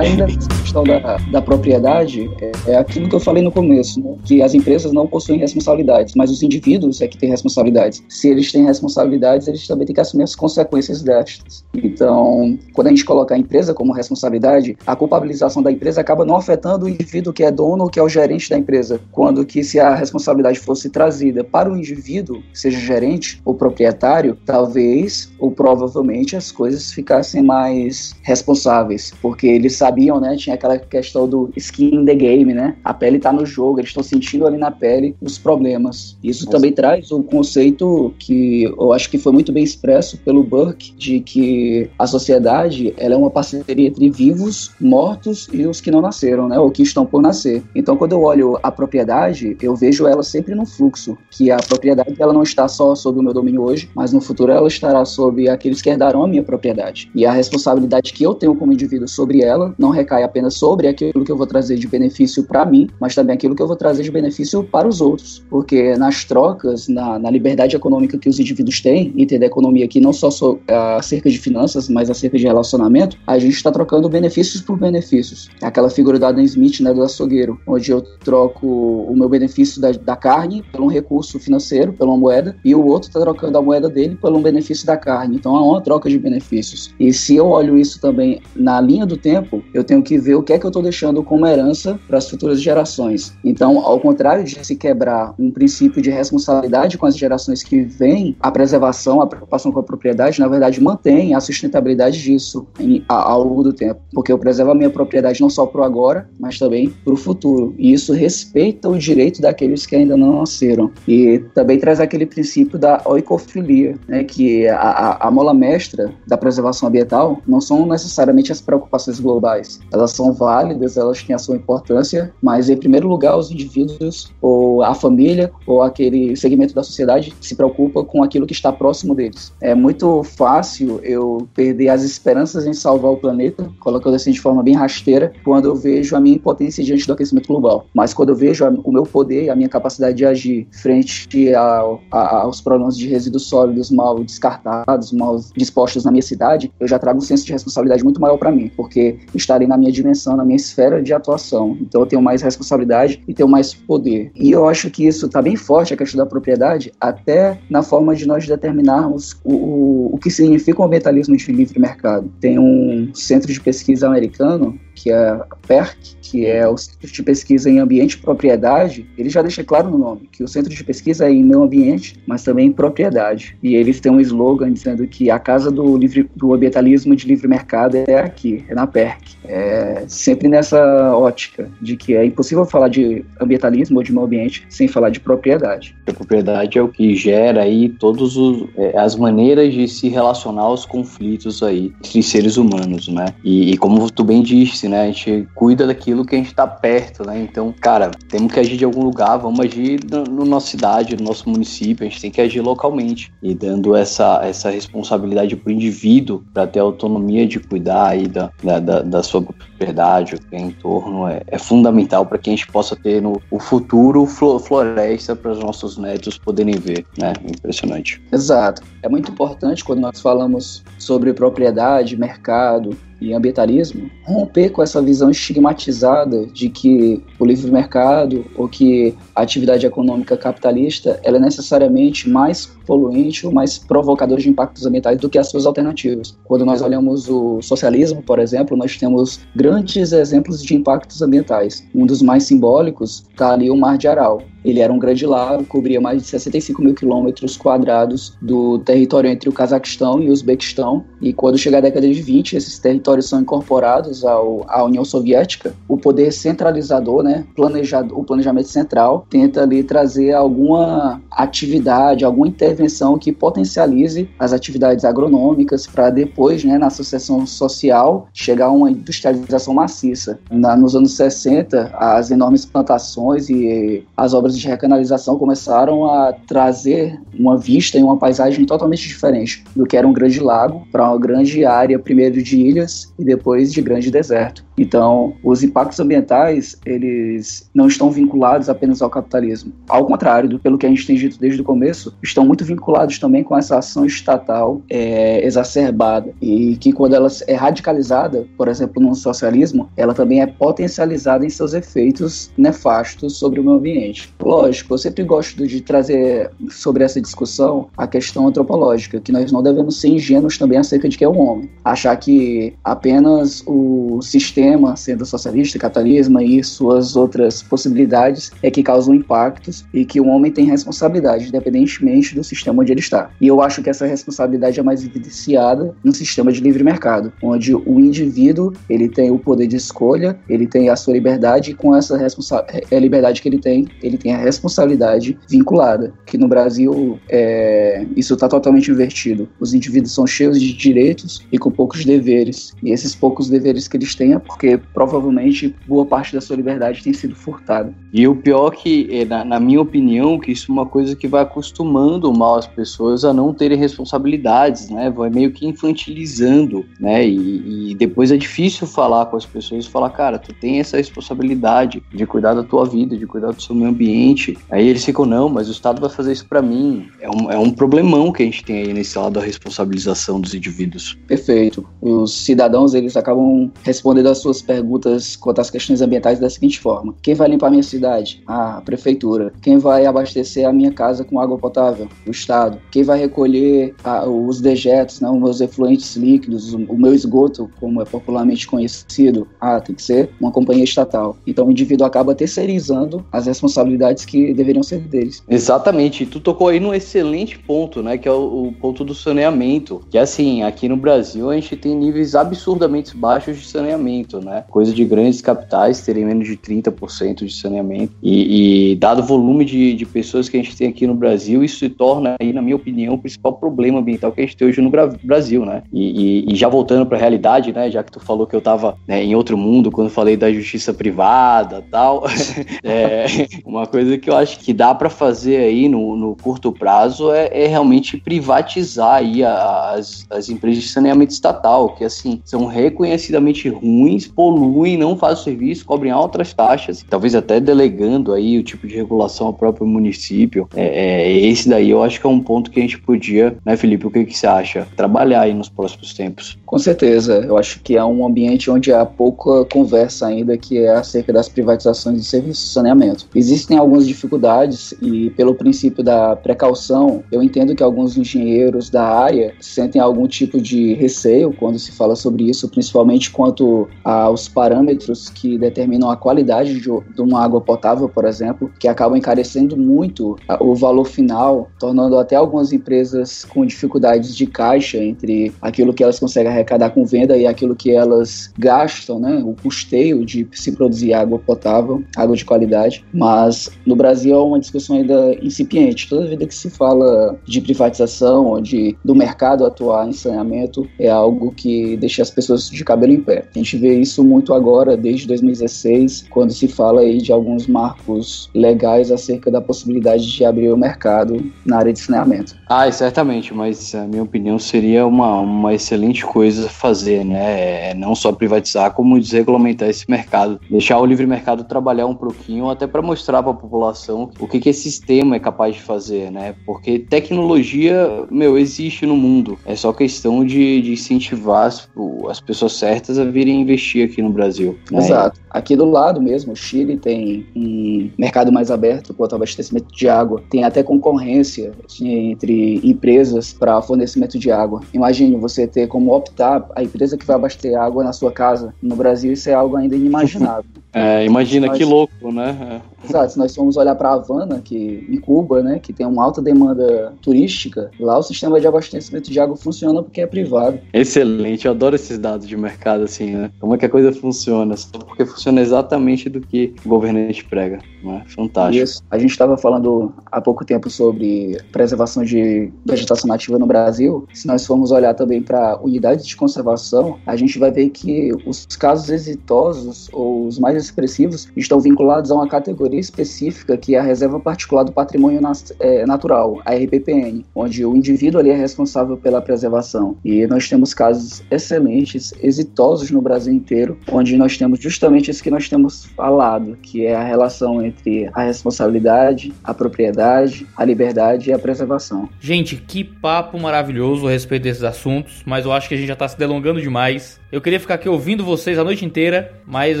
Ainda 0.02 0.26
questão 0.72 0.84
da, 0.84 1.18
da 1.30 1.42
propriedade 1.42 2.30
é, 2.40 2.72
é, 2.72 2.76
aquilo 2.76 3.08
que 3.08 3.14
eu 3.14 3.20
falei 3.20 3.42
no 3.42 3.52
começo, 3.52 4.00
né? 4.00 4.14
que 4.24 4.42
as 4.42 4.54
empresas 4.54 4.92
não 4.92 5.06
possuem 5.06 5.38
responsabilidades, 5.38 6.14
mas 6.14 6.30
os 6.30 6.42
indivíduos 6.42 7.00
é 7.02 7.08
que 7.08 7.18
têm 7.18 7.28
responsabilidades. 7.28 8.02
Se 8.08 8.28
eles 8.28 8.50
têm 8.50 8.64
responsabilidades, 8.64 9.46
eles 9.48 9.66
também 9.66 9.86
têm 9.86 9.94
que 9.94 10.00
assumir 10.00 10.24
as 10.24 10.34
consequências 10.34 11.02
destas. 11.02 11.64
Então, 11.74 12.58
quando 12.72 12.86
a 12.86 12.90
gente 12.90 13.04
coloca 13.04 13.34
a 13.34 13.38
empresa 13.38 13.74
como 13.74 13.92
responsabilidade, 13.92 14.76
a 14.86 14.96
culpabilização 14.96 15.62
da 15.62 15.70
empresa 15.70 16.00
acaba 16.00 16.24
não 16.24 16.36
afetando 16.36 16.86
o 16.86 16.88
indivíduo 16.88 17.32
que 17.32 17.44
é 17.44 17.50
dono 17.50 17.84
ou 17.84 17.90
que 17.90 17.98
é 17.98 18.02
o 18.02 18.08
gerente 18.08 18.48
da 18.48 18.56
empresa, 18.56 19.00
quando 19.10 19.44
que 19.44 19.62
se 19.62 19.78
a 19.78 19.94
responsabilidade 19.94 20.58
fosse 20.58 20.88
trazida 20.88 21.44
para 21.44 21.70
o 21.70 21.76
indivíduo, 21.76 22.42
seja 22.54 22.78
gerente 22.78 23.40
ou 23.44 23.54
proprietário, 23.54 24.38
talvez 24.46 25.30
ou 25.38 25.50
provavelmente 25.50 26.34
as 26.34 26.50
coisas 26.50 26.92
ficassem 26.92 27.42
mais 27.42 28.14
responsáveis, 28.22 29.12
porque 29.20 29.46
eles 29.46 29.76
sabiam, 29.76 30.20
né, 30.20 30.36
tinha 30.36 30.56
aquela 30.62 30.78
questão 30.78 31.28
do 31.28 31.50
skin 31.56 31.96
in 31.96 32.04
the 32.04 32.14
game, 32.14 32.54
né? 32.54 32.76
A 32.84 32.94
pele 32.94 33.18
tá 33.18 33.32
no 33.32 33.44
jogo, 33.44 33.80
eles 33.80 33.90
estão 33.90 34.02
sentindo 34.02 34.46
ali 34.46 34.56
na 34.56 34.70
pele 34.70 35.16
os 35.20 35.38
problemas. 35.38 36.16
Isso 36.22 36.44
Nossa. 36.44 36.56
também 36.56 36.72
traz 36.72 37.10
o 37.10 37.22
conceito 37.22 38.14
que 38.18 38.64
eu 38.64 38.92
acho 38.92 39.10
que 39.10 39.18
foi 39.18 39.32
muito 39.32 39.52
bem 39.52 39.64
expresso 39.64 40.18
pelo 40.18 40.42
Burke, 40.42 40.94
de 40.96 41.20
que 41.20 41.90
a 41.98 42.06
sociedade 42.06 42.94
ela 42.96 43.14
é 43.14 43.16
uma 43.16 43.30
parceria 43.30 43.88
entre 43.88 44.10
vivos, 44.10 44.70
mortos 44.80 45.48
e 45.52 45.66
os 45.66 45.80
que 45.80 45.90
não 45.90 46.00
nasceram, 46.00 46.48
né? 46.48 46.58
Ou 46.58 46.70
que 46.70 46.82
estão 46.82 47.04
por 47.04 47.20
nascer. 47.20 47.62
Então, 47.74 47.96
quando 47.96 48.12
eu 48.12 48.22
olho 48.22 48.58
a 48.62 48.70
propriedade, 48.70 49.56
eu 49.60 49.74
vejo 49.74 50.06
ela 50.06 50.22
sempre 50.22 50.54
no 50.54 50.64
fluxo, 50.64 51.16
que 51.30 51.50
a 51.50 51.56
propriedade 51.56 52.14
ela 52.18 52.32
não 52.32 52.42
está 52.42 52.68
só 52.68 52.94
sob 52.94 53.18
o 53.18 53.22
meu 53.22 53.32
domínio 53.32 53.62
hoje, 53.62 53.90
mas 53.94 54.12
no 54.12 54.20
futuro 54.20 54.52
ela 54.52 54.68
estará 54.68 55.04
sob 55.04 55.48
aqueles 55.48 55.82
que 55.82 55.90
herdarão 55.90 56.22
a 56.22 56.28
minha 56.28 56.42
propriedade. 56.42 57.10
E 57.14 57.26
a 57.26 57.32
responsabilidade 57.32 58.12
que 58.12 58.22
eu 58.22 58.34
tenho 58.34 58.54
como 58.54 58.72
indivíduo 58.72 59.08
sobre 59.08 59.42
ela 59.42 59.74
não 59.78 59.90
recai 59.90 60.22
apenas 60.22 60.51
sobre 60.52 60.86
aquilo 60.86 61.24
que 61.24 61.32
eu 61.32 61.36
vou 61.36 61.46
trazer 61.46 61.76
de 61.76 61.86
benefício 61.88 62.44
para 62.44 62.64
mim, 62.64 62.88
mas 63.00 63.14
também 63.14 63.34
aquilo 63.34 63.54
que 63.54 63.62
eu 63.62 63.66
vou 63.66 63.76
trazer 63.76 64.02
de 64.02 64.10
benefício 64.10 64.62
para 64.64 64.86
os 64.86 65.00
outros. 65.00 65.42
Porque 65.50 65.96
nas 65.96 66.24
trocas, 66.24 66.88
na, 66.88 67.18
na 67.18 67.30
liberdade 67.30 67.74
econômica 67.74 68.18
que 68.18 68.28
os 68.28 68.38
indivíduos 68.38 68.80
têm, 68.80 69.12
e 69.16 69.26
ter 69.26 69.42
a 69.42 69.46
economia 69.46 69.84
aqui 69.84 70.00
não 70.00 70.12
só 70.12 70.30
so, 70.30 70.60
acerca 70.96 71.30
de 71.30 71.38
finanças, 71.38 71.88
mas 71.88 72.10
acerca 72.10 72.38
de 72.38 72.44
relacionamento, 72.44 73.16
a 73.26 73.38
gente 73.38 73.54
está 73.54 73.70
trocando 73.70 74.08
benefícios 74.08 74.62
por 74.62 74.78
benefícios. 74.78 75.48
Aquela 75.62 75.90
figura 75.90 76.18
do 76.18 76.26
Adam 76.26 76.44
Smith, 76.44 76.80
né, 76.80 76.92
do 76.92 77.02
açougueiro, 77.02 77.58
onde 77.66 77.90
eu 77.90 78.02
troco 78.24 78.66
o 78.66 79.16
meu 79.16 79.28
benefício 79.28 79.80
da, 79.80 79.92
da 79.92 80.16
carne 80.16 80.62
por 80.70 80.80
um 80.80 80.86
recurso 80.86 81.38
financeiro, 81.38 81.92
pela 81.92 82.16
moeda, 82.16 82.56
e 82.64 82.74
o 82.74 82.84
outro 82.84 83.08
está 83.08 83.20
trocando 83.20 83.58
a 83.58 83.62
moeda 83.62 83.88
dele 83.88 84.16
por 84.20 84.32
um 84.32 84.42
benefício 84.42 84.86
da 84.86 84.96
carne. 84.96 85.36
Então 85.36 85.56
há 85.56 85.64
uma 85.64 85.80
troca 85.80 86.08
de 86.08 86.18
benefícios. 86.18 86.94
E 86.98 87.12
se 87.12 87.36
eu 87.36 87.46
olho 87.46 87.76
isso 87.78 88.00
também 88.00 88.40
na 88.54 88.80
linha 88.80 89.06
do 89.06 89.16
tempo, 89.16 89.62
eu 89.72 89.84
tenho 89.84 90.02
que 90.02 90.18
ver 90.18 90.34
o 90.42 90.44
que 90.44 90.52
é 90.52 90.58
que 90.58 90.66
eu 90.66 90.70
estou 90.70 90.82
deixando 90.82 91.22
como 91.22 91.46
herança 91.46 91.98
para 92.08 92.18
as 92.18 92.28
futuras 92.28 92.60
gerações. 92.60 93.32
Então, 93.44 93.78
ao 93.78 94.00
contrário 94.00 94.44
de 94.44 94.64
se 94.64 94.74
quebrar 94.74 95.34
um 95.38 95.50
princípio 95.50 96.02
de 96.02 96.10
responsabilidade 96.10 96.98
com 96.98 97.06
as 97.06 97.16
gerações 97.16 97.62
que 97.62 97.82
vêm, 97.82 98.36
a 98.40 98.50
preservação, 98.50 99.20
a 99.20 99.26
preocupação 99.26 99.70
com 99.70 99.78
a 99.78 99.82
propriedade, 99.82 100.40
na 100.40 100.48
verdade, 100.48 100.82
mantém 100.82 101.34
a 101.34 101.40
sustentabilidade 101.40 102.20
disso 102.20 102.66
em, 102.78 103.04
a, 103.08 103.30
ao 103.30 103.44
longo 103.44 103.62
do 103.62 103.72
tempo. 103.72 104.00
Porque 104.12 104.32
eu 104.32 104.38
preservo 104.38 104.72
a 104.72 104.74
minha 104.74 104.90
propriedade 104.90 105.40
não 105.40 105.48
só 105.48 105.64
para 105.64 105.80
o 105.80 105.84
agora, 105.84 106.28
mas 106.38 106.58
também 106.58 106.90
para 107.04 107.14
o 107.14 107.16
futuro. 107.16 107.74
E 107.78 107.92
isso 107.92 108.12
respeita 108.12 108.88
o 108.88 108.98
direito 108.98 109.40
daqueles 109.40 109.86
que 109.86 109.94
ainda 109.94 110.16
não 110.16 110.40
nasceram. 110.40 110.90
E 111.06 111.38
também 111.54 111.78
traz 111.78 112.00
aquele 112.00 112.26
princípio 112.26 112.78
da 112.78 113.00
oicofilia, 113.04 113.94
né, 114.08 114.24
que 114.24 114.66
a, 114.66 114.76
a, 114.76 115.28
a 115.28 115.30
mola 115.30 115.54
mestra 115.54 116.12
da 116.26 116.36
preservação 116.36 116.88
ambiental 116.88 117.40
não 117.46 117.60
são 117.60 117.86
necessariamente 117.86 118.50
as 118.50 118.60
preocupações 118.60 119.20
globais. 119.20 119.78
Elas 119.92 120.10
são 120.10 120.31
válidas, 120.32 120.96
elas 120.96 121.22
têm 121.22 121.34
a 121.34 121.38
sua 121.38 121.56
importância, 121.56 122.32
mas 122.42 122.68
em 122.68 122.76
primeiro 122.76 123.08
lugar 123.08 123.36
os 123.36 123.50
indivíduos 123.50 124.32
ou 124.40 124.82
a 124.82 124.94
família 124.94 125.50
ou 125.66 125.82
aquele 125.82 126.36
segmento 126.36 126.74
da 126.74 126.82
sociedade 126.82 127.34
se 127.40 127.54
preocupa 127.54 128.04
com 128.04 128.22
aquilo 128.22 128.46
que 128.46 128.52
está 128.52 128.72
próximo 128.72 129.14
deles. 129.14 129.52
É 129.60 129.74
muito 129.74 130.22
fácil 130.22 131.00
eu 131.02 131.46
perder 131.54 131.88
as 131.88 132.02
esperanças 132.02 132.66
em 132.66 132.72
salvar 132.72 133.12
o 133.12 133.16
planeta, 133.16 133.70
colocando 133.80 134.14
assim 134.14 134.30
de 134.30 134.40
forma 134.40 134.62
bem 134.62 134.74
rasteira, 134.74 135.32
quando 135.44 135.66
eu 135.66 135.74
vejo 135.74 136.16
a 136.16 136.20
minha 136.20 136.36
impotência 136.36 136.82
diante 136.82 137.06
do 137.06 137.12
aquecimento 137.12 137.48
global. 137.48 137.86
Mas 137.94 138.14
quando 138.14 138.30
eu 138.30 138.36
vejo 138.36 138.64
o 138.84 138.92
meu 138.92 139.04
poder, 139.04 139.50
a 139.50 139.56
minha 139.56 139.68
capacidade 139.68 140.16
de 140.16 140.24
agir 140.24 140.68
frente 140.72 141.54
ao, 141.54 142.00
a, 142.10 142.42
aos 142.42 142.60
problemas 142.60 142.96
de 142.96 143.08
resíduos 143.08 143.46
sólidos 143.48 143.90
mal 143.90 144.22
descartados, 144.22 145.12
mal 145.12 145.38
dispostos 145.56 146.04
na 146.04 146.10
minha 146.10 146.22
cidade, 146.22 146.72
eu 146.78 146.88
já 146.88 146.98
trago 146.98 147.18
um 147.18 147.22
senso 147.22 147.44
de 147.44 147.52
responsabilidade 147.52 148.04
muito 148.04 148.20
maior 148.20 148.36
para 148.36 148.50
mim, 148.50 148.70
porque 148.76 149.18
estarei 149.34 149.66
na 149.66 149.76
minha 149.76 149.92
dimensão 149.92 150.11
na 150.36 150.44
minha 150.44 150.56
esfera 150.56 151.02
de 151.02 151.12
atuação. 151.12 151.76
Então 151.80 152.02
eu 152.02 152.06
tenho 152.06 152.22
mais 152.22 152.42
responsabilidade 152.42 153.22
e 153.26 153.34
tenho 153.34 153.48
mais 153.48 153.74
poder. 153.74 154.30
E 154.34 154.50
eu 154.50 154.68
acho 154.68 154.90
que 154.90 155.06
isso 155.06 155.26
está 155.26 155.40
bem 155.40 155.56
forte, 155.56 155.94
a 155.94 155.96
questão 155.96 156.18
da 156.18 156.26
propriedade, 156.26 156.92
até 157.00 157.58
na 157.68 157.82
forma 157.82 158.14
de 158.14 158.26
nós 158.26 158.46
determinarmos 158.46 159.36
o, 159.44 159.54
o, 159.54 160.14
o 160.14 160.18
que 160.18 160.30
significa 160.30 160.80
o 160.80 160.84
ambientalismo 160.84 161.36
de 161.36 161.52
livre 161.52 161.78
mercado. 161.78 162.30
Tem 162.40 162.58
um 162.58 163.10
centro 163.14 163.52
de 163.52 163.60
pesquisa 163.60 164.06
americano 164.06 164.78
que 164.94 165.10
é 165.10 165.16
a 165.16 165.46
PERC, 165.66 165.96
que 166.20 166.46
é 166.46 166.66
o 166.66 166.76
Centro 166.76 167.12
de 167.12 167.22
Pesquisa 167.22 167.68
em 167.68 167.78
Ambiente 167.78 168.12
e 168.12 168.18
Propriedade, 168.18 169.06
ele 169.18 169.28
já 169.28 169.42
deixa 169.42 169.62
claro 169.62 169.90
no 169.90 169.98
nome 169.98 170.28
que 170.32 170.42
o 170.42 170.48
Centro 170.48 170.72
de 170.72 170.82
Pesquisa 170.82 171.26
é 171.26 171.32
em 171.32 171.44
meio 171.44 171.62
ambiente, 171.62 172.18
mas 172.26 172.42
também 172.42 172.68
em 172.68 172.72
propriedade. 172.72 173.56
E 173.62 173.74
eles 173.74 174.00
têm 174.00 174.10
um 174.10 174.20
slogan 174.20 174.72
dizendo 174.72 175.06
que 175.06 175.30
a 175.30 175.38
casa 175.38 175.70
do, 175.70 175.96
livre, 175.96 176.28
do 176.34 176.54
ambientalismo 176.54 177.14
de 177.14 177.26
livre 177.26 177.48
mercado 177.48 177.96
é 177.96 178.20
aqui, 178.20 178.64
é 178.68 178.74
na 178.74 178.86
PERC. 178.86 179.36
É 179.44 180.04
sempre 180.08 180.48
nessa 180.48 181.14
ótica 181.14 181.68
de 181.80 181.96
que 181.96 182.14
é 182.14 182.24
impossível 182.24 182.64
falar 182.64 182.88
de 182.88 183.24
ambientalismo 183.40 183.98
ou 183.98 184.02
de 184.02 184.12
meio 184.12 184.24
ambiente 184.24 184.64
sem 184.68 184.88
falar 184.88 185.10
de 185.10 185.20
propriedade. 185.20 185.94
A 186.06 186.12
propriedade 186.12 186.78
é 186.78 186.82
o 186.82 186.88
que 186.88 187.14
gera 187.14 187.62
aí 187.62 187.88
todas 187.88 188.34
é, 188.76 188.98
as 188.98 189.16
maneiras 189.16 189.72
de 189.72 189.86
se 189.88 190.08
relacionar 190.08 190.62
aos 190.62 190.86
conflitos 190.86 191.62
aí 191.62 191.92
entre 191.98 192.22
seres 192.22 192.56
humanos, 192.56 193.08
né? 193.08 193.34
E, 193.44 193.72
e 193.72 193.76
como 193.76 194.10
tu 194.10 194.24
bem 194.24 194.42
disse, 194.82 194.88
né? 194.88 195.02
A 195.02 195.06
gente 195.06 195.48
cuida 195.54 195.86
daquilo 195.86 196.24
que 196.24 196.34
a 196.34 196.38
gente 196.38 196.54
tá 196.54 196.66
perto, 196.66 197.24
né? 197.24 197.40
Então, 197.40 197.72
cara, 197.80 198.10
temos 198.28 198.52
que 198.52 198.60
agir 198.60 198.76
de 198.76 198.84
algum 198.84 199.02
lugar, 199.02 199.36
vamos 199.36 199.60
agir 199.60 200.00
na 200.10 200.22
no 200.24 200.44
nossa 200.44 200.68
cidade, 200.68 201.16
no 201.16 201.24
nosso 201.24 201.48
município, 201.48 202.06
a 202.06 202.08
gente 202.08 202.20
tem 202.20 202.30
que 202.30 202.40
agir 202.40 202.60
localmente 202.60 203.32
e 203.42 203.54
dando 203.54 203.94
essa, 203.94 204.40
essa 204.42 204.70
responsabilidade 204.70 205.56
pro 205.56 205.72
indivíduo 205.72 206.42
para 206.52 206.66
ter 206.66 206.80
autonomia 206.80 207.46
de 207.46 207.60
cuidar 207.60 208.08
aí 208.08 208.26
da, 208.26 208.50
da, 208.62 208.78
da, 208.78 209.02
da 209.02 209.22
sua 209.22 209.42
propriedade, 209.42 210.34
o 210.34 210.40
que 210.40 210.56
é 210.56 210.60
em 210.60 210.70
torno, 210.70 211.28
é, 211.28 211.42
é 211.46 211.58
fundamental 211.58 212.24
para 212.26 212.38
que 212.38 212.50
a 212.50 212.52
gente 212.52 212.66
possa 212.66 212.96
ter 212.96 213.20
no 213.20 213.40
o 213.50 213.58
futuro 213.58 214.26
floresta 214.26 215.34
para 215.34 215.52
os 215.52 215.58
nossos 215.58 215.96
netos 215.96 216.38
poderem 216.38 216.74
ver, 216.74 217.04
né? 217.18 217.32
Impressionante. 217.44 218.22
Exato. 218.32 218.82
É 219.02 219.08
muito 219.08 219.30
importante 219.30 219.84
quando 219.84 220.00
nós 220.00 220.20
falamos 220.20 220.82
sobre 220.98 221.32
propriedade, 221.32 222.16
mercado, 222.16 222.96
e 223.22 223.32
ambientalismo, 223.32 224.10
romper 224.24 224.70
com 224.70 224.82
essa 224.82 225.00
visão 225.00 225.30
estigmatizada 225.30 226.46
de 226.46 226.68
que 226.68 227.22
o 227.38 227.44
livre 227.44 227.70
mercado 227.70 228.44
ou 228.56 228.68
que 228.68 229.14
a 229.34 229.42
atividade 229.42 229.86
econômica 229.86 230.36
capitalista 230.36 231.20
ela 231.22 231.36
é 231.36 231.40
necessariamente 231.40 232.28
mais 232.28 232.66
poluente 232.84 233.46
ou 233.46 233.52
mais 233.52 233.78
provocador 233.78 234.38
de 234.38 234.48
impactos 234.48 234.86
ambientais 234.86 235.18
do 235.18 235.28
que 235.28 235.38
as 235.38 235.48
suas 235.48 235.66
alternativas. 235.66 236.36
Quando 236.44 236.64
nós 236.64 236.82
olhamos 236.82 237.28
o 237.28 237.60
socialismo, 237.62 238.22
por 238.22 238.38
exemplo, 238.38 238.76
nós 238.76 238.96
temos 238.96 239.40
grandes 239.54 240.12
exemplos 240.12 240.62
de 240.62 240.74
impactos 240.74 241.22
ambientais. 241.22 241.86
Um 241.94 242.06
dos 242.06 242.22
mais 242.22 242.44
simbólicos 242.44 243.24
está 243.30 243.52
ali 243.52 243.70
o 243.70 243.76
Mar 243.76 243.98
de 243.98 244.08
Aral. 244.08 244.42
Ele 244.64 244.80
era 244.80 244.92
um 244.92 244.98
grande 244.98 245.26
lago, 245.26 245.64
cobria 245.64 246.00
mais 246.00 246.22
de 246.22 246.28
65 246.28 246.82
mil 246.82 246.94
quilômetros 246.94 247.56
quadrados 247.56 248.36
do 248.40 248.78
território 248.78 249.28
entre 249.28 249.48
o 249.48 249.52
Cazaquistão 249.52 250.22
e 250.22 250.28
o 250.28 250.32
Uzbequistão. 250.32 251.04
E 251.20 251.32
quando 251.32 251.58
chega 251.58 251.78
a 251.78 251.80
década 251.80 252.06
de 252.06 252.22
20, 252.22 252.56
esses 252.56 252.78
territórios 252.78 253.28
são 253.28 253.40
incorporados 253.40 254.24
ao, 254.24 254.64
à 254.68 254.84
União 254.84 255.04
Soviética. 255.04 255.74
O 255.88 255.96
poder 255.96 256.32
centralizador, 256.32 257.22
né, 257.22 257.44
planejado, 257.56 258.16
o 258.16 258.24
planejamento 258.24 258.68
central, 258.68 259.26
tenta 259.28 259.62
ali 259.62 259.82
trazer 259.82 260.32
alguma 260.32 261.20
atividade, 261.36 262.24
alguma 262.24 262.48
intervenção 262.48 263.18
que 263.18 263.32
potencialize 263.32 264.28
as 264.38 264.52
atividades 264.52 265.04
agronômicas 265.04 265.86
para 265.86 266.10
depois, 266.10 266.64
né, 266.64 266.78
na 266.78 266.90
sucessão 266.90 267.46
social, 267.46 268.28
chegar 268.32 268.66
a 268.66 268.70
uma 268.70 268.90
industrialização 268.90 269.74
maciça. 269.74 270.38
Na, 270.50 270.76
nos 270.76 270.94
anos 270.94 271.16
60, 271.16 271.90
as 271.94 272.30
enormes 272.30 272.64
plantações 272.64 273.48
e 273.48 274.04
as 274.16 274.34
obras 274.34 274.56
de 274.58 274.66
recanalização 274.66 275.38
começaram 275.38 276.06
a 276.06 276.32
trazer 276.46 277.20
uma 277.38 277.56
vista 277.56 277.98
e 277.98 278.02
uma 278.02 278.16
paisagem 278.16 278.64
totalmente 278.64 279.08
diferente 279.08 279.64
do 279.74 279.86
que 279.86 279.96
era 279.96 280.06
um 280.06 280.12
grande 280.12 280.40
lago 280.40 280.86
para 280.90 281.08
uma 281.08 281.18
grande 281.18 281.64
área, 281.64 281.98
primeiro 281.98 282.42
de 282.42 282.56
ilhas 282.58 283.12
e 283.18 283.24
depois 283.24 283.72
de 283.72 283.80
grande 283.80 284.10
deserto. 284.10 284.64
Então, 284.82 285.34
os 285.44 285.62
impactos 285.62 286.00
ambientais, 286.00 286.76
eles 286.84 287.70
não 287.72 287.86
estão 287.86 288.10
vinculados 288.10 288.68
apenas 288.68 289.00
ao 289.00 289.08
capitalismo. 289.08 289.72
Ao 289.88 290.04
contrário 290.04 290.48
do 290.48 290.58
pelo 290.58 290.76
que 290.76 290.84
a 290.84 290.88
gente 290.88 291.06
tem 291.06 291.14
dito 291.14 291.38
desde 291.38 291.60
o 291.60 291.64
começo, 291.64 292.12
estão 292.20 292.44
muito 292.44 292.64
vinculados 292.64 293.18
também 293.20 293.44
com 293.44 293.56
essa 293.56 293.78
ação 293.78 294.04
estatal 294.04 294.82
é, 294.90 295.46
exacerbada 295.46 296.34
e 296.42 296.76
que 296.76 296.92
quando 296.92 297.14
ela 297.14 297.28
é 297.46 297.54
radicalizada, 297.54 298.44
por 298.56 298.66
exemplo, 298.66 299.00
no 299.00 299.14
socialismo, 299.14 299.88
ela 299.96 300.14
também 300.14 300.42
é 300.42 300.46
potencializada 300.46 301.46
em 301.46 301.48
seus 301.48 301.74
efeitos 301.74 302.50
nefastos 302.56 303.38
sobre 303.38 303.60
o 303.60 303.62
meio 303.62 303.76
ambiente. 303.76 304.32
Lógico, 304.42 304.94
eu 304.94 304.98
sempre 304.98 305.22
gosto 305.22 305.64
de 305.64 305.80
trazer 305.80 306.50
sobre 306.70 307.04
essa 307.04 307.20
discussão 307.20 307.88
a 307.96 308.06
questão 308.08 308.48
antropológica, 308.48 309.20
que 309.20 309.30
nós 309.30 309.52
não 309.52 309.62
devemos 309.62 310.00
ser 310.00 310.08
ingênuos 310.08 310.58
também 310.58 310.78
acerca 310.78 311.08
de 311.08 311.16
que 311.16 311.24
é 311.24 311.28
o 311.28 311.38
homem. 311.38 311.70
Achar 311.84 312.16
que 312.16 312.74
apenas 312.82 313.62
o 313.66 314.20
sistema, 314.22 314.71
sendo 314.96 315.24
socialista, 315.24 315.78
capitalismo 315.78 316.40
e 316.40 316.62
suas 316.62 317.16
outras 317.16 317.62
possibilidades, 317.62 318.52
é 318.62 318.70
que 318.70 318.82
causam 318.82 319.14
impactos 319.14 319.84
e 319.92 320.04
que 320.04 320.20
o 320.20 320.26
homem 320.26 320.50
tem 320.50 320.64
responsabilidade, 320.64 321.48
independentemente 321.48 322.34
do 322.34 322.44
sistema 322.44 322.82
onde 322.82 322.92
ele 322.92 323.00
está. 323.00 323.30
E 323.40 323.46
eu 323.46 323.60
acho 323.60 323.82
que 323.82 323.90
essa 323.90 324.06
responsabilidade 324.06 324.78
é 324.78 324.82
mais 324.82 325.04
evidenciada 325.04 325.94
no 326.02 326.12
sistema 326.12 326.52
de 326.52 326.60
livre 326.60 326.84
mercado, 326.84 327.32
onde 327.42 327.74
o 327.74 328.00
indivíduo 328.00 328.72
ele 328.88 329.08
tem 329.08 329.30
o 329.30 329.38
poder 329.38 329.66
de 329.66 329.76
escolha, 329.76 330.38
ele 330.48 330.66
tem 330.66 330.88
a 330.88 330.96
sua 330.96 331.14
liberdade 331.14 331.70
e 331.70 331.74
com 331.74 331.94
essa 331.94 332.16
responsa 332.16 332.64
é, 332.68 332.98
liberdade 332.98 333.42
que 333.42 333.48
ele 333.48 333.58
tem, 333.58 333.86
ele 334.02 334.16
tem 334.16 334.34
a 334.34 334.38
responsabilidade 334.38 335.38
vinculada. 335.48 336.12
Que 336.26 336.38
no 336.38 336.48
Brasil 336.48 337.18
é, 337.28 338.06
isso 338.16 338.34
está 338.34 338.48
totalmente 338.48 338.90
invertido. 338.90 339.48
Os 339.60 339.74
indivíduos 339.74 340.14
são 340.14 340.26
cheios 340.26 340.60
de 340.60 340.72
direitos 340.72 341.44
e 341.50 341.58
com 341.58 341.70
poucos 341.70 342.04
deveres. 342.04 342.72
E 342.82 342.92
esses 342.92 343.14
poucos 343.14 343.48
deveres 343.48 343.88
que 343.88 343.96
eles 343.96 344.14
têm 344.14 344.34
é 344.34 344.38
porque 344.52 344.78
provavelmente 344.92 345.74
boa 345.88 346.04
parte 346.04 346.34
da 346.34 346.40
sua 346.40 346.56
liberdade 346.56 347.02
tem 347.02 347.12
sido 347.12 347.34
furtada. 347.34 347.92
E 348.12 348.28
o 348.28 348.36
pior 348.36 348.70
que, 348.70 349.08
é, 349.10 349.24
na, 349.24 349.44
na 349.44 349.58
minha 349.58 349.80
opinião, 349.80 350.38
que 350.38 350.52
isso 350.52 350.70
é 350.70 350.72
uma 350.72 350.86
coisa 350.86 351.16
que 351.16 351.26
vai 351.26 351.42
acostumando 351.42 352.32
mal 352.32 352.56
as 352.56 352.66
pessoas 352.66 353.24
a 353.24 353.32
não 353.32 353.54
terem 353.54 353.78
responsabilidades, 353.78 354.90
né? 354.90 355.10
Vai 355.10 355.30
meio 355.30 355.50
que 355.50 355.66
infantilizando, 355.66 356.84
né? 357.00 357.26
E, 357.26 357.90
e 357.90 357.94
depois 357.94 358.30
é 358.30 358.36
difícil 358.36 358.86
falar 358.86 359.26
com 359.26 359.36
as 359.36 359.46
pessoas 359.46 359.86
e 359.86 359.90
falar, 359.90 360.10
cara, 360.10 360.38
tu 360.38 360.52
tem 360.52 360.78
essa 360.78 360.98
responsabilidade 360.98 362.02
de 362.12 362.26
cuidar 362.26 362.54
da 362.54 362.62
tua 362.62 362.84
vida, 362.84 363.16
de 363.16 363.26
cuidar 363.26 363.52
do 363.52 363.62
seu 363.62 363.74
meio 363.74 363.88
ambiente. 363.88 364.58
Aí 364.70 364.86
eles 364.86 365.04
ficam, 365.04 365.24
não, 365.24 365.48
mas 365.48 365.68
o 365.68 365.72
Estado 365.72 366.00
vai 366.00 366.10
fazer 366.10 366.32
isso 366.32 366.46
para 366.46 366.60
mim. 366.60 367.08
É 367.20 367.30
um, 367.30 367.50
é 367.50 367.58
um 367.58 367.70
problemão 367.70 368.30
que 368.30 368.42
a 368.42 368.46
gente 368.46 368.62
tem 368.62 368.82
aí 368.82 368.92
nesse 368.92 369.18
lado 369.18 369.32
da 369.32 369.40
responsabilização 369.40 370.40
dos 370.40 370.54
indivíduos. 370.54 371.16
Perfeito. 371.26 371.86
Os 372.00 372.32
cidadãos, 372.44 372.92
eles 372.92 373.16
acabam 373.16 373.70
respondendo 373.82 374.28
às 374.28 374.41
suas 374.42 374.60
perguntas 374.60 375.36
quanto 375.36 375.60
às 375.60 375.70
questões 375.70 376.02
ambientais 376.02 376.38
da 376.38 376.50
seguinte 376.50 376.80
forma. 376.80 377.14
Quem 377.22 377.34
vai 377.34 377.48
limpar 377.48 377.70
minha 377.70 377.82
cidade? 377.82 378.42
A 378.46 378.80
prefeitura. 378.80 379.52
Quem 379.62 379.78
vai 379.78 380.06
abastecer 380.06 380.66
a 380.66 380.72
minha 380.72 380.92
casa 380.92 381.24
com 381.24 381.40
água 381.40 381.58
potável? 381.58 382.08
O 382.26 382.30
Estado. 382.30 382.78
Quem 382.90 383.02
vai 383.02 383.18
recolher 383.18 383.94
ah, 384.04 384.28
os 384.28 384.60
dejetos, 384.60 385.20
né, 385.20 385.28
os 385.28 385.40
meus 385.40 385.60
efluentes 385.60 386.16
líquidos, 386.16 386.74
o 386.74 386.96
meu 386.96 387.14
esgoto, 387.14 387.70
como 387.80 388.02
é 388.02 388.04
popularmente 388.04 388.66
conhecido? 388.66 389.46
Ah, 389.60 389.80
tem 389.80 389.94
que 389.94 390.02
ser 390.02 390.30
uma 390.40 390.50
companhia 390.50 390.84
estatal. 390.84 391.36
Então 391.46 391.66
o 391.66 391.70
indivíduo 391.70 392.06
acaba 392.06 392.34
terceirizando 392.34 393.24
as 393.30 393.46
responsabilidades 393.46 394.24
que 394.24 394.52
deveriam 394.52 394.82
ser 394.82 395.00
deles. 395.00 395.42
Exatamente. 395.48 396.26
Tu 396.26 396.40
tocou 396.40 396.68
aí 396.68 396.80
num 396.80 396.94
excelente 396.94 397.58
ponto, 397.58 398.02
né, 398.02 398.18
que 398.18 398.28
é 398.28 398.32
o, 398.32 398.68
o 398.68 398.72
ponto 398.72 399.04
do 399.04 399.14
saneamento. 399.14 400.00
Que 400.10 400.18
assim, 400.18 400.62
aqui 400.62 400.88
no 400.88 400.96
Brasil 400.96 401.50
a 401.50 401.54
gente 401.54 401.76
tem 401.76 401.94
níveis 401.94 402.34
absurdamente 402.34 403.16
baixos 403.16 403.58
de 403.58 403.66
saneamento, 403.66 404.31
né? 404.40 404.64
Coisa 404.70 404.92
de 404.92 405.04
grandes 405.04 405.40
capitais 405.40 406.00
terem 406.02 406.24
menos 406.24 406.46
de 406.46 406.56
30% 406.56 407.44
de 407.44 407.52
saneamento. 407.52 408.12
E, 408.22 408.92
e, 408.92 408.96
dado 408.96 409.20
o 409.20 409.24
volume 409.24 409.64
de, 409.64 409.94
de 409.94 410.06
pessoas 410.06 410.48
que 410.48 410.56
a 410.56 410.62
gente 410.62 410.76
tem 410.76 410.88
aqui 410.88 411.06
no 411.06 411.14
Brasil, 411.14 411.62
isso 411.64 411.78
se 411.78 411.88
torna 411.88 412.36
aí, 412.40 412.52
na 412.52 412.62
minha 412.62 412.76
opinião, 412.76 413.14
o 413.14 413.18
principal 413.18 413.54
problema 413.54 413.98
ambiental 413.98 414.32
que 414.32 414.40
a 414.40 414.44
gente 414.44 414.56
tem 414.56 414.68
hoje 414.68 414.80
no 414.80 414.90
Brasil, 415.22 415.64
né? 415.64 415.82
E, 415.92 416.46
e, 416.48 416.52
e 416.52 416.56
já 416.56 416.68
voltando 416.68 417.06
para 417.06 417.16
a 417.16 417.20
realidade, 417.20 417.72
né? 417.72 417.90
Já 417.90 418.02
que 418.02 418.12
tu 418.12 418.20
falou 418.20 418.46
que 418.46 418.54
eu 418.54 418.58
estava 418.58 418.96
né, 419.06 419.22
em 419.22 419.34
outro 419.34 419.56
mundo 419.56 419.90
quando 419.90 420.10
falei 420.10 420.36
da 420.36 420.52
justiça 420.52 420.92
privada 420.92 421.84
tal, 421.90 422.24
é, 422.82 423.26
uma 423.64 423.86
coisa 423.86 424.16
que 424.18 424.30
eu 424.30 424.36
acho 424.36 424.58
que 424.58 424.72
dá 424.72 424.94
para 424.94 425.10
fazer 425.10 425.56
aí 425.56 425.88
no, 425.88 426.16
no 426.16 426.36
curto 426.36 426.72
prazo 426.72 427.32
é, 427.32 427.48
é 427.52 427.66
realmente 427.66 428.16
privatizar 428.16 429.16
aí 429.16 429.42
as, 429.44 430.26
as 430.30 430.48
empresas 430.48 430.82
de 430.82 430.88
saneamento 430.88 431.32
estatal, 431.32 431.94
que 431.94 432.04
assim 432.04 432.40
são 432.44 432.66
reconhecidamente 432.66 433.68
ruins, 433.68 434.21
poluem, 434.26 434.96
não 434.96 435.16
fazem 435.16 435.40
o 435.40 435.44
serviço, 435.44 435.84
cobrem 435.84 436.12
altas 436.12 436.52
taxas, 436.52 437.04
talvez 437.08 437.34
até 437.34 437.60
delegando 437.60 438.32
aí 438.32 438.58
o 438.58 438.62
tipo 438.62 438.86
de 438.86 438.94
regulação 438.94 439.48
ao 439.48 439.54
próprio 439.54 439.86
município. 439.86 440.68
É, 440.74 441.22
é, 441.22 441.46
esse 441.46 441.68
daí 441.68 441.90
eu 441.90 442.02
acho 442.02 442.20
que 442.20 442.26
é 442.26 442.30
um 442.30 442.40
ponto 442.40 442.70
que 442.70 442.78
a 442.78 442.82
gente 442.82 442.98
podia, 442.98 443.56
né, 443.64 443.76
Felipe? 443.76 444.06
O 444.06 444.10
que, 444.10 444.24
que 444.24 444.36
você 444.36 444.46
acha? 444.46 444.86
Trabalhar 444.96 445.42
aí 445.42 445.54
nos 445.54 445.68
próximos 445.68 446.14
tempos. 446.14 446.58
Com 446.66 446.78
certeza, 446.78 447.44
eu 447.46 447.58
acho 447.58 447.80
que 447.80 447.96
é 447.96 448.04
um 448.04 448.26
ambiente 448.26 448.70
onde 448.70 448.92
há 448.92 449.04
pouca 449.04 449.64
conversa 449.66 450.26
ainda, 450.26 450.56
que 450.56 450.78
é 450.78 450.90
acerca 450.90 451.32
das 451.32 451.48
privatizações 451.48 452.20
de 452.20 452.26
serviços 452.26 452.64
de 452.64 452.70
saneamento. 452.70 453.26
Existem 453.34 453.76
algumas 453.76 454.06
dificuldades 454.06 454.94
e, 455.02 455.30
pelo 455.30 455.54
princípio 455.54 456.02
da 456.02 456.34
precaução, 456.34 457.22
eu 457.30 457.42
entendo 457.42 457.74
que 457.74 457.82
alguns 457.82 458.16
engenheiros 458.16 458.88
da 458.88 459.04
área 459.04 459.54
sentem 459.60 460.00
algum 460.00 460.26
tipo 460.26 460.60
de 460.60 460.94
receio 460.94 461.52
quando 461.52 461.78
se 461.78 461.92
fala 461.92 462.16
sobre 462.16 462.44
isso, 462.48 462.68
principalmente 462.68 463.30
quanto 463.30 463.88
aos 464.12 464.48
parâmetros 464.48 465.28
que 465.28 465.58
determinam 465.58 466.10
a 466.10 466.16
qualidade 466.16 466.80
de, 466.80 466.90
uma 467.20 467.42
água 467.42 467.60
potável, 467.60 468.08
por 468.08 468.24
exemplo, 468.24 468.70
que 468.78 468.88
acabam 468.88 469.16
encarecendo 469.16 469.76
muito 469.76 470.36
o 470.60 470.74
valor 470.74 471.04
final, 471.04 471.68
tornando 471.78 472.18
até 472.18 472.36
algumas 472.36 472.72
empresas 472.72 473.44
com 473.44 473.64
dificuldades 473.64 474.34
de 474.36 474.46
caixa 474.46 474.98
entre 474.98 475.52
aquilo 475.60 475.94
que 475.94 476.02
elas 476.02 476.18
conseguem 476.18 476.50
arrecadar 476.50 476.90
com 476.90 477.04
venda 477.04 477.36
e 477.36 477.46
aquilo 477.46 477.76
que 477.76 477.90
elas 477.90 478.52
gastam, 478.58 479.18
né, 479.18 479.42
o 479.44 479.54
custeio 479.54 480.24
de 480.24 480.46
se 480.52 480.72
produzir 480.72 481.14
água 481.14 481.38
potável, 481.38 482.02
água 482.16 482.36
de 482.36 482.44
qualidade. 482.44 483.04
Mas 483.12 483.70
no 483.86 483.96
Brasil 483.96 484.34
é 484.34 484.42
uma 484.42 484.60
discussão 484.60 484.96
ainda 484.96 485.34
incipiente. 485.42 486.08
Toda 486.08 486.26
vida 486.26 486.46
que 486.46 486.54
se 486.54 486.70
fala 486.70 487.36
de 487.44 487.60
privatização 487.60 488.46
ou 488.46 488.60
de, 488.60 488.96
do 489.04 489.14
mercado 489.14 489.64
atuar 489.64 490.08
em 490.08 490.12
saneamento 490.12 490.88
é 490.98 491.08
algo 491.08 491.52
que 491.52 491.96
deixa 491.96 492.22
as 492.22 492.30
pessoas 492.30 492.68
de 492.68 492.84
cabelo 492.84 493.12
em 493.12 493.20
pé. 493.20 493.44
A 493.54 493.58
gente 493.58 493.76
vê 493.76 494.00
isso 494.02 494.24
muito 494.24 494.52
agora, 494.52 494.96
desde 494.96 495.26
2016, 495.26 496.26
quando 496.30 496.52
se 496.52 496.68
fala 496.68 497.00
aí 497.00 497.18
de 497.18 497.32
alguns 497.32 497.66
marcos 497.66 498.50
legais 498.54 499.10
acerca 499.10 499.50
da 499.50 499.60
possibilidade 499.60 500.30
de 500.30 500.44
abrir 500.44 500.72
o 500.72 500.76
mercado 500.76 501.50
na 501.64 501.78
área 501.78 501.92
de 501.92 502.00
saneamento. 502.00 502.56
Ah, 502.68 502.90
certamente, 502.90 503.54
mas 503.54 503.94
a 503.94 504.06
minha 504.06 504.22
opinião 504.22 504.58
seria 504.58 505.06
uma, 505.06 505.40
uma 505.40 505.74
excelente 505.74 506.24
coisa 506.24 506.68
fazer, 506.68 507.24
né? 507.24 507.90
É 507.90 507.94
não 507.94 508.14
só 508.14 508.32
privatizar, 508.32 508.92
como 508.92 509.20
desregulamentar 509.20 509.88
esse 509.88 510.10
mercado, 510.10 510.60
deixar 510.70 510.98
o 510.98 511.06
livre 511.06 511.26
mercado 511.26 511.64
trabalhar 511.64 512.06
um 512.06 512.14
pouquinho, 512.14 512.68
até 512.68 512.86
para 512.86 513.02
mostrar 513.02 513.42
para 513.42 513.52
a 513.52 513.54
população 513.54 514.30
o 514.40 514.48
que, 514.48 514.58
que 514.58 514.68
esse 514.68 514.82
sistema 514.82 515.36
é 515.36 515.38
capaz 515.38 515.74
de 515.74 515.82
fazer, 515.82 516.30
né? 516.30 516.54
Porque 516.64 516.98
tecnologia 516.98 518.26
meu, 518.30 518.58
existe 518.58 519.06
no 519.06 519.16
mundo. 519.16 519.58
É 519.64 519.76
só 519.76 519.92
questão 519.92 520.44
de, 520.44 520.80
de 520.80 520.92
incentivar 520.92 521.66
as, 521.66 521.88
as 522.28 522.40
pessoas 522.40 522.72
certas 522.74 523.18
a 523.18 523.24
virem 523.24 523.60
investir 523.60 523.91
aqui 524.00 524.22
no 524.22 524.30
Brasil. 524.30 524.78
Né? 524.90 524.98
Exato. 524.98 525.40
Aqui 525.50 525.76
do 525.76 525.84
lado 525.84 526.22
mesmo, 526.22 526.52
o 526.52 526.56
Chile 526.56 526.96
tem 526.96 527.46
um 527.54 528.10
mercado 528.16 528.50
mais 528.50 528.70
aberto 528.70 529.12
quanto 529.12 529.32
ao 529.32 529.36
abastecimento 529.36 529.94
de 529.94 530.08
água. 530.08 530.42
Tem 530.48 530.64
até 530.64 530.82
concorrência 530.82 531.72
entre 532.00 532.80
empresas 532.82 533.52
para 533.52 533.82
fornecimento 533.82 534.38
de 534.38 534.50
água. 534.50 534.80
Imagine 534.94 535.36
você 535.36 535.66
ter 535.66 535.88
como 535.88 536.14
optar 536.14 536.66
a 536.74 536.82
empresa 536.82 537.18
que 537.18 537.26
vai 537.26 537.36
abastecer 537.36 537.78
água 537.78 538.02
na 538.02 538.12
sua 538.12 538.32
casa. 538.32 538.74
No 538.82 538.96
Brasil, 538.96 539.32
isso 539.32 539.50
é 539.50 539.54
algo 539.54 539.76
ainda 539.76 539.96
inimaginável. 539.96 540.64
É, 540.94 541.24
imagina 541.24 541.68
nós, 541.68 541.78
que 541.78 541.86
louco, 541.86 542.30
né? 542.30 542.82
É. 543.02 543.08
Exato, 543.08 543.32
se 543.32 543.38
nós 543.38 543.54
formos 543.54 543.78
olhar 543.78 543.94
para 543.94 544.12
Havana, 544.12 544.60
que 544.62 545.06
em 545.08 545.18
Cuba, 545.18 545.62
né, 545.62 545.78
que 545.78 545.92
tem 545.92 546.06
uma 546.06 546.22
alta 546.22 546.42
demanda 546.42 547.14
turística, 547.22 547.90
lá 547.98 548.18
o 548.18 548.22
sistema 548.22 548.60
de 548.60 548.66
abastecimento 548.66 549.30
de 549.30 549.40
água 549.40 549.56
funciona 549.56 550.02
porque 550.02 550.20
é 550.20 550.26
privado. 550.26 550.78
Excelente, 550.92 551.64
eu 551.64 551.72
adoro 551.72 551.96
esses 551.96 552.18
dados 552.18 552.46
de 552.46 552.56
mercado 552.58 553.04
assim, 553.04 553.30
né? 553.30 553.50
Como 553.58 553.74
é 553.74 553.78
que 553.82 553.86
a 553.86 553.88
coisa 553.88 554.12
funciona? 554.12 554.76
Só 554.76 554.96
porque 554.96 555.26
funciona 555.26 555.60
exatamente 555.60 556.28
do 556.28 556.40
que 556.40 556.72
o 556.84 556.88
governante 556.88 557.44
prega, 557.44 557.80
né? 558.04 558.22
Fantástico. 558.28 558.84
Isso. 558.84 559.02
A 559.10 559.18
gente 559.18 559.32
estava 559.32 559.56
falando 559.56 560.12
há 560.26 560.40
pouco 560.40 560.64
tempo 560.64 560.88
sobre 560.88 561.58
preservação 561.72 562.24
de 562.24 562.72
vegetação 562.86 563.26
nativa 563.26 563.58
no 563.58 563.66
Brasil. 563.66 564.24
Se 564.32 564.46
nós 564.46 564.64
formos 564.64 564.92
olhar 564.92 565.14
também 565.14 565.42
para 565.42 565.80
unidades 565.82 566.24
de 566.24 566.36
conservação, 566.36 567.18
a 567.26 567.34
gente 567.34 567.58
vai 567.58 567.72
ver 567.72 567.88
que 567.90 568.30
os 568.46 568.66
casos 568.66 569.10
exitosos 569.10 570.08
ou 570.12 570.46
os 570.46 570.60
mais 570.60 570.76
expressivos 570.76 571.48
estão 571.56 571.80
vinculados 571.80 572.30
a 572.30 572.36
uma 572.36 572.46
categoria 572.46 573.00
específica 573.00 573.76
que 573.76 573.96
é 573.96 573.98
a 573.98 574.02
Reserva 574.02 574.38
Particular 574.38 574.84
do 574.84 574.92
Patrimônio 574.92 575.40
é, 575.80 576.06
Natural, 576.06 576.60
a 576.64 576.72
RPPN, 576.72 577.44
onde 577.52 577.84
o 577.84 577.96
indivíduo 577.96 578.38
ali 578.38 578.50
é 578.50 578.56
responsável 578.56 579.16
pela 579.16 579.42
preservação. 579.42 580.16
E 580.24 580.46
nós 580.46 580.68
temos 580.68 580.94
casos 580.94 581.42
excelentes, 581.50 582.32
exitosos 582.40 583.10
no 583.10 583.20
Brasil 583.20 583.52
inteiro, 583.62 583.98
onde 584.10 584.36
nós 584.36 584.56
temos 584.56 584.80
justamente 584.80 585.30
isso 585.30 585.42
que 585.42 585.50
nós 585.50 585.68
temos 585.68 586.06
falado, 586.16 586.76
que 586.82 587.06
é 587.06 587.14
a 587.14 587.22
relação 587.22 587.84
entre 587.84 588.28
a 588.34 588.42
responsabilidade, 588.42 589.52
a 589.62 589.72
propriedade, 589.72 590.66
a 590.76 590.84
liberdade 590.84 591.50
e 591.50 591.52
a 591.52 591.58
preservação. 591.58 592.28
Gente, 592.40 592.76
que 592.76 593.04
papo 593.04 593.58
maravilhoso 593.58 594.26
a 594.26 594.30
respeito 594.30 594.64
desses 594.64 594.82
assuntos, 594.82 595.42
mas 595.46 595.64
eu 595.64 595.72
acho 595.72 595.88
que 595.88 595.94
a 595.94 595.96
gente 595.96 596.08
já 596.08 596.12
está 596.14 596.26
se 596.26 596.36
delongando 596.36 596.80
demais. 596.80 597.40
Eu 597.52 597.60
queria 597.60 597.78
ficar 597.78 597.96
aqui 597.96 598.08
ouvindo 598.08 598.42
vocês 598.42 598.78
a 598.78 598.84
noite 598.84 599.04
inteira, 599.04 599.52
mas 599.66 600.00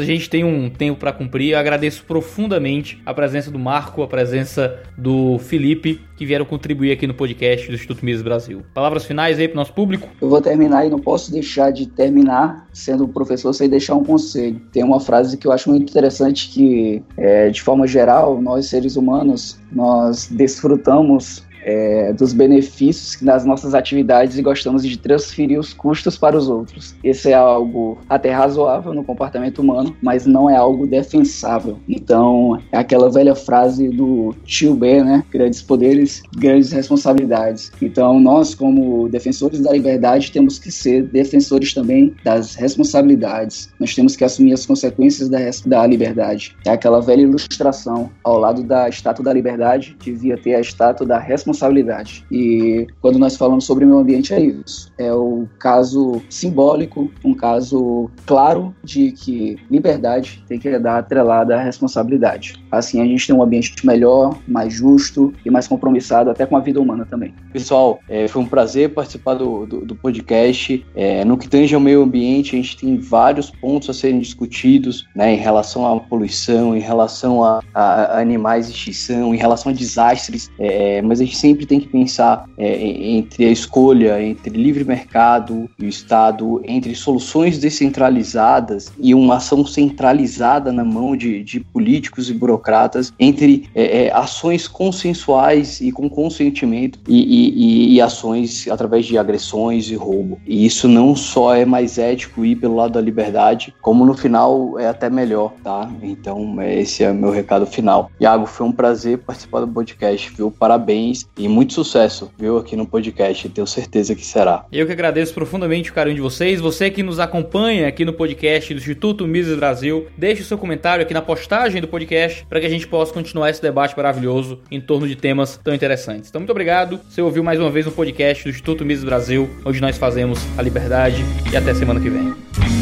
a 0.00 0.04
gente 0.04 0.30
tem 0.30 0.42
um 0.42 0.70
tempo 0.70 0.98
para 0.98 1.12
cumprir. 1.12 1.50
Eu 1.50 1.58
agradeço 1.58 2.02
profundamente 2.02 3.02
a 3.04 3.12
presença 3.12 3.50
do 3.50 3.58
Marco, 3.58 4.02
a 4.02 4.08
presença 4.08 4.80
do 4.96 5.38
Felipe, 5.38 6.00
que 6.16 6.24
vieram 6.24 6.46
contribuir 6.46 6.92
aqui 6.92 7.06
no 7.06 7.12
podcast 7.12 7.68
do 7.68 7.74
Instituto 7.74 8.06
Mises 8.06 8.22
Brasil. 8.22 8.62
Palavras 8.72 9.04
finais 9.04 9.38
aí 9.38 9.48
para 9.48 9.56
o 9.56 9.58
nosso 9.58 9.74
público? 9.74 10.08
Eu 10.22 10.30
vou 10.30 10.40
terminar 10.40 10.86
e 10.86 10.88
não 10.88 10.98
posso 10.98 11.30
deixar 11.30 11.70
de 11.70 11.86
terminar 11.86 12.66
sendo 12.72 13.06
professor 13.06 13.52
sem 13.52 13.68
deixar 13.68 13.96
um 13.96 14.04
conselho. 14.04 14.58
Tem 14.72 14.82
uma 14.82 14.98
frase 14.98 15.36
que 15.36 15.46
eu 15.46 15.52
acho 15.52 15.68
muito 15.68 15.90
interessante 15.90 16.48
que, 16.48 17.02
é, 17.18 17.50
de 17.50 17.60
forma 17.60 17.86
geral, 17.86 18.40
nós 18.40 18.64
seres 18.64 18.96
humanos, 18.96 19.60
nós 19.70 20.26
desfrutamos 20.26 21.44
é, 21.64 22.12
dos 22.12 22.32
benefícios 22.32 23.20
das 23.22 23.44
nossas 23.44 23.74
atividades 23.74 24.36
e 24.36 24.42
gostamos 24.42 24.82
de 24.82 24.98
transferir 24.98 25.58
os 25.58 25.72
custos 25.72 26.16
para 26.16 26.36
os 26.36 26.48
outros. 26.48 26.94
Esse 27.02 27.30
é 27.30 27.34
algo 27.34 27.98
até 28.08 28.30
razoável 28.30 28.92
no 28.92 29.04
comportamento 29.04 29.60
humano, 29.60 29.96
mas 30.02 30.26
não 30.26 30.50
é 30.50 30.56
algo 30.56 30.86
defensável. 30.86 31.78
Então, 31.88 32.60
é 32.70 32.78
aquela 32.78 33.10
velha 33.10 33.34
frase 33.34 33.88
do 33.88 34.34
tio 34.44 34.74
B, 34.74 35.02
né? 35.02 35.24
Grandes 35.30 35.62
poderes, 35.62 36.22
grandes 36.36 36.72
responsabilidades. 36.72 37.70
Então, 37.80 38.18
nós, 38.20 38.54
como 38.54 39.08
defensores 39.08 39.60
da 39.60 39.72
liberdade, 39.72 40.32
temos 40.32 40.58
que 40.58 40.70
ser 40.70 41.04
defensores 41.04 41.72
também 41.72 42.14
das 42.24 42.54
responsabilidades. 42.54 43.70
Nós 43.78 43.94
temos 43.94 44.16
que 44.16 44.24
assumir 44.24 44.52
as 44.52 44.66
consequências 44.66 45.28
da, 45.28 45.38
da 45.66 45.86
liberdade. 45.86 46.56
É 46.66 46.70
aquela 46.70 47.00
velha 47.00 47.22
ilustração. 47.22 48.10
Ao 48.24 48.38
lado 48.38 48.62
da 48.62 48.88
estátua 48.88 49.24
da 49.24 49.32
liberdade, 49.32 49.96
devia 50.02 50.36
ter 50.36 50.54
a 50.54 50.60
estátua 50.60 51.06
da 51.06 51.18
responsabilidade 51.18 51.51
responsabilidade. 51.52 52.24
E 52.30 52.86
quando 53.00 53.18
nós 53.18 53.36
falamos 53.36 53.64
sobre 53.64 53.84
meio 53.84 53.98
ambiente, 53.98 54.34
é 54.34 54.40
isso. 54.40 54.90
É 54.98 55.12
o 55.12 55.46
caso 55.58 56.20
simbólico, 56.28 57.10
um 57.24 57.34
caso 57.34 58.10
claro 58.26 58.74
de 58.82 59.12
que 59.12 59.56
liberdade 59.70 60.42
tem 60.48 60.58
que 60.58 60.78
dar 60.78 60.98
atrelada 60.98 61.56
à 61.56 61.62
responsabilidade. 61.62 62.54
Assim 62.70 63.00
a 63.00 63.04
gente 63.04 63.26
tem 63.26 63.36
um 63.36 63.42
ambiente 63.42 63.86
melhor, 63.86 64.38
mais 64.48 64.72
justo 64.72 65.32
e 65.44 65.50
mais 65.50 65.68
compromissado 65.68 66.30
até 66.30 66.46
com 66.46 66.56
a 66.56 66.60
vida 66.60 66.80
humana 66.80 67.06
também. 67.08 67.34
Pessoal, 67.52 68.00
é, 68.08 68.26
foi 68.26 68.42
um 68.42 68.46
prazer 68.46 68.90
participar 68.94 69.34
do, 69.34 69.66
do, 69.66 69.84
do 69.84 69.94
podcast. 69.94 70.84
É, 70.94 71.24
no 71.24 71.36
que 71.36 71.48
tange 71.48 71.74
ao 71.74 71.80
meio 71.80 72.02
ambiente, 72.02 72.56
a 72.56 72.62
gente 72.62 72.76
tem 72.76 72.98
vários 72.98 73.50
pontos 73.50 73.90
a 73.90 73.94
serem 73.94 74.18
discutidos 74.18 75.06
né, 75.14 75.34
em 75.34 75.38
relação 75.38 75.86
à 75.86 76.00
poluição, 76.00 76.76
em 76.76 76.80
relação 76.80 77.44
a, 77.44 77.60
a, 77.74 77.82
a 77.82 78.20
animais 78.20 78.66
de 78.66 78.72
extinção, 78.72 79.34
em 79.34 79.38
relação 79.38 79.70
a 79.70 79.74
desastres, 79.74 80.50
é, 80.58 81.02
mas 81.02 81.20
a 81.20 81.24
gente 81.24 81.36
sempre 81.42 81.66
tem 81.66 81.80
que 81.80 81.88
pensar 81.88 82.48
é, 82.56 82.86
entre 82.86 83.46
a 83.46 83.50
escolha 83.50 84.22
entre 84.22 84.56
livre 84.56 84.84
mercado 84.84 85.68
e 85.76 85.86
o 85.86 85.88
Estado, 85.88 86.62
entre 86.64 86.94
soluções 86.94 87.58
descentralizadas 87.58 88.92
e 88.96 89.12
uma 89.12 89.36
ação 89.36 89.66
centralizada 89.66 90.70
na 90.70 90.84
mão 90.84 91.16
de, 91.16 91.42
de 91.42 91.58
políticos 91.58 92.30
e 92.30 92.32
burocratas, 92.32 93.12
entre 93.18 93.68
é, 93.74 94.04
é, 94.04 94.12
ações 94.14 94.68
consensuais 94.68 95.80
e 95.80 95.90
com 95.90 96.08
consentimento 96.08 97.00
e, 97.08 97.18
e, 97.18 97.94
e, 97.94 98.00
ações 98.00 98.68
através 98.68 99.04
de 99.06 99.18
agressões 99.18 99.90
e 99.90 99.96
roubo. 99.96 100.38
E 100.46 100.64
isso 100.64 100.86
não 100.86 101.16
só 101.16 101.56
é 101.56 101.64
mais 101.64 101.98
ético 101.98 102.44
ir 102.44 102.54
pelo 102.54 102.76
lado 102.76 102.92
da 102.92 103.00
liberdade, 103.00 103.74
como 103.82 104.04
no 104.04 104.14
final 104.14 104.78
é 104.78 104.86
até 104.86 105.10
melhor, 105.10 105.52
tá? 105.64 105.90
Então, 106.02 106.62
esse 106.62 107.02
é 107.02 107.10
o 107.10 107.14
meu 107.14 107.30
recado 107.30 107.66
final. 107.66 108.10
Iago, 108.20 108.46
foi 108.46 108.66
um 108.66 108.72
prazer 108.72 109.18
participar 109.18 109.60
do 109.60 109.68
podcast, 109.68 110.30
viu? 110.36 110.50
Parabéns 110.50 111.26
e 111.36 111.48
muito 111.48 111.72
sucesso, 111.72 112.30
viu, 112.38 112.58
aqui 112.58 112.76
no 112.76 112.86
podcast. 112.86 113.48
Tenho 113.48 113.66
certeza 113.66 114.14
que 114.14 114.24
será. 114.24 114.66
Eu 114.70 114.86
que 114.86 114.92
agradeço 114.92 115.32
profundamente 115.32 115.90
o 115.90 115.94
carinho 115.94 116.16
de 116.16 116.22
vocês. 116.22 116.60
Você 116.60 116.90
que 116.90 117.02
nos 117.02 117.18
acompanha 117.18 117.88
aqui 117.88 118.04
no 118.04 118.12
podcast 118.12 118.72
do 118.72 118.78
Instituto 118.78 119.26
Mises 119.26 119.56
Brasil, 119.56 120.06
deixe 120.16 120.42
o 120.42 120.44
seu 120.44 120.58
comentário 120.58 121.02
aqui 121.02 121.14
na 121.14 121.22
postagem 121.22 121.80
do 121.80 121.88
podcast 121.88 122.46
para 122.48 122.60
que 122.60 122.66
a 122.66 122.70
gente 122.70 122.86
possa 122.86 123.12
continuar 123.12 123.50
esse 123.50 123.62
debate 123.62 123.96
maravilhoso 123.96 124.60
em 124.70 124.80
torno 124.80 125.08
de 125.08 125.16
temas 125.16 125.58
tão 125.62 125.74
interessantes. 125.74 126.28
Então, 126.28 126.40
muito 126.40 126.50
obrigado. 126.50 127.00
Você 127.08 127.22
ouviu 127.22 127.42
mais 127.42 127.58
uma 127.58 127.70
vez 127.70 127.86
o 127.86 127.92
podcast 127.92 128.44
do 128.44 128.50
Instituto 128.50 128.84
Mises 128.84 129.04
Brasil, 129.04 129.48
onde 129.64 129.80
nós 129.80 129.96
fazemos 129.96 130.38
a 130.58 130.62
liberdade. 130.62 131.24
E 131.52 131.56
até 131.56 131.74
semana 131.74 132.00
que 132.00 132.10
vem. 132.10 132.81